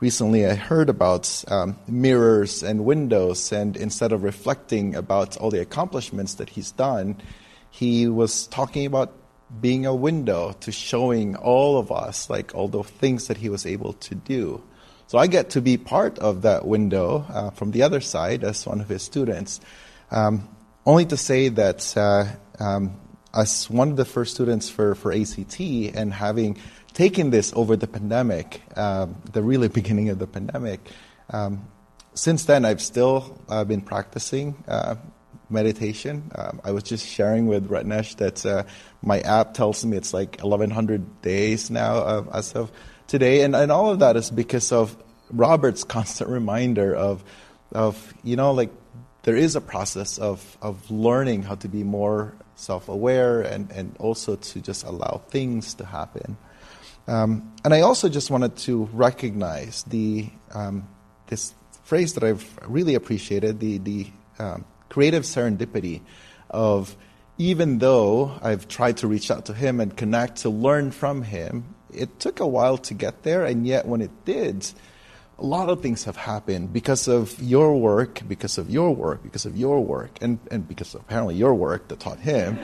recently 0.00 0.46
I 0.46 0.54
heard 0.54 0.88
about 0.88 1.44
um, 1.48 1.76
mirrors 1.86 2.62
and 2.62 2.84
windows, 2.84 3.52
and 3.52 3.76
instead 3.76 4.12
of 4.12 4.22
reflecting 4.22 4.94
about 4.94 5.36
all 5.36 5.50
the 5.50 5.60
accomplishments 5.60 6.34
that 6.34 6.50
he's 6.50 6.70
done, 6.72 7.16
he 7.70 8.08
was 8.08 8.46
talking 8.46 8.86
about 8.86 9.12
being 9.60 9.86
a 9.86 9.94
window 9.94 10.54
to 10.60 10.72
showing 10.72 11.36
all 11.36 11.78
of 11.78 11.90
us, 11.90 12.28
like 12.28 12.54
all 12.54 12.68
the 12.68 12.82
things 12.82 13.28
that 13.28 13.38
he 13.38 13.48
was 13.48 13.64
able 13.66 13.94
to 13.94 14.14
do. 14.14 14.62
So 15.06 15.16
I 15.16 15.26
get 15.26 15.50
to 15.50 15.62
be 15.62 15.78
part 15.78 16.18
of 16.18 16.42
that 16.42 16.66
window 16.66 17.24
uh, 17.30 17.50
from 17.50 17.70
the 17.70 17.82
other 17.82 18.00
side 18.00 18.44
as 18.44 18.66
one 18.66 18.80
of 18.80 18.88
his 18.88 19.02
students. 19.02 19.60
Um, 20.10 20.48
only 20.84 21.06
to 21.06 21.16
say 21.16 21.48
that 21.48 21.96
uh, 21.96 22.26
um, 22.58 23.00
as 23.34 23.70
one 23.70 23.90
of 23.90 23.96
the 23.96 24.04
first 24.04 24.34
students 24.34 24.68
for, 24.68 24.94
for 24.94 25.12
ACT 25.12 25.60
and 25.60 26.12
having 26.12 26.58
taken 26.98 27.30
this 27.30 27.52
over 27.54 27.76
the 27.76 27.86
pandemic, 27.86 28.60
um, 28.76 29.14
the 29.32 29.40
really 29.40 29.68
beginning 29.78 30.08
of 30.08 30.18
the 30.18 30.26
pandemic, 30.26 30.80
um, 31.30 31.68
since 32.14 32.44
then 32.46 32.64
I've 32.64 32.82
still 32.82 33.40
uh, 33.48 33.62
been 33.62 33.82
practicing 33.82 34.64
uh, 34.66 34.96
meditation. 35.48 36.32
Um, 36.34 36.60
I 36.64 36.72
was 36.72 36.82
just 36.82 37.06
sharing 37.06 37.46
with 37.46 37.68
Ratnesh 37.68 38.16
that 38.16 38.44
uh, 38.44 38.64
my 39.00 39.20
app 39.20 39.54
tells 39.54 39.84
me 39.84 39.96
it's 39.96 40.12
like 40.12 40.40
1,100 40.40 41.22
days 41.22 41.70
now 41.70 42.26
as 42.32 42.52
of 42.54 42.72
today, 43.06 43.42
and, 43.42 43.54
and 43.54 43.70
all 43.70 43.90
of 43.90 44.00
that 44.00 44.16
is 44.16 44.32
because 44.32 44.72
of 44.72 44.96
Robert's 45.30 45.84
constant 45.96 46.28
reminder 46.28 46.92
of, 46.92 47.22
of 47.70 48.12
you 48.24 48.34
know, 48.34 48.50
like 48.50 48.72
there 49.22 49.36
is 49.36 49.54
a 49.54 49.60
process 49.60 50.18
of, 50.18 50.58
of 50.60 50.90
learning 50.90 51.44
how 51.44 51.54
to 51.54 51.68
be 51.68 51.84
more 51.84 52.34
self 52.56 52.88
aware 52.88 53.40
and, 53.40 53.70
and 53.70 53.94
also 54.00 54.34
to 54.34 54.60
just 54.60 54.82
allow 54.84 55.22
things 55.28 55.74
to 55.74 55.84
happen. 55.84 56.36
Um, 57.08 57.54
and 57.64 57.72
I 57.72 57.80
also 57.80 58.08
just 58.10 58.30
wanted 58.30 58.56
to 58.58 58.84
recognize 58.92 59.82
the, 59.84 60.28
um, 60.54 60.86
this 61.26 61.54
phrase 61.84 62.14
that 62.14 62.22
I've 62.22 62.46
really 62.66 62.94
appreciated 62.94 63.60
the, 63.60 63.78
the 63.78 64.06
um, 64.38 64.66
creative 64.90 65.24
serendipity 65.24 66.02
of 66.50 66.94
even 67.38 67.78
though 67.78 68.38
I've 68.42 68.68
tried 68.68 68.98
to 68.98 69.06
reach 69.06 69.30
out 69.30 69.46
to 69.46 69.54
him 69.54 69.80
and 69.80 69.96
connect 69.96 70.38
to 70.38 70.50
learn 70.50 70.90
from 70.90 71.22
him, 71.22 71.74
it 71.92 72.20
took 72.20 72.40
a 72.40 72.46
while 72.46 72.76
to 72.78 72.94
get 72.94 73.22
there, 73.22 73.44
and 73.46 73.66
yet 73.66 73.86
when 73.86 74.02
it 74.02 74.10
did, 74.26 74.70
a 75.38 75.46
lot 75.46 75.70
of 75.70 75.80
things 75.80 76.04
have 76.04 76.16
happened 76.16 76.72
because 76.72 77.08
of 77.08 77.40
your 77.40 77.80
work, 77.80 78.20
because 78.28 78.58
of 78.58 78.68
your 78.68 78.94
work, 78.94 79.22
because 79.22 79.46
of 79.46 79.56
your 79.56 79.82
work, 79.82 80.18
and, 80.20 80.40
and 80.50 80.68
because 80.68 80.94
apparently 80.94 81.36
your 81.36 81.54
work 81.54 81.88
that 81.88 82.00
taught 82.00 82.18
him. 82.18 82.58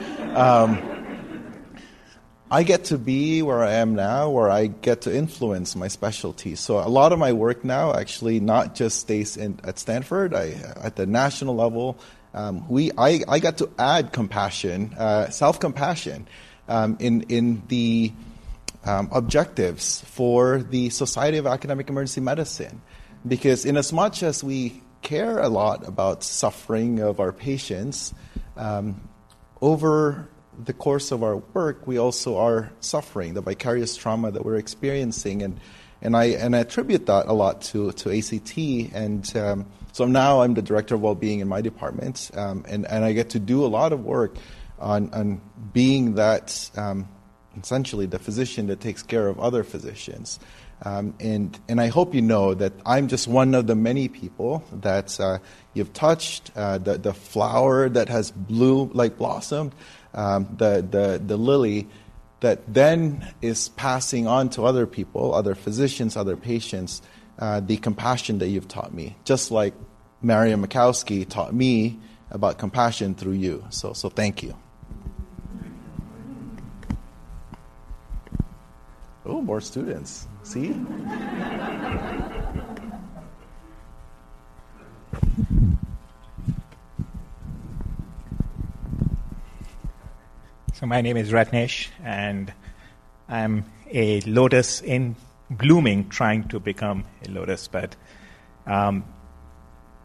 I 2.49 2.61
get 2.61 2.85
to 2.85 2.99
be 2.99 3.41
where 3.41 3.63
I 3.63 3.73
am 3.73 3.95
now, 3.95 4.29
where 4.29 4.51
I 4.51 4.67
get 4.67 5.01
to 5.01 5.15
influence 5.15 5.75
my 5.75 5.87
specialty. 5.87 6.55
So 6.55 6.77
a 6.77 6.87
lot 6.87 7.11
of 7.11 7.17
my 7.17 7.33
work 7.33 7.65
now 7.65 7.93
actually 7.93 8.39
not 8.39 8.75
just 8.75 8.99
stays 8.99 9.35
in, 9.35 9.59
at 9.63 9.79
Stanford, 9.79 10.35
I, 10.35 10.51
at 10.81 10.95
the 10.95 11.07
national 11.07 11.55
level, 11.55 11.97
um, 12.35 12.67
we, 12.69 12.91
I, 12.97 13.21
I 13.27 13.39
got 13.39 13.57
to 13.59 13.71
add 13.79 14.11
compassion, 14.11 14.93
uh, 14.97 15.29
self 15.29 15.59
compassion, 15.59 16.27
um, 16.67 16.97
in, 16.99 17.21
in 17.29 17.63
the 17.67 18.11
um, 18.83 19.09
objectives 19.11 20.01
for 20.01 20.59
the 20.59 20.89
Society 20.91 21.37
of 21.37 21.47
Academic 21.47 21.89
Emergency 21.89 22.21
Medicine. 22.21 22.81
Because, 23.27 23.65
in 23.65 23.75
as 23.75 23.91
much 23.91 24.21
as 24.21 24.43
we 24.43 24.83
care 25.01 25.39
a 25.39 25.49
lot 25.49 25.87
about 25.87 26.23
suffering 26.23 26.99
of 26.99 27.19
our 27.19 27.31
patients, 27.31 28.13
um, 28.55 29.01
over 29.61 30.27
the 30.63 30.73
course 30.73 31.11
of 31.11 31.23
our 31.23 31.37
work, 31.37 31.87
we 31.87 31.97
also 31.97 32.37
are 32.37 32.71
suffering 32.79 33.33
the 33.33 33.41
vicarious 33.41 33.95
trauma 33.95 34.31
that 34.31 34.45
we're 34.45 34.57
experiencing. 34.57 35.41
And, 35.41 35.59
and, 36.01 36.15
I, 36.15 36.25
and 36.25 36.55
I 36.55 36.59
attribute 36.59 37.05
that 37.07 37.27
a 37.27 37.33
lot 37.33 37.61
to, 37.63 37.91
to 37.91 38.17
ACT. 38.17 38.57
And 38.93 39.35
um, 39.37 39.65
so 39.91 40.05
now 40.05 40.41
I'm 40.41 40.53
the 40.53 40.61
director 40.61 40.95
of 40.95 41.01
well-being 41.01 41.39
in 41.39 41.47
my 41.47 41.61
department, 41.61 42.29
um, 42.35 42.65
and, 42.67 42.85
and 42.85 43.05
I 43.05 43.13
get 43.13 43.29
to 43.31 43.39
do 43.39 43.65
a 43.65 43.67
lot 43.67 43.93
of 43.93 44.03
work 44.03 44.35
on, 44.77 45.13
on 45.13 45.41
being 45.73 46.15
that 46.15 46.69
um, 46.75 47.07
essentially 47.57 48.05
the 48.05 48.19
physician 48.19 48.67
that 48.67 48.81
takes 48.81 49.03
care 49.03 49.27
of 49.27 49.39
other 49.39 49.63
physicians. 49.63 50.39
Um, 50.83 51.15
and, 51.21 51.57
and 51.69 51.79
I 51.79 51.87
hope 51.87 52.13
you 52.13 52.21
know 52.21 52.53
that 52.53 52.73
I'm 52.85 53.07
just 53.07 53.27
one 53.27 53.55
of 53.55 53.65
the 53.65 53.75
many 53.75 54.09
people 54.09 54.63
that 54.73 55.17
uh, 55.19 55.39
you've 55.73 55.93
touched, 55.93 56.51
uh, 56.55 56.77
the, 56.77 56.97
the 56.97 57.13
flower 57.13 57.87
that 57.87 58.09
has 58.09 58.31
bloomed, 58.31 58.93
like 58.93 59.17
blossomed, 59.17 59.73
um, 60.15 60.47
the, 60.57 60.85
the, 60.89 61.21
the 61.23 61.37
lily 61.37 61.87
that 62.39 62.61
then 62.73 63.33
is 63.41 63.69
passing 63.69 64.27
on 64.27 64.49
to 64.51 64.63
other 64.63 64.85
people, 64.85 65.33
other 65.33 65.55
physicians, 65.55 66.17
other 66.17 66.35
patients, 66.37 67.01
uh, 67.39 67.59
the 67.59 67.77
compassion 67.77 68.39
that 68.39 68.47
you've 68.47 68.67
taught 68.67 68.93
me, 68.93 69.15
just 69.25 69.51
like 69.51 69.73
Mariam 70.21 70.65
Makowski 70.65 71.27
taught 71.27 71.53
me 71.53 71.99
about 72.31 72.57
compassion 72.57 73.15
through 73.15 73.33
you. 73.33 73.65
So, 73.69 73.93
so 73.93 74.09
thank 74.09 74.41
you. 74.41 74.55
Oh, 79.25 79.41
more 79.41 79.61
students. 79.61 80.27
See? 80.43 80.75
So, 90.75 90.85
my 90.85 90.99
name 90.99 91.15
is 91.15 91.31
Ratnesh, 91.31 91.87
and 92.03 92.51
I'm 93.29 93.63
a 93.89 94.19
lotus 94.19 94.81
in 94.81 95.15
blooming, 95.49 96.09
trying 96.09 96.49
to 96.49 96.59
become 96.59 97.05
a 97.25 97.31
lotus. 97.31 97.69
But 97.69 97.95
um, 98.67 99.05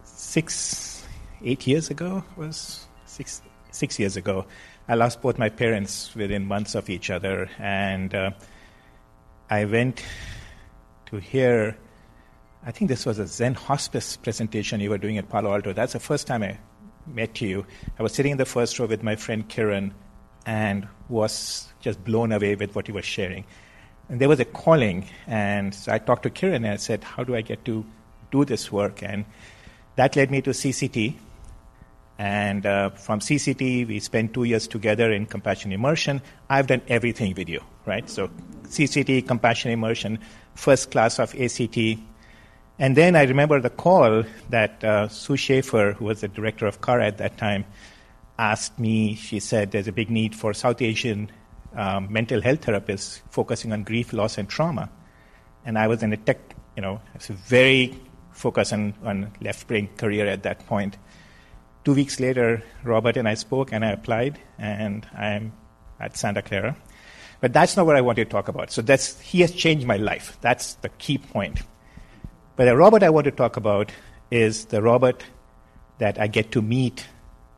six, 0.05 1.05
eight 1.45 1.67
years 1.67 1.91
ago 1.91 2.23
was 2.37 2.87
six, 3.05 3.43
six 3.73 3.99
years 3.99 4.17
ago, 4.17 4.47
I 4.87 4.95
lost 4.95 5.21
both 5.23 5.39
my 5.39 5.49
parents 5.49 6.15
within 6.15 6.47
months 6.47 6.77
of 6.77 6.89
each 6.89 7.11
other, 7.11 7.51
and 7.59 8.15
uh, 8.15 8.31
I 9.51 9.65
went 9.65 10.05
to 11.07 11.17
hear, 11.17 11.77
I 12.65 12.71
think 12.71 12.91
this 12.91 13.05
was 13.05 13.19
a 13.19 13.27
Zen 13.27 13.55
hospice 13.55 14.17
presentation 14.17 14.79
you 14.79 14.91
were 14.91 14.99
doing 14.99 15.19
at 15.19 15.29
Palo 15.29 15.53
Alto. 15.53 15.73
That's 15.73 15.95
the 15.95 15.99
first 15.99 16.29
time 16.29 16.45
I 16.45 16.59
met 17.09 17.41
you. 17.41 17.67
I 17.99 18.05
was 18.05 18.13
sitting 18.13 18.31
in 18.31 18.39
the 18.39 18.47
first 18.47 18.79
row 18.79 18.87
with 18.87 19.03
my 19.03 19.17
friend 19.17 19.49
Kiran 19.49 19.95
and 20.47 20.89
was 21.09 21.69
just 21.81 22.03
blown 22.05 22.33
away 22.33 22.55
with 22.55 22.75
what 22.75 22.87
he 22.87 22.93
was 22.93 23.05
sharing. 23.05 23.45
And 24.09 24.21
there 24.21 24.29
was 24.29 24.41
a 24.41 24.45
calling, 24.45 25.07
and 25.27 25.75
so 25.75 25.93
I 25.93 25.99
talked 25.99 26.25
to 26.25 26.31
Kiran 26.31 26.57
and 26.57 26.67
I 26.69 26.77
said, 26.77 27.05
How 27.05 27.23
do 27.23 27.37
I 27.37 27.43
get 27.43 27.65
to 27.67 27.85
do 28.31 28.45
this 28.45 28.73
work? 28.73 29.03
And 29.03 29.25
that 29.97 30.17
led 30.17 30.31
me 30.31 30.43
to 30.43 30.51
CCT. 30.51 31.15
And 32.19 32.67
uh, 32.67 32.91
from 32.91 33.21
CCT, 33.21 33.87
we 33.87 33.99
spent 34.01 34.35
two 34.35 34.45
years 34.45 34.69
together 34.69 35.11
in 35.11 35.27
compassion 35.27 35.73
immersion. 35.73 36.21
I've 36.51 36.67
done 36.67 36.83
everything 36.89 37.35
with 37.35 37.49
you, 37.49 37.63
right? 37.87 38.09
So 38.11 38.29
CCT, 38.65 39.27
compassion 39.27 39.71
immersion, 39.71 40.19
first 40.55 40.91
class 40.91 41.19
of 41.19 41.35
ACT. 41.35 41.79
And 42.79 42.97
then 42.97 43.17
I 43.17 43.23
remember 43.23 43.61
the 43.61 43.71
call 43.71 44.25
that 44.51 44.83
uh, 44.85 45.09
Sue 45.09 45.37
Schaefer, 45.37 45.93
who 45.93 46.07
was 46.07 46.21
the 46.21 46.29
director 46.29 46.67
of 46.67 46.81
CARA 46.81 47.07
at 47.07 47.19
that 47.19 47.39
time, 47.39 47.65
asked 48.41 48.79
me. 48.79 49.15
She 49.15 49.39
said 49.39 49.71
there's 49.71 49.87
a 49.87 49.93
big 49.93 50.11
need 50.11 50.35
for 50.35 50.55
South 50.55 50.81
Asian 50.81 51.31
um, 51.77 52.11
mental 52.11 52.41
health 52.41 52.63
therapists 52.63 53.21
focusing 53.31 53.73
on 53.73 53.85
grief, 53.85 54.13
loss, 54.13 54.39
and 54.39 54.49
trauma. 54.49 54.91
And 55.65 55.79
I 55.79 55.87
was 55.89 56.03
in 56.03 56.13
a 56.13 56.17
tech, 56.17 56.39
you 56.75 56.83
know, 56.83 57.01
I 57.15 57.17
was 57.17 57.29
very 57.29 57.95
focused 58.33 58.73
on, 58.73 58.95
on 59.05 59.33
left 59.43 59.67
brain 59.69 59.89
career 59.99 60.27
at 60.27 60.43
that 60.45 60.67
point. 60.67 60.97
Two 61.85 61.95
weeks 61.95 62.19
later, 62.19 62.63
Robert 62.83 63.17
and 63.17 63.29
I 63.29 63.35
spoke, 63.35 63.73
and 63.73 63.85
I 63.85 63.91
applied, 63.91 64.39
and 64.59 65.07
I'm 65.15 65.53
at 65.99 66.17
Santa 66.17 66.43
Clara. 66.43 66.77
But 67.41 67.53
that's 67.53 67.77
not 67.77 67.87
what 67.87 67.97
I 67.97 68.01
want 68.01 68.17
to 68.17 68.25
talk 68.25 68.49
about. 68.49 68.71
So 68.71 68.83
that's, 68.83 69.19
he 69.21 69.41
has 69.43 69.53
changed 69.53 69.87
my 69.87 69.97
life. 69.97 70.39
That's 70.41 70.75
the 70.75 70.89
key 70.89 71.19
point. 71.19 71.63
But 72.57 72.67
the 72.67 72.77
Robert 72.77 73.03
I 73.03 73.11
want 73.11 73.25
to 73.25 73.31
talk 73.31 73.57
about 73.57 73.93
is 74.31 74.67
the 74.67 74.83
Robert 74.83 75.25
that 75.99 76.19
I 76.19 76.27
get 76.27 76.53
to 76.53 76.63
meet 76.63 77.07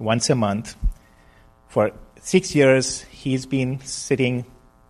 once 0.02 0.28
a 0.30 0.34
month. 0.34 0.76
For 1.68 1.92
six 2.20 2.54
years, 2.54 3.02
he's 3.02 3.46
been 3.46 3.80
sitting 3.80 4.44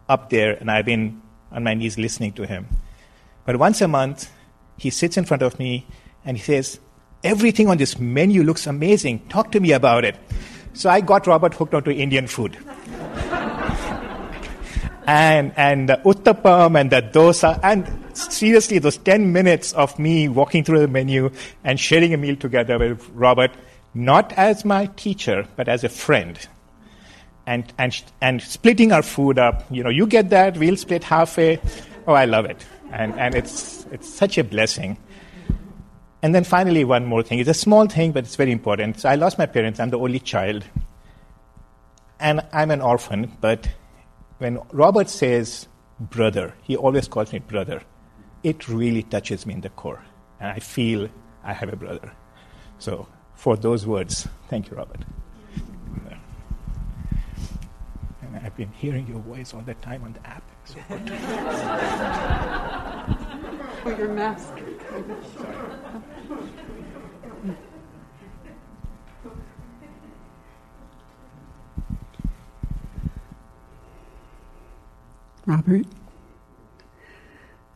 up 0.09 0.31
there, 0.31 0.53
and 0.55 0.71
I've 0.71 0.87
been 0.87 1.23
on 1.53 1.63
my 1.63 1.75
knees 1.75 1.99
listening 1.99 2.33
to 2.35 2.47
him. 2.47 2.67
But 3.45 3.57
once 3.57 3.81
a 3.81 3.89
month, 3.89 4.31
he 4.77 4.91
sits 4.91 5.17
in 5.17 5.25
front 5.25 5.43
of 5.43 5.59
me 5.59 5.87
and 6.25 6.37
he 6.37 6.43
says, 6.43 6.79
Everything 7.25 7.69
on 7.69 7.77
this 7.77 7.99
menu 8.01 8.43
looks 8.43 8.67
amazing. 8.67 9.21
Talk 9.29 9.53
to 9.53 9.61
me 9.61 9.73
about 9.73 10.05
it. 10.05 10.17
So 10.73 10.91
I 10.91 11.01
got 11.01 11.27
Robert 11.27 11.55
hooked 11.55 11.75
onto 11.75 11.91
Indian 11.91 12.27
food 12.27 12.57
and 15.07 15.53
and 15.57 15.89
the 15.89 16.01
uttapam 16.05 16.81
and 16.81 16.91
the 16.91 17.03
dosa 17.03 17.61
and 17.63 17.87
seriously 18.17 18.79
those 18.79 18.97
10 18.97 19.33
minutes 19.33 19.73
of 19.73 19.99
me 19.99 20.29
walking 20.29 20.65
through 20.65 20.81
the 20.81 20.89
menu 20.89 21.31
and 21.63 21.79
sharing 21.79 22.15
a 22.15 22.17
meal 22.17 22.37
together 22.37 22.79
with 22.79 23.09
Robert 23.11 23.51
not 23.95 24.33
as 24.33 24.65
my 24.65 24.87
teacher 24.87 25.47
but 25.57 25.69
as 25.69 25.85
a 25.85 25.89
friend. 25.89 26.39
And 27.47 27.73
and 27.79 28.03
and 28.21 28.41
splitting 28.41 28.93
our 28.93 29.03
food 29.03 29.39
up 29.39 29.65
you 29.71 29.83
know 29.83 29.91
you 29.91 30.07
get 30.07 30.31
that 30.31 30.57
we'll 30.57 30.77
split 30.77 31.05
halfway 31.05 31.61
oh 32.07 32.15
I 32.15 32.25
love 32.25 32.45
it. 32.47 32.65
And 32.91 33.19
and 33.19 33.35
it's 33.35 33.87
it's 33.91 34.09
such 34.09 34.39
a 34.39 34.45
blessing. 34.45 34.97
And 36.23 36.35
then 36.35 36.45
finally 36.45 36.85
one 36.85 37.05
more 37.05 37.23
thing. 37.23 37.41
It's 37.41 37.49
a 37.49 37.55
small 37.55 37.87
thing 37.87 38.13
but 38.13 38.25
it's 38.25 38.37
very 38.37 38.53
important. 38.53 39.01
So 39.01 39.09
I 39.09 39.17
lost 39.17 39.39
my 39.39 39.47
parents. 39.47 39.81
I'm 39.81 39.91
the 39.91 39.99
only 39.99 40.21
child. 40.21 40.65
And 42.21 42.41
I'm 42.53 42.71
an 42.71 42.81
orphan 42.81 43.37
but 43.41 43.69
when 44.39 44.59
Robert 44.73 45.09
says 45.09 45.69
brother, 46.01 46.55
he 46.63 46.77
always 46.77 47.09
calls 47.09 47.33
me 47.33 47.39
brother. 47.39 47.83
It 48.43 48.69
really 48.69 49.03
touches 49.05 49.47
me 49.47 49.55
in 49.55 49.61
the 49.61 49.71
core. 49.71 50.05
And 50.41 50.51
I 50.51 50.59
feel 50.59 51.09
I 51.45 51.53
have 51.53 51.73
a 51.73 51.77
brother. 51.77 52.13
So, 52.79 53.07
for 53.43 53.57
those 53.57 53.85
words, 53.85 54.29
thank 54.47 54.71
you, 54.71 54.77
Robert. 54.77 55.01
And 58.23 58.37
I've 58.37 58.57
been 58.57 58.71
hearing 58.71 59.09
your 59.09 59.19
voice 59.19 59.53
all 59.53 59.63
the 59.63 59.75
time 59.75 60.05
on 60.05 60.13
the 60.13 60.25
app. 60.25 60.45
So 60.65 60.79
oh, 63.85 63.97
your 63.99 64.13
mask. 64.15 64.55
Robert. 75.47 75.87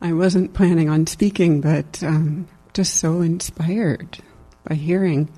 I 0.01 0.13
wasn't 0.13 0.55
planning 0.55 0.89
on 0.89 1.09
speaking, 1.09 1.61
but 1.61 2.05
um, 2.05 2.47
just 2.73 2.99
so 2.99 3.21
inspired 3.21 4.21
by 4.67 4.75
hearing 4.75 5.31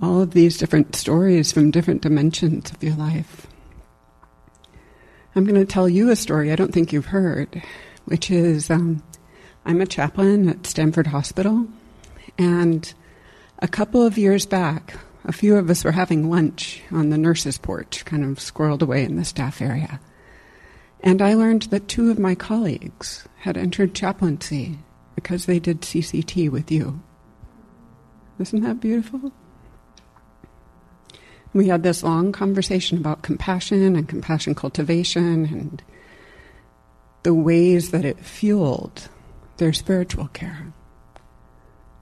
all 0.00 0.20
of 0.20 0.32
these 0.32 0.58
different 0.58 0.94
stories 0.94 1.52
from 1.52 1.70
different 1.70 2.02
dimensions 2.02 2.70
of 2.70 2.82
your 2.82 2.94
life. 2.94 3.46
I'm 5.34 5.44
going 5.44 5.60
to 5.60 5.70
tell 5.70 5.88
you 5.88 6.10
a 6.10 6.16
story 6.16 6.50
I 6.50 6.56
don't 6.56 6.72
think 6.72 6.92
you've 6.92 7.06
heard, 7.06 7.62
which 8.06 8.30
is 8.30 8.70
um, 8.70 9.02
I'm 9.64 9.80
a 9.80 9.86
chaplain 9.86 10.48
at 10.48 10.66
Stanford 10.66 11.06
Hospital, 11.06 11.66
and 12.38 12.92
a 13.60 13.68
couple 13.68 14.04
of 14.04 14.18
years 14.18 14.46
back, 14.46 14.98
a 15.24 15.32
few 15.32 15.56
of 15.56 15.68
us 15.68 15.84
were 15.84 15.92
having 15.92 16.30
lunch 16.30 16.82
on 16.90 17.10
the 17.10 17.18
nurse's 17.18 17.58
porch, 17.58 18.04
kind 18.04 18.24
of 18.24 18.38
squirreled 18.38 18.82
away 18.82 19.04
in 19.04 19.16
the 19.16 19.24
staff 19.24 19.60
area. 19.60 20.00
And 21.00 21.22
I 21.22 21.34
learned 21.34 21.62
that 21.64 21.88
two 21.88 22.10
of 22.10 22.18
my 22.18 22.34
colleagues 22.34 23.26
had 23.40 23.56
entered 23.56 23.94
chaplaincy 23.94 24.78
because 25.14 25.46
they 25.46 25.58
did 25.58 25.82
CCT 25.82 26.50
with 26.50 26.70
you. 26.70 27.02
Isn't 28.40 28.62
that 28.62 28.80
beautiful? 28.80 29.32
We 31.52 31.68
had 31.68 31.82
this 31.82 32.02
long 32.02 32.32
conversation 32.32 32.96
about 32.96 33.22
compassion 33.22 33.96
and 33.96 34.08
compassion 34.08 34.54
cultivation 34.54 35.44
and 35.46 35.82
the 37.22 37.34
ways 37.34 37.90
that 37.90 38.06
it 38.06 38.24
fueled 38.24 39.08
their 39.58 39.74
spiritual 39.74 40.28
care. 40.28 40.72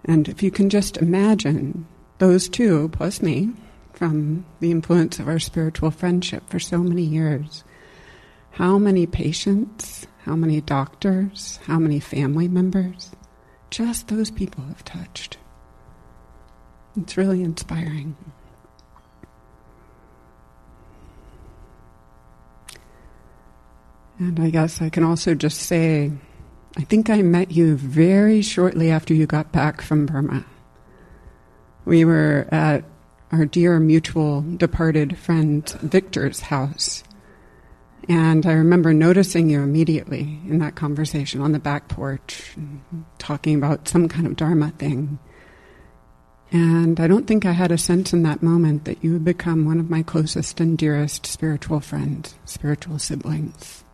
And 0.05 0.28
if 0.28 0.43
you 0.43 0.53
can 0.53 0.70
just 0.70 0.99
imagine 0.99 1.86
those 2.18 2.49
two, 2.49 2.89
plus 2.91 3.20
me, 3.20 3.51
from 3.93 4.47
the 4.61 4.70
influence 4.70 5.18
of 5.18 5.26
our 5.26 5.41
spiritual 5.41 5.91
friendship 5.91 6.49
for 6.49 6.61
so 6.61 6.78
many 6.78 7.03
years, 7.03 7.64
how 8.53 8.78
many 8.78 9.07
patients, 9.07 10.07
how 10.24 10.36
many 10.36 10.61
doctors, 10.61 11.59
how 11.64 11.80
many 11.80 11.99
family 11.99 12.47
members, 12.47 13.11
just 13.70 14.07
those 14.07 14.30
people 14.30 14.62
have 14.64 14.84
touched. 14.84 15.36
It's 17.01 17.17
really 17.17 17.43
inspiring. 17.43 18.17
And 24.19 24.41
I 24.41 24.51
guess 24.51 24.83
I 24.83 24.89
can 24.89 25.05
also 25.05 25.35
just 25.35 25.61
say, 25.61 26.11
I 26.77 26.83
think 26.83 27.09
I 27.09 27.23
met 27.23 27.53
you 27.53 27.77
very 27.77 28.43
shortly 28.43 28.91
after 28.91 29.15
you 29.15 29.27
got 29.27 29.53
back 29.53 29.81
from 29.81 30.07
Burma. 30.07 30.45
We 31.85 32.05
were 32.05 32.49
at 32.51 32.85
our 33.31 33.47
dear 33.47 33.79
mutual 33.79 34.43
departed 34.43 35.17
friend 35.17 35.69
Victor's 35.81 36.41
house. 36.41 37.05
And 38.09 38.45
I 38.45 38.53
remember 38.53 38.93
noticing 38.93 39.51
you 39.51 39.63
immediately 39.63 40.41
in 40.49 40.59
that 40.59 40.75
conversation 40.75 41.41
on 41.41 41.53
the 41.53 41.59
back 41.59 41.89
porch, 41.89 42.57
talking 43.19 43.55
about 43.55 43.87
some 43.87 44.09
kind 44.09 44.27
of 44.27 44.35
Dharma 44.35 44.71
thing. 44.73 45.21
And 46.51 46.99
I 46.99 47.07
don't 47.07 47.27
think 47.27 47.45
I 47.45 47.53
had 47.53 47.71
a 47.71 47.79
sense 47.79 48.13
in 48.13 48.23
that 48.23 48.43
moment 48.43 48.85
that 48.87 49.05
you 49.05 49.13
would 49.13 49.25
become 49.25 49.67
one 49.67 49.79
of 49.79 49.91
my 49.91 50.03
closest 50.03 50.61
and 50.61 50.79
dearest 50.79 51.27
spiritual 51.27 51.81
friends, 51.81 52.35
spiritual 52.47 52.99
siblings. 52.99 53.85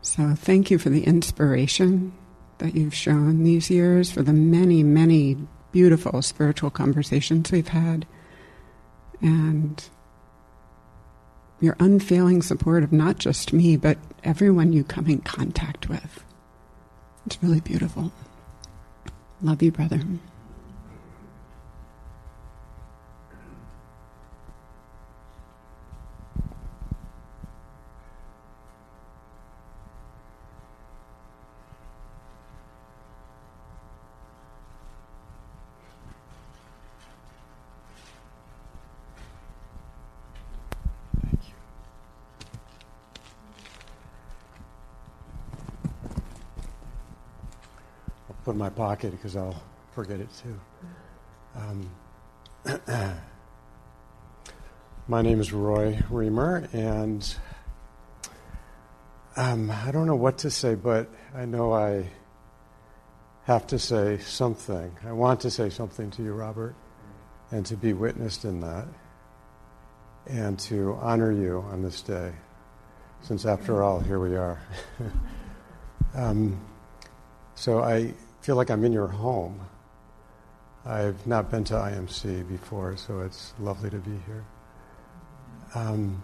So 0.00 0.34
thank 0.34 0.70
you 0.70 0.78
for 0.78 0.88
the 0.88 1.04
inspiration 1.04 2.14
that 2.58 2.74
you've 2.74 2.94
shown 2.94 3.44
these 3.44 3.70
years, 3.70 4.10
for 4.10 4.22
the 4.22 4.32
many, 4.32 4.82
many 4.82 5.36
beautiful 5.72 6.22
spiritual 6.22 6.70
conversations 6.70 7.52
we've 7.52 7.68
had, 7.68 8.06
and 9.20 9.84
your 11.60 11.76
unfailing 11.78 12.40
support 12.40 12.82
of 12.82 12.92
not 12.92 13.18
just 13.18 13.52
me, 13.52 13.76
but 13.76 13.98
everyone 14.24 14.72
you 14.72 14.82
come 14.82 15.06
in 15.06 15.20
contact 15.20 15.88
with. 15.90 16.24
It's 17.26 17.42
really 17.42 17.60
beautiful. 17.60 18.12
Love 19.42 19.62
you, 19.62 19.70
brother. 19.70 20.00
Put 48.50 48.54
in 48.54 48.58
my 48.58 48.68
pocket 48.68 49.12
because 49.12 49.36
I'll 49.36 49.62
forget 49.92 50.18
it 50.18 50.28
too. 50.42 50.60
Um, 51.54 51.88
my 55.06 55.22
name 55.22 55.38
is 55.40 55.52
Roy 55.52 56.00
Reamer, 56.10 56.68
and 56.72 57.32
um, 59.36 59.70
I 59.70 59.92
don't 59.92 60.08
know 60.08 60.16
what 60.16 60.38
to 60.38 60.50
say, 60.50 60.74
but 60.74 61.08
I 61.32 61.44
know 61.44 61.72
I 61.72 62.10
have 63.44 63.68
to 63.68 63.78
say 63.78 64.18
something. 64.18 64.96
I 65.06 65.12
want 65.12 65.38
to 65.42 65.50
say 65.52 65.70
something 65.70 66.10
to 66.10 66.22
you, 66.24 66.32
Robert, 66.32 66.74
and 67.52 67.64
to 67.66 67.76
be 67.76 67.92
witnessed 67.92 68.44
in 68.44 68.58
that, 68.62 68.88
and 70.26 70.58
to 70.58 70.98
honor 71.00 71.30
you 71.30 71.64
on 71.70 71.84
this 71.84 72.02
day, 72.02 72.32
since 73.22 73.46
after 73.46 73.84
all, 73.84 74.00
here 74.00 74.18
we 74.18 74.34
are. 74.34 74.60
um, 76.16 76.60
so 77.54 77.78
I 77.78 78.12
feel 78.40 78.56
like 78.56 78.70
I'm 78.70 78.84
in 78.84 78.92
your 78.92 79.08
home. 79.08 79.60
I've 80.84 81.26
not 81.26 81.50
been 81.50 81.64
to 81.64 81.74
IMC 81.74 82.48
before, 82.48 82.96
so 82.96 83.20
it's 83.20 83.52
lovely 83.58 83.90
to 83.90 83.98
be 83.98 84.18
here. 84.26 84.44
Um, 85.74 86.22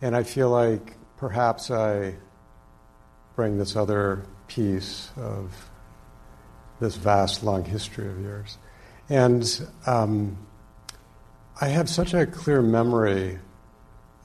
and 0.00 0.16
I 0.16 0.22
feel 0.22 0.50
like 0.50 0.96
perhaps 1.16 1.70
I 1.70 2.14
bring 3.34 3.58
this 3.58 3.76
other 3.76 4.24
piece 4.48 5.10
of 5.16 5.52
this 6.80 6.96
vast, 6.96 7.42
long 7.42 7.64
history 7.64 8.08
of 8.08 8.20
yours. 8.20 8.58
And 9.08 9.68
um, 9.86 10.38
I 11.60 11.68
have 11.68 11.88
such 11.88 12.14
a 12.14 12.26
clear 12.26 12.62
memory 12.62 13.38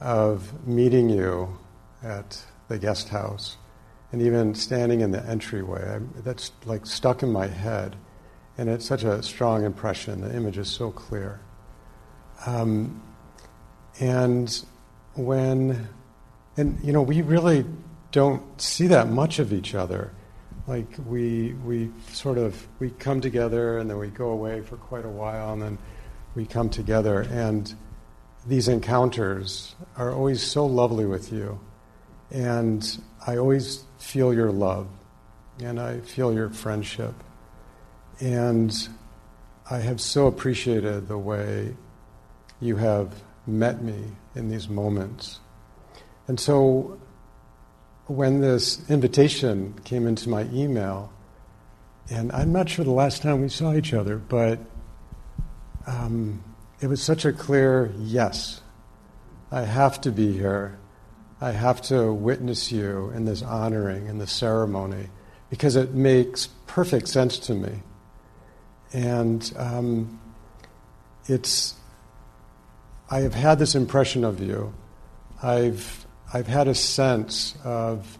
of 0.00 0.66
meeting 0.66 1.10
you 1.10 1.58
at 2.02 2.42
the 2.68 2.78
guest 2.78 3.10
house 3.10 3.56
and 4.12 4.22
even 4.22 4.54
standing 4.54 5.00
in 5.00 5.10
the 5.10 5.24
entryway. 5.26 5.96
I, 5.96 6.20
that's 6.20 6.52
like 6.64 6.86
stuck 6.86 7.22
in 7.22 7.32
my 7.32 7.46
head, 7.46 7.96
and 8.58 8.68
it's 8.68 8.84
such 8.84 9.02
a 9.02 9.22
strong 9.22 9.64
impression. 9.64 10.20
The 10.20 10.36
image 10.36 10.58
is 10.58 10.68
so 10.68 10.90
clear. 10.90 11.40
Um, 12.46 13.02
and 14.00 14.64
when, 15.14 15.88
and 16.56 16.78
you 16.84 16.92
know, 16.92 17.02
we 17.02 17.22
really 17.22 17.64
don't 18.10 18.60
see 18.60 18.86
that 18.88 19.08
much 19.08 19.38
of 19.38 19.52
each 19.52 19.74
other. 19.74 20.12
Like 20.66 20.86
we 21.06 21.54
we 21.64 21.90
sort 22.12 22.38
of 22.38 22.68
we 22.78 22.90
come 22.90 23.20
together 23.20 23.78
and 23.78 23.90
then 23.90 23.98
we 23.98 24.08
go 24.08 24.30
away 24.30 24.60
for 24.60 24.76
quite 24.76 25.04
a 25.04 25.08
while 25.08 25.54
and 25.54 25.62
then 25.62 25.78
we 26.36 26.46
come 26.46 26.70
together 26.70 27.22
and 27.22 27.74
these 28.46 28.68
encounters 28.68 29.74
are 29.96 30.12
always 30.12 30.42
so 30.42 30.64
lovely 30.64 31.04
with 31.04 31.32
you. 31.32 31.58
And 32.32 33.02
I 33.26 33.36
always 33.36 33.84
feel 33.98 34.32
your 34.34 34.50
love 34.50 34.88
and 35.62 35.78
I 35.78 36.00
feel 36.00 36.32
your 36.32 36.48
friendship. 36.48 37.14
And 38.20 38.72
I 39.70 39.78
have 39.78 40.00
so 40.00 40.26
appreciated 40.26 41.08
the 41.08 41.18
way 41.18 41.76
you 42.60 42.76
have 42.76 43.22
met 43.46 43.82
me 43.82 44.02
in 44.34 44.48
these 44.48 44.68
moments. 44.68 45.40
And 46.26 46.40
so 46.40 46.98
when 48.06 48.40
this 48.40 48.88
invitation 48.88 49.74
came 49.84 50.06
into 50.06 50.28
my 50.28 50.44
email, 50.52 51.12
and 52.10 52.32
I'm 52.32 52.52
not 52.52 52.68
sure 52.68 52.84
the 52.84 52.90
last 52.90 53.22
time 53.22 53.42
we 53.42 53.48
saw 53.48 53.74
each 53.74 53.92
other, 53.92 54.16
but 54.16 54.58
um, 55.86 56.42
it 56.80 56.86
was 56.86 57.02
such 57.02 57.24
a 57.24 57.32
clear 57.32 57.92
yes. 57.98 58.60
I 59.50 59.62
have 59.62 60.00
to 60.02 60.10
be 60.10 60.32
here. 60.32 60.78
I 61.42 61.50
have 61.50 61.82
to 61.82 62.12
witness 62.12 62.70
you 62.70 63.10
in 63.16 63.24
this 63.24 63.42
honoring 63.42 64.06
and 64.06 64.20
this 64.20 64.30
ceremony 64.30 65.08
because 65.50 65.74
it 65.74 65.92
makes 65.92 66.46
perfect 66.68 67.08
sense 67.08 67.36
to 67.40 67.54
me. 67.54 67.82
And 68.92 69.52
um, 69.56 70.20
it's, 71.26 71.74
I 73.10 73.22
have 73.22 73.34
had 73.34 73.58
this 73.58 73.74
impression 73.74 74.22
of 74.22 74.38
you. 74.40 74.72
I've, 75.42 76.06
I've 76.32 76.46
had 76.46 76.68
a 76.68 76.76
sense 76.76 77.56
of 77.64 78.18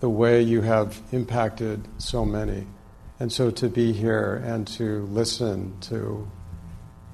the 0.00 0.10
way 0.10 0.42
you 0.42 0.60
have 0.60 1.00
impacted 1.12 1.88
so 1.96 2.26
many. 2.26 2.66
And 3.20 3.32
so 3.32 3.50
to 3.52 3.70
be 3.70 3.94
here 3.94 4.42
and 4.44 4.68
to 4.76 5.06
listen 5.06 5.80
to 5.82 6.30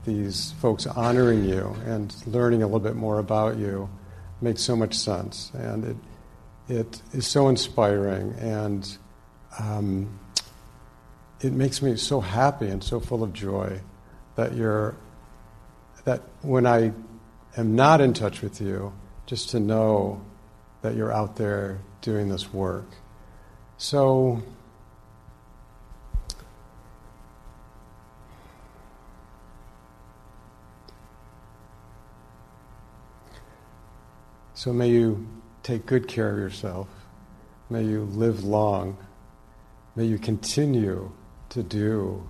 these 0.04 0.50
folks 0.60 0.88
honoring 0.88 1.44
you 1.44 1.76
and 1.86 2.12
learning 2.26 2.64
a 2.64 2.66
little 2.66 2.80
bit 2.80 2.96
more 2.96 3.20
about 3.20 3.58
you 3.58 3.88
makes 4.42 4.62
so 4.62 4.76
much 4.76 4.94
sense, 4.94 5.50
and 5.54 5.84
it 5.84 5.96
it 6.68 7.02
is 7.12 7.26
so 7.26 7.48
inspiring, 7.48 8.34
and 8.38 8.96
um, 9.58 10.18
it 11.40 11.52
makes 11.52 11.82
me 11.82 11.96
so 11.96 12.20
happy 12.20 12.68
and 12.68 12.82
so 12.82 13.00
full 13.00 13.22
of 13.22 13.32
joy 13.32 13.80
that 14.36 14.54
you're 14.54 14.94
that 16.04 16.22
when 16.42 16.66
I 16.66 16.92
am 17.56 17.74
not 17.74 18.00
in 18.00 18.14
touch 18.14 18.42
with 18.42 18.60
you, 18.60 18.92
just 19.26 19.50
to 19.50 19.60
know 19.60 20.22
that 20.82 20.94
you're 20.94 21.12
out 21.12 21.36
there 21.36 21.80
doing 22.00 22.28
this 22.28 22.52
work. 22.52 22.86
So 23.76 24.42
So 34.60 34.74
may 34.74 34.90
you 34.90 35.26
take 35.62 35.86
good 35.86 36.06
care 36.06 36.30
of 36.30 36.36
yourself. 36.36 36.86
May 37.70 37.82
you 37.82 38.02
live 38.04 38.44
long. 38.44 38.98
May 39.96 40.04
you 40.04 40.18
continue 40.18 41.12
to 41.48 41.62
do 41.62 42.28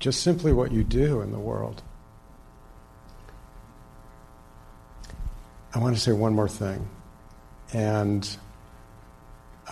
just 0.00 0.22
simply 0.22 0.52
what 0.52 0.70
you 0.70 0.84
do 0.84 1.22
in 1.22 1.32
the 1.32 1.38
world. 1.38 1.82
I 5.74 5.78
want 5.78 5.94
to 5.94 6.00
say 6.02 6.12
one 6.12 6.34
more 6.34 6.46
thing. 6.46 6.86
And 7.72 8.28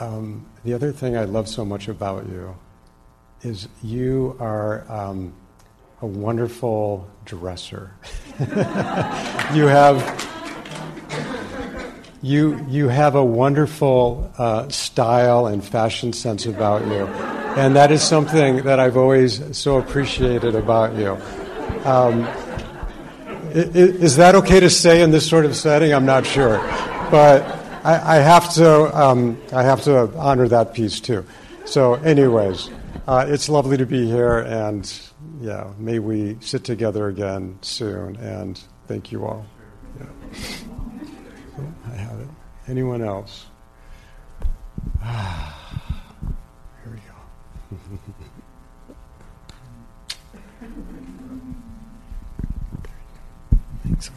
um, 0.00 0.46
the 0.64 0.72
other 0.72 0.90
thing 0.90 1.18
I 1.18 1.24
love 1.24 1.48
so 1.48 1.66
much 1.66 1.86
about 1.86 2.26
you 2.30 2.56
is 3.42 3.68
you 3.82 4.38
are 4.40 4.90
um, 4.90 5.34
a 6.00 6.06
wonderful 6.06 7.10
dresser. 7.26 7.94
you 8.40 9.66
have 9.66 10.31
you 12.22 12.64
you 12.68 12.88
have 12.88 13.16
a 13.16 13.24
wonderful 13.24 14.32
uh, 14.38 14.68
style 14.68 15.46
and 15.46 15.64
fashion 15.64 16.12
sense 16.12 16.46
about 16.46 16.86
you, 16.86 17.06
and 17.56 17.74
that 17.74 17.90
is 17.90 18.02
something 18.02 18.62
that 18.62 18.78
I've 18.78 18.96
always 18.96 19.56
so 19.56 19.78
appreciated 19.78 20.54
about 20.54 20.94
you. 20.94 21.18
Um, 21.84 22.28
is, 23.54 24.16
that 24.16 24.34
okay 24.36 24.60
to 24.60 24.70
say 24.70 25.02
in 25.02 25.10
this 25.10 25.28
sort 25.28 25.44
of 25.44 25.54
setting? 25.56 25.92
I'm 25.92 26.06
not 26.06 26.24
sure, 26.24 26.58
but 27.10 27.42
I, 27.84 28.16
I 28.18 28.20
have 28.20 28.54
to 28.54 28.96
um, 28.98 29.40
I 29.52 29.64
have 29.64 29.82
to 29.82 30.16
honor 30.16 30.46
that 30.48 30.74
piece 30.74 31.00
too. 31.00 31.26
So, 31.64 31.94
anyways, 31.94 32.70
uh, 33.06 33.26
it's 33.28 33.48
lovely 33.48 33.76
to 33.76 33.86
be 33.86 34.06
here, 34.06 34.38
and 34.38 34.90
yeah, 35.40 35.72
may 35.76 35.98
we 35.98 36.38
sit 36.40 36.62
together 36.62 37.08
again 37.08 37.58
soon. 37.62 38.16
And 38.16 38.60
thank 38.86 39.10
you 39.10 39.26
all. 39.26 39.44
Yeah. 39.98 40.68
Anyone 42.68 43.02
else? 43.02 43.46
Ah, 45.02 45.58
here 46.84 46.92
we 46.92 46.98
go. 46.98 47.14
Thanks 53.84 54.10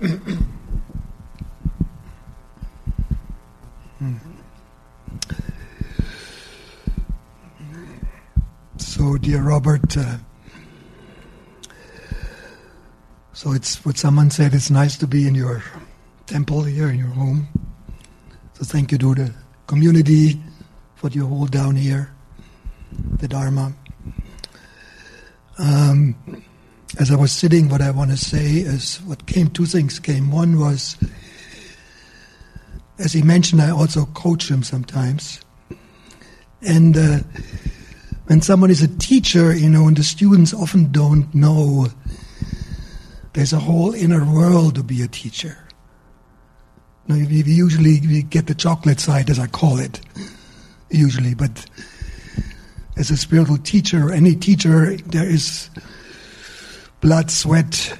So, 8.76 9.16
dear 9.16 9.42
Robert, 9.42 9.96
uh, 9.96 10.18
so 13.38 13.52
it's 13.52 13.84
what 13.84 13.96
someone 13.96 14.32
said. 14.32 14.52
It's 14.52 14.68
nice 14.68 14.96
to 14.96 15.06
be 15.06 15.24
in 15.28 15.36
your 15.36 15.62
temple 16.26 16.64
here, 16.64 16.88
in 16.88 16.98
your 16.98 17.06
home. 17.06 17.46
So, 18.54 18.64
thank 18.64 18.90
you 18.90 18.98
to 18.98 19.14
the 19.14 19.32
community 19.68 20.32
for 20.96 21.02
what 21.02 21.14
you 21.14 21.24
hold 21.24 21.52
down 21.52 21.76
here, 21.76 22.12
the 23.20 23.28
Dharma. 23.28 23.72
Um, 25.56 26.16
as 26.98 27.12
I 27.12 27.14
was 27.14 27.30
sitting, 27.30 27.68
what 27.68 27.80
I 27.80 27.92
want 27.92 28.10
to 28.10 28.16
say 28.16 28.54
is 28.56 28.96
what 29.02 29.26
came, 29.26 29.50
two 29.50 29.66
things 29.66 30.00
came. 30.00 30.32
One 30.32 30.58
was, 30.58 30.96
as 32.98 33.12
he 33.12 33.22
mentioned, 33.22 33.62
I 33.62 33.70
also 33.70 34.06
coach 34.06 34.50
him 34.50 34.64
sometimes. 34.64 35.40
And 36.60 36.96
uh, 36.96 37.18
when 38.26 38.42
someone 38.42 38.72
is 38.72 38.82
a 38.82 38.88
teacher, 38.98 39.54
you 39.54 39.68
know, 39.68 39.86
and 39.86 39.96
the 39.96 40.02
students 40.02 40.52
often 40.52 40.90
don't 40.90 41.32
know, 41.32 41.86
there's 43.32 43.52
a 43.52 43.58
whole 43.58 43.94
inner 43.94 44.24
world 44.24 44.76
to 44.76 44.82
be 44.82 45.02
a 45.02 45.08
teacher. 45.08 45.58
Now, 47.06 47.16
we 47.16 47.42
usually 47.42 48.00
we 48.00 48.22
get 48.22 48.46
the 48.46 48.54
chocolate 48.54 49.00
side, 49.00 49.30
as 49.30 49.38
I 49.38 49.46
call 49.46 49.78
it, 49.78 50.00
usually, 50.90 51.34
but 51.34 51.64
as 52.98 53.10
a 53.10 53.16
spiritual 53.16 53.58
teacher, 53.58 54.12
any 54.12 54.34
teacher, 54.34 54.96
there 54.96 55.28
is 55.28 55.70
blood, 57.00 57.30
sweat. 57.30 57.96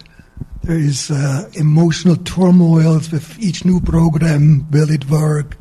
There 0.64 0.78
is 0.78 1.10
uh, 1.10 1.48
emotional 1.54 2.16
turmoil 2.16 2.94
with 2.94 3.38
each 3.38 3.64
new 3.64 3.80
program. 3.80 4.70
Will 4.70 4.90
it 4.90 5.08
work? 5.08 5.56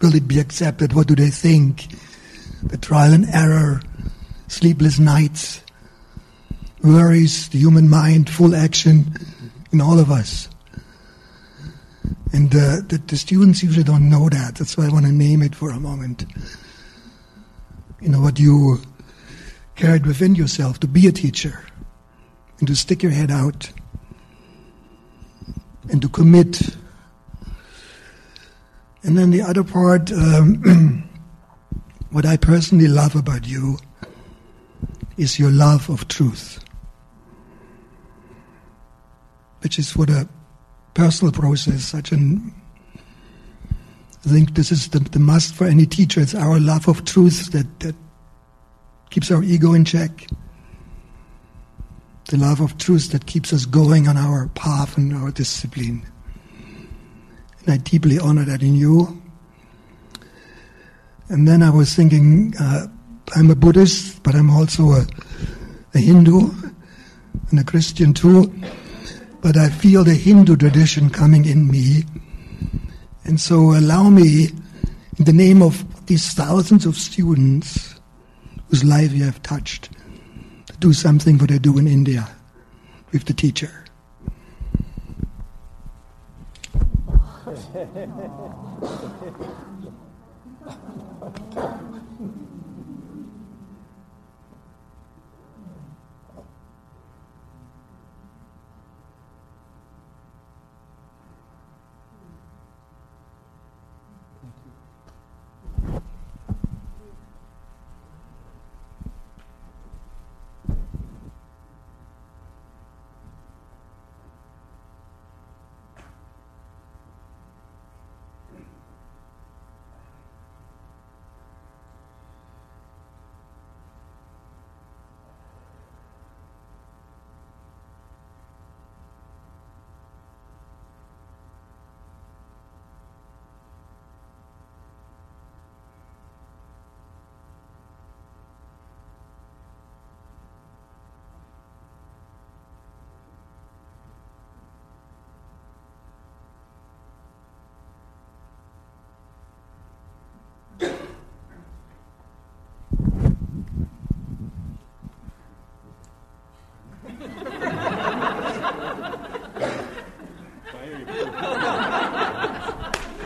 Will 0.00 0.14
it 0.14 0.28
be 0.28 0.38
accepted? 0.38 0.92
What 0.92 1.08
do 1.08 1.16
they 1.16 1.30
think? 1.30 1.88
The 2.62 2.76
trial 2.78 3.12
and 3.12 3.26
error, 3.32 3.80
sleepless 4.46 4.98
nights, 4.98 5.62
worries, 6.82 7.48
the 7.48 7.58
human 7.58 7.88
mind, 7.88 8.30
full 8.30 8.54
action 8.54 9.14
in 9.72 9.80
all 9.80 9.98
of 9.98 10.10
us. 10.10 10.48
And 12.32 12.54
uh, 12.54 12.80
the, 12.86 13.02
the 13.06 13.16
students 13.16 13.62
usually 13.62 13.84
don't 13.84 14.08
know 14.08 14.28
that. 14.28 14.54
That's 14.56 14.76
why 14.76 14.86
I 14.86 14.88
want 14.90 15.06
to 15.06 15.12
name 15.12 15.42
it 15.42 15.54
for 15.54 15.70
a 15.70 15.80
moment. 15.80 16.24
You 18.00 18.08
know, 18.08 18.20
what 18.20 18.38
you 18.38 18.80
carried 19.74 20.06
within 20.06 20.34
yourself 20.34 20.80
to 20.80 20.86
be 20.86 21.06
a 21.06 21.12
teacher 21.12 21.64
and 22.58 22.68
to 22.68 22.76
stick 22.76 23.02
your 23.02 23.12
head 23.12 23.30
out 23.30 23.70
and 25.90 26.00
to 26.02 26.08
commit. 26.08 26.76
And 29.02 29.16
then 29.18 29.30
the 29.30 29.42
other 29.42 29.64
part, 29.64 30.12
um, 30.12 31.08
what 32.10 32.26
I 32.26 32.36
personally 32.36 32.88
love 32.88 33.16
about 33.16 33.46
you 33.46 33.78
is 35.16 35.38
your 35.38 35.50
love 35.50 35.90
of 35.90 36.08
truth, 36.08 36.64
which 39.60 39.78
is 39.78 39.90
for 39.90 40.06
the 40.06 40.28
personal 40.94 41.32
process 41.32 41.84
such 41.84 42.12
an 42.12 42.54
I 44.24 44.28
think 44.28 44.54
this 44.54 44.70
is 44.70 44.88
the, 44.88 44.98
the 45.00 45.18
must 45.18 45.54
for 45.54 45.66
any 45.66 45.86
teacher. 45.86 46.20
It's 46.20 46.34
our 46.34 46.60
love 46.60 46.88
of 46.88 47.06
truth 47.06 47.52
that, 47.52 47.80
that 47.80 47.96
keeps 49.08 49.30
our 49.30 49.42
ego 49.42 49.72
in 49.72 49.86
check 49.86 50.26
the 52.30 52.36
love 52.36 52.60
of 52.60 52.78
truth 52.78 53.10
that 53.10 53.26
keeps 53.26 53.52
us 53.52 53.66
going 53.66 54.06
on 54.06 54.16
our 54.16 54.46
path 54.54 54.96
and 54.96 55.12
our 55.12 55.32
discipline. 55.32 56.06
And 57.60 57.74
I 57.74 57.76
deeply 57.78 58.20
honor 58.20 58.44
that 58.44 58.62
in 58.62 58.76
you. 58.76 59.20
And 61.28 61.48
then 61.48 61.60
I 61.60 61.70
was 61.70 61.92
thinking, 61.92 62.54
uh, 62.60 62.86
I'm 63.34 63.50
a 63.50 63.56
Buddhist, 63.56 64.22
but 64.22 64.36
I'm 64.36 64.48
also 64.48 64.92
a, 64.92 65.06
a 65.94 65.98
Hindu 65.98 66.50
and 67.50 67.58
a 67.58 67.64
Christian 67.64 68.14
too 68.14 68.52
but 69.42 69.56
I 69.56 69.68
feel 69.70 70.04
the 70.04 70.14
Hindu 70.14 70.56
tradition 70.56 71.10
coming 71.10 71.44
in 71.44 71.70
me. 71.70 72.04
And 73.24 73.40
so 73.40 73.72
allow 73.72 74.08
me, 74.08 74.48
in 75.18 75.24
the 75.24 75.32
name 75.32 75.62
of 75.62 75.84
these 76.06 76.32
thousands 76.32 76.86
of 76.86 76.96
students 76.96 77.94
whose 78.68 78.84
life 78.84 79.12
you 79.12 79.24
have 79.24 79.42
touched, 79.42 79.90
to 80.66 80.76
do 80.78 80.92
something 80.92 81.38
what 81.38 81.50
I 81.50 81.58
do 81.58 81.78
in 81.78 81.86
India 81.86 82.28
with 83.12 83.24
the 83.24 83.34
teacher. 83.34 83.84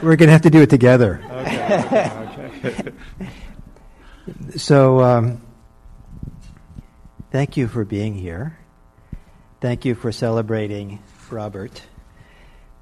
We're 0.04 0.16
going 0.16 0.28
to 0.28 0.32
have 0.32 0.42
to 0.42 0.50
do 0.50 0.60
it 0.60 0.68
together. 0.68 1.22
Okay. 1.30 2.10
okay. 2.64 2.92
so, 4.56 5.00
um, 5.00 5.40
thank 7.30 7.56
you 7.56 7.68
for 7.68 7.86
being 7.86 8.14
here. 8.14 8.58
Thank 9.62 9.86
you 9.86 9.94
for 9.94 10.12
celebrating 10.12 11.02
Robert 11.30 11.82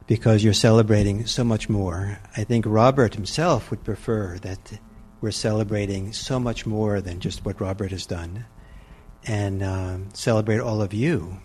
because 0.09 0.43
you're 0.43 0.53
celebrating 0.53 1.27
so 1.27 1.45
much 1.45 1.69
more. 1.69 2.19
I 2.37 2.43
think 2.43 2.65
Robert 2.67 3.15
himself 3.15 3.71
would 3.71 3.85
prefer 3.85 4.39
that 4.39 4.81
we're 5.21 5.31
celebrating 5.31 6.13
so 6.13 6.41
much 6.41 6.67
more 6.67 7.01
than 7.01 7.21
just 7.21 7.45
what 7.45 7.61
Robert 7.61 7.93
has 7.93 8.05
done 8.05 8.47
and 9.25 9.63
um, 9.63 10.09
celebrate 10.13 10.59
all 10.59 10.83
of 10.83 10.93
you 10.93 11.39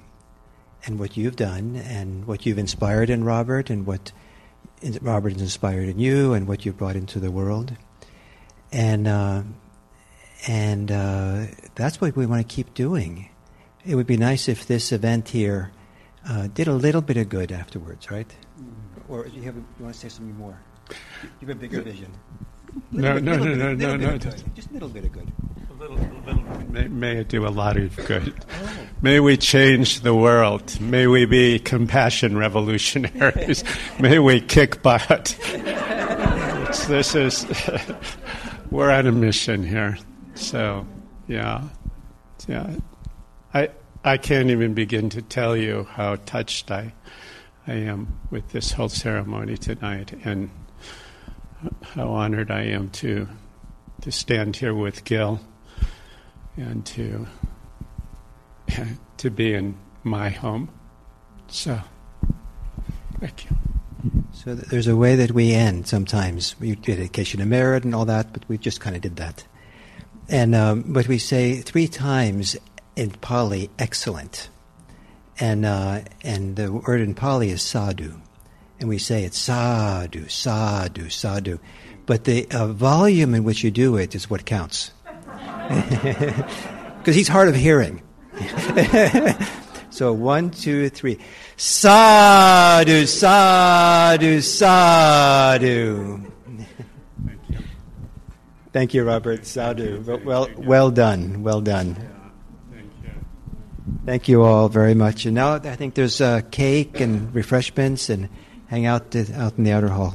and 0.88 0.98
what 0.98 1.16
you've 1.18 1.36
done 1.36 1.76
and 1.76 2.26
what 2.26 2.48
you've 2.48 2.58
inspired 2.58 3.12
in 3.12 3.24
Robert 3.24 3.70
and 3.70 3.86
what 3.86 4.12
Robert 5.02 5.34
has 5.34 5.42
inspired 5.42 5.90
in 5.90 6.00
you 6.00 6.34
and 6.34 6.48
what 6.48 6.66
you've 6.66 6.78
brought 6.78 6.96
into 6.96 7.20
the 7.20 7.32
world. 7.32 7.76
And, 8.72 9.08
uh, 9.08 9.44
and 10.48 10.92
uh, 10.92 11.46
that's 11.76 12.00
what 12.00 12.16
we 12.16 12.26
want 12.26 12.48
to 12.48 12.56
keep 12.56 12.74
doing. 12.74 13.30
It 13.86 13.96
would 13.96 14.08
be 14.08 14.18
nice 14.18 14.48
if 14.48 14.68
this 14.68 14.92
event 14.92 15.30
here 15.30 15.72
uh, 16.28 16.48
did 16.48 16.68
a 16.68 16.74
little 16.74 17.02
bit 17.02 17.18
of 17.18 17.30
good 17.30 17.52
afterwards, 17.52 18.12
right? 18.12 18.28
Mm-hmm. 18.60 19.12
Or 19.12 19.26
do 19.26 19.36
you, 19.36 19.44
have 19.44 19.56
a, 19.56 19.60
you 19.60 19.84
want 19.84 19.94
to 19.94 20.00
say 20.00 20.10
something 20.10 20.38
more? 20.38 20.60
You 21.40 21.48
have 21.48 21.50
a 21.50 21.56
bigger 21.56 21.82
vision. 21.82 22.12
No, 22.92 23.16
bit, 23.16 23.24
no, 23.24 23.38
no, 23.38 23.44
bit, 23.44 23.58
no, 23.58 23.96
no, 23.96 24.12
no, 24.12 24.18
Just 24.18 24.70
a 24.70 24.74
little 24.74 24.90
bit 24.90 25.06
of 25.06 25.12
good. 25.12 25.32
A 25.70 25.74
little, 25.74 25.98
a 25.98 26.00
little 26.00 26.17
may, 26.70 26.88
may, 26.88 27.18
it 27.18 27.28
do 27.30 27.48
a 27.48 27.50
lot 27.50 27.78
of 27.78 27.96
good. 28.06 28.34
May 29.02 29.20
we 29.20 29.38
change 29.38 30.02
the 30.02 30.14
world. 30.14 30.80
May 30.80 31.08
we 31.08 31.26
be 31.26 31.60
compassion 31.60 32.38
revolutionaries. 32.38 33.64
may 34.00 34.20
we 34.20 34.42
kick 34.42 34.82
butt. 34.82 35.38
It's, 35.40 36.88
this 36.88 37.16
is, 37.16 37.46
we're 38.72 38.92
on 38.92 39.08
a 39.08 39.12
mission 39.12 39.64
here. 39.64 39.98
So, 40.36 40.86
yeah, 41.28 41.64
yeah. 42.48 42.76
I, 43.54 43.70
I 44.04 44.18
can't 44.18 44.50
even 44.50 44.74
begin 44.74 45.10
to 45.10 45.22
tell 45.22 45.56
you 45.56 45.86
how 45.92 46.16
touched 46.18 46.72
I, 46.72 46.94
I 47.66 47.74
am 47.74 48.20
with 48.30 48.50
this 48.50 48.72
whole 48.72 48.90
ceremony 48.90 49.58
tonight 49.58 50.14
and 50.24 50.50
how 51.82 52.10
honored 52.10 52.52
I 52.52 52.64
am 52.64 52.90
to, 52.92 53.28
to 54.02 54.12
stand 54.12 54.56
here 54.56 54.76
with 54.76 55.04
Gil 55.04 55.40
and 56.58 56.86
to 56.86 57.28
to 59.18 59.30
be 59.30 59.54
in 59.54 59.78
my 60.04 60.30
home. 60.30 60.70
So, 61.48 61.80
thank 63.20 63.46
you. 63.46 63.58
So 64.34 64.54
there's 64.54 64.88
a 64.88 64.96
way 64.96 65.16
that 65.16 65.32
we 65.32 65.54
end 65.54 65.88
sometimes. 65.88 66.60
We 66.60 66.76
did 66.76 66.98
dedication 66.98 67.42
of 67.42 67.48
merit 67.48 67.84
and 67.84 67.96
all 67.96 68.06
that, 68.06 68.32
but 68.32 68.48
we 68.48 68.58
just 68.58 68.80
kind 68.80 68.96
of 68.96 69.02
did 69.02 69.16
that. 69.18 69.46
And 70.30 70.54
um, 70.56 70.84
but 70.88 71.08
we 71.08 71.18
say 71.18 71.62
three 71.62 71.88
times 71.88 72.56
in 72.96 73.12
Pali, 73.12 73.70
excellent, 73.80 74.50
and 75.40 75.66
uh, 75.66 76.02
and 76.22 76.56
the 76.56 76.72
word 76.72 77.02
in 77.02 77.16
Pali 77.16 77.50
is 77.50 77.62
sadhu, 77.62 78.20
and 78.80 78.90
we 78.90 78.98
say 78.98 79.24
it's 79.24 79.38
sadhu, 79.38 80.28
sadhu, 80.28 81.10
sadhu, 81.10 81.60
but 82.06 82.26
the 82.26 82.48
uh, 82.52 82.68
volume 82.68 83.34
in 83.34 83.44
which 83.44 83.64
you 83.64 83.72
do 83.72 83.96
it 83.96 84.16
is 84.16 84.30
what 84.30 84.46
counts 84.46 84.92
because 86.98 87.16
he's 87.16 87.28
hard 87.28 87.50
of 87.50 87.56
hearing. 87.56 88.02
so 89.90 90.14
one, 90.14 90.50
two, 90.52 90.90
three. 90.90 91.20
Sadhu, 91.58 93.06
sadhu, 93.06 94.42
sadhu. 94.42 96.32
Thank 97.26 97.40
you. 97.50 97.58
Thank 98.72 98.94
you, 98.94 99.04
Robert. 99.04 99.46
Sadhu. 99.46 100.22
Well, 100.24 100.50
well 100.56 100.92
done. 100.92 101.44
Well 101.44 101.62
done. 101.62 101.96
Thank 102.72 102.92
you. 103.04 103.12
Thank 104.06 104.28
you 104.28 104.44
all 104.44 104.70
very 104.70 104.94
much. 104.94 105.26
And 105.26 105.36
now 105.36 105.56
I 105.56 105.76
think 105.76 105.96
there's 105.96 106.22
uh, 106.22 106.42
cake 106.52 107.00
and 107.02 107.34
refreshments 107.34 108.10
and 108.10 108.30
hang 108.68 108.86
out, 108.86 109.12
to, 109.12 109.34
out 109.34 109.58
in 109.58 109.64
the 109.64 109.72
outer 109.72 109.90
hall. 109.90 110.14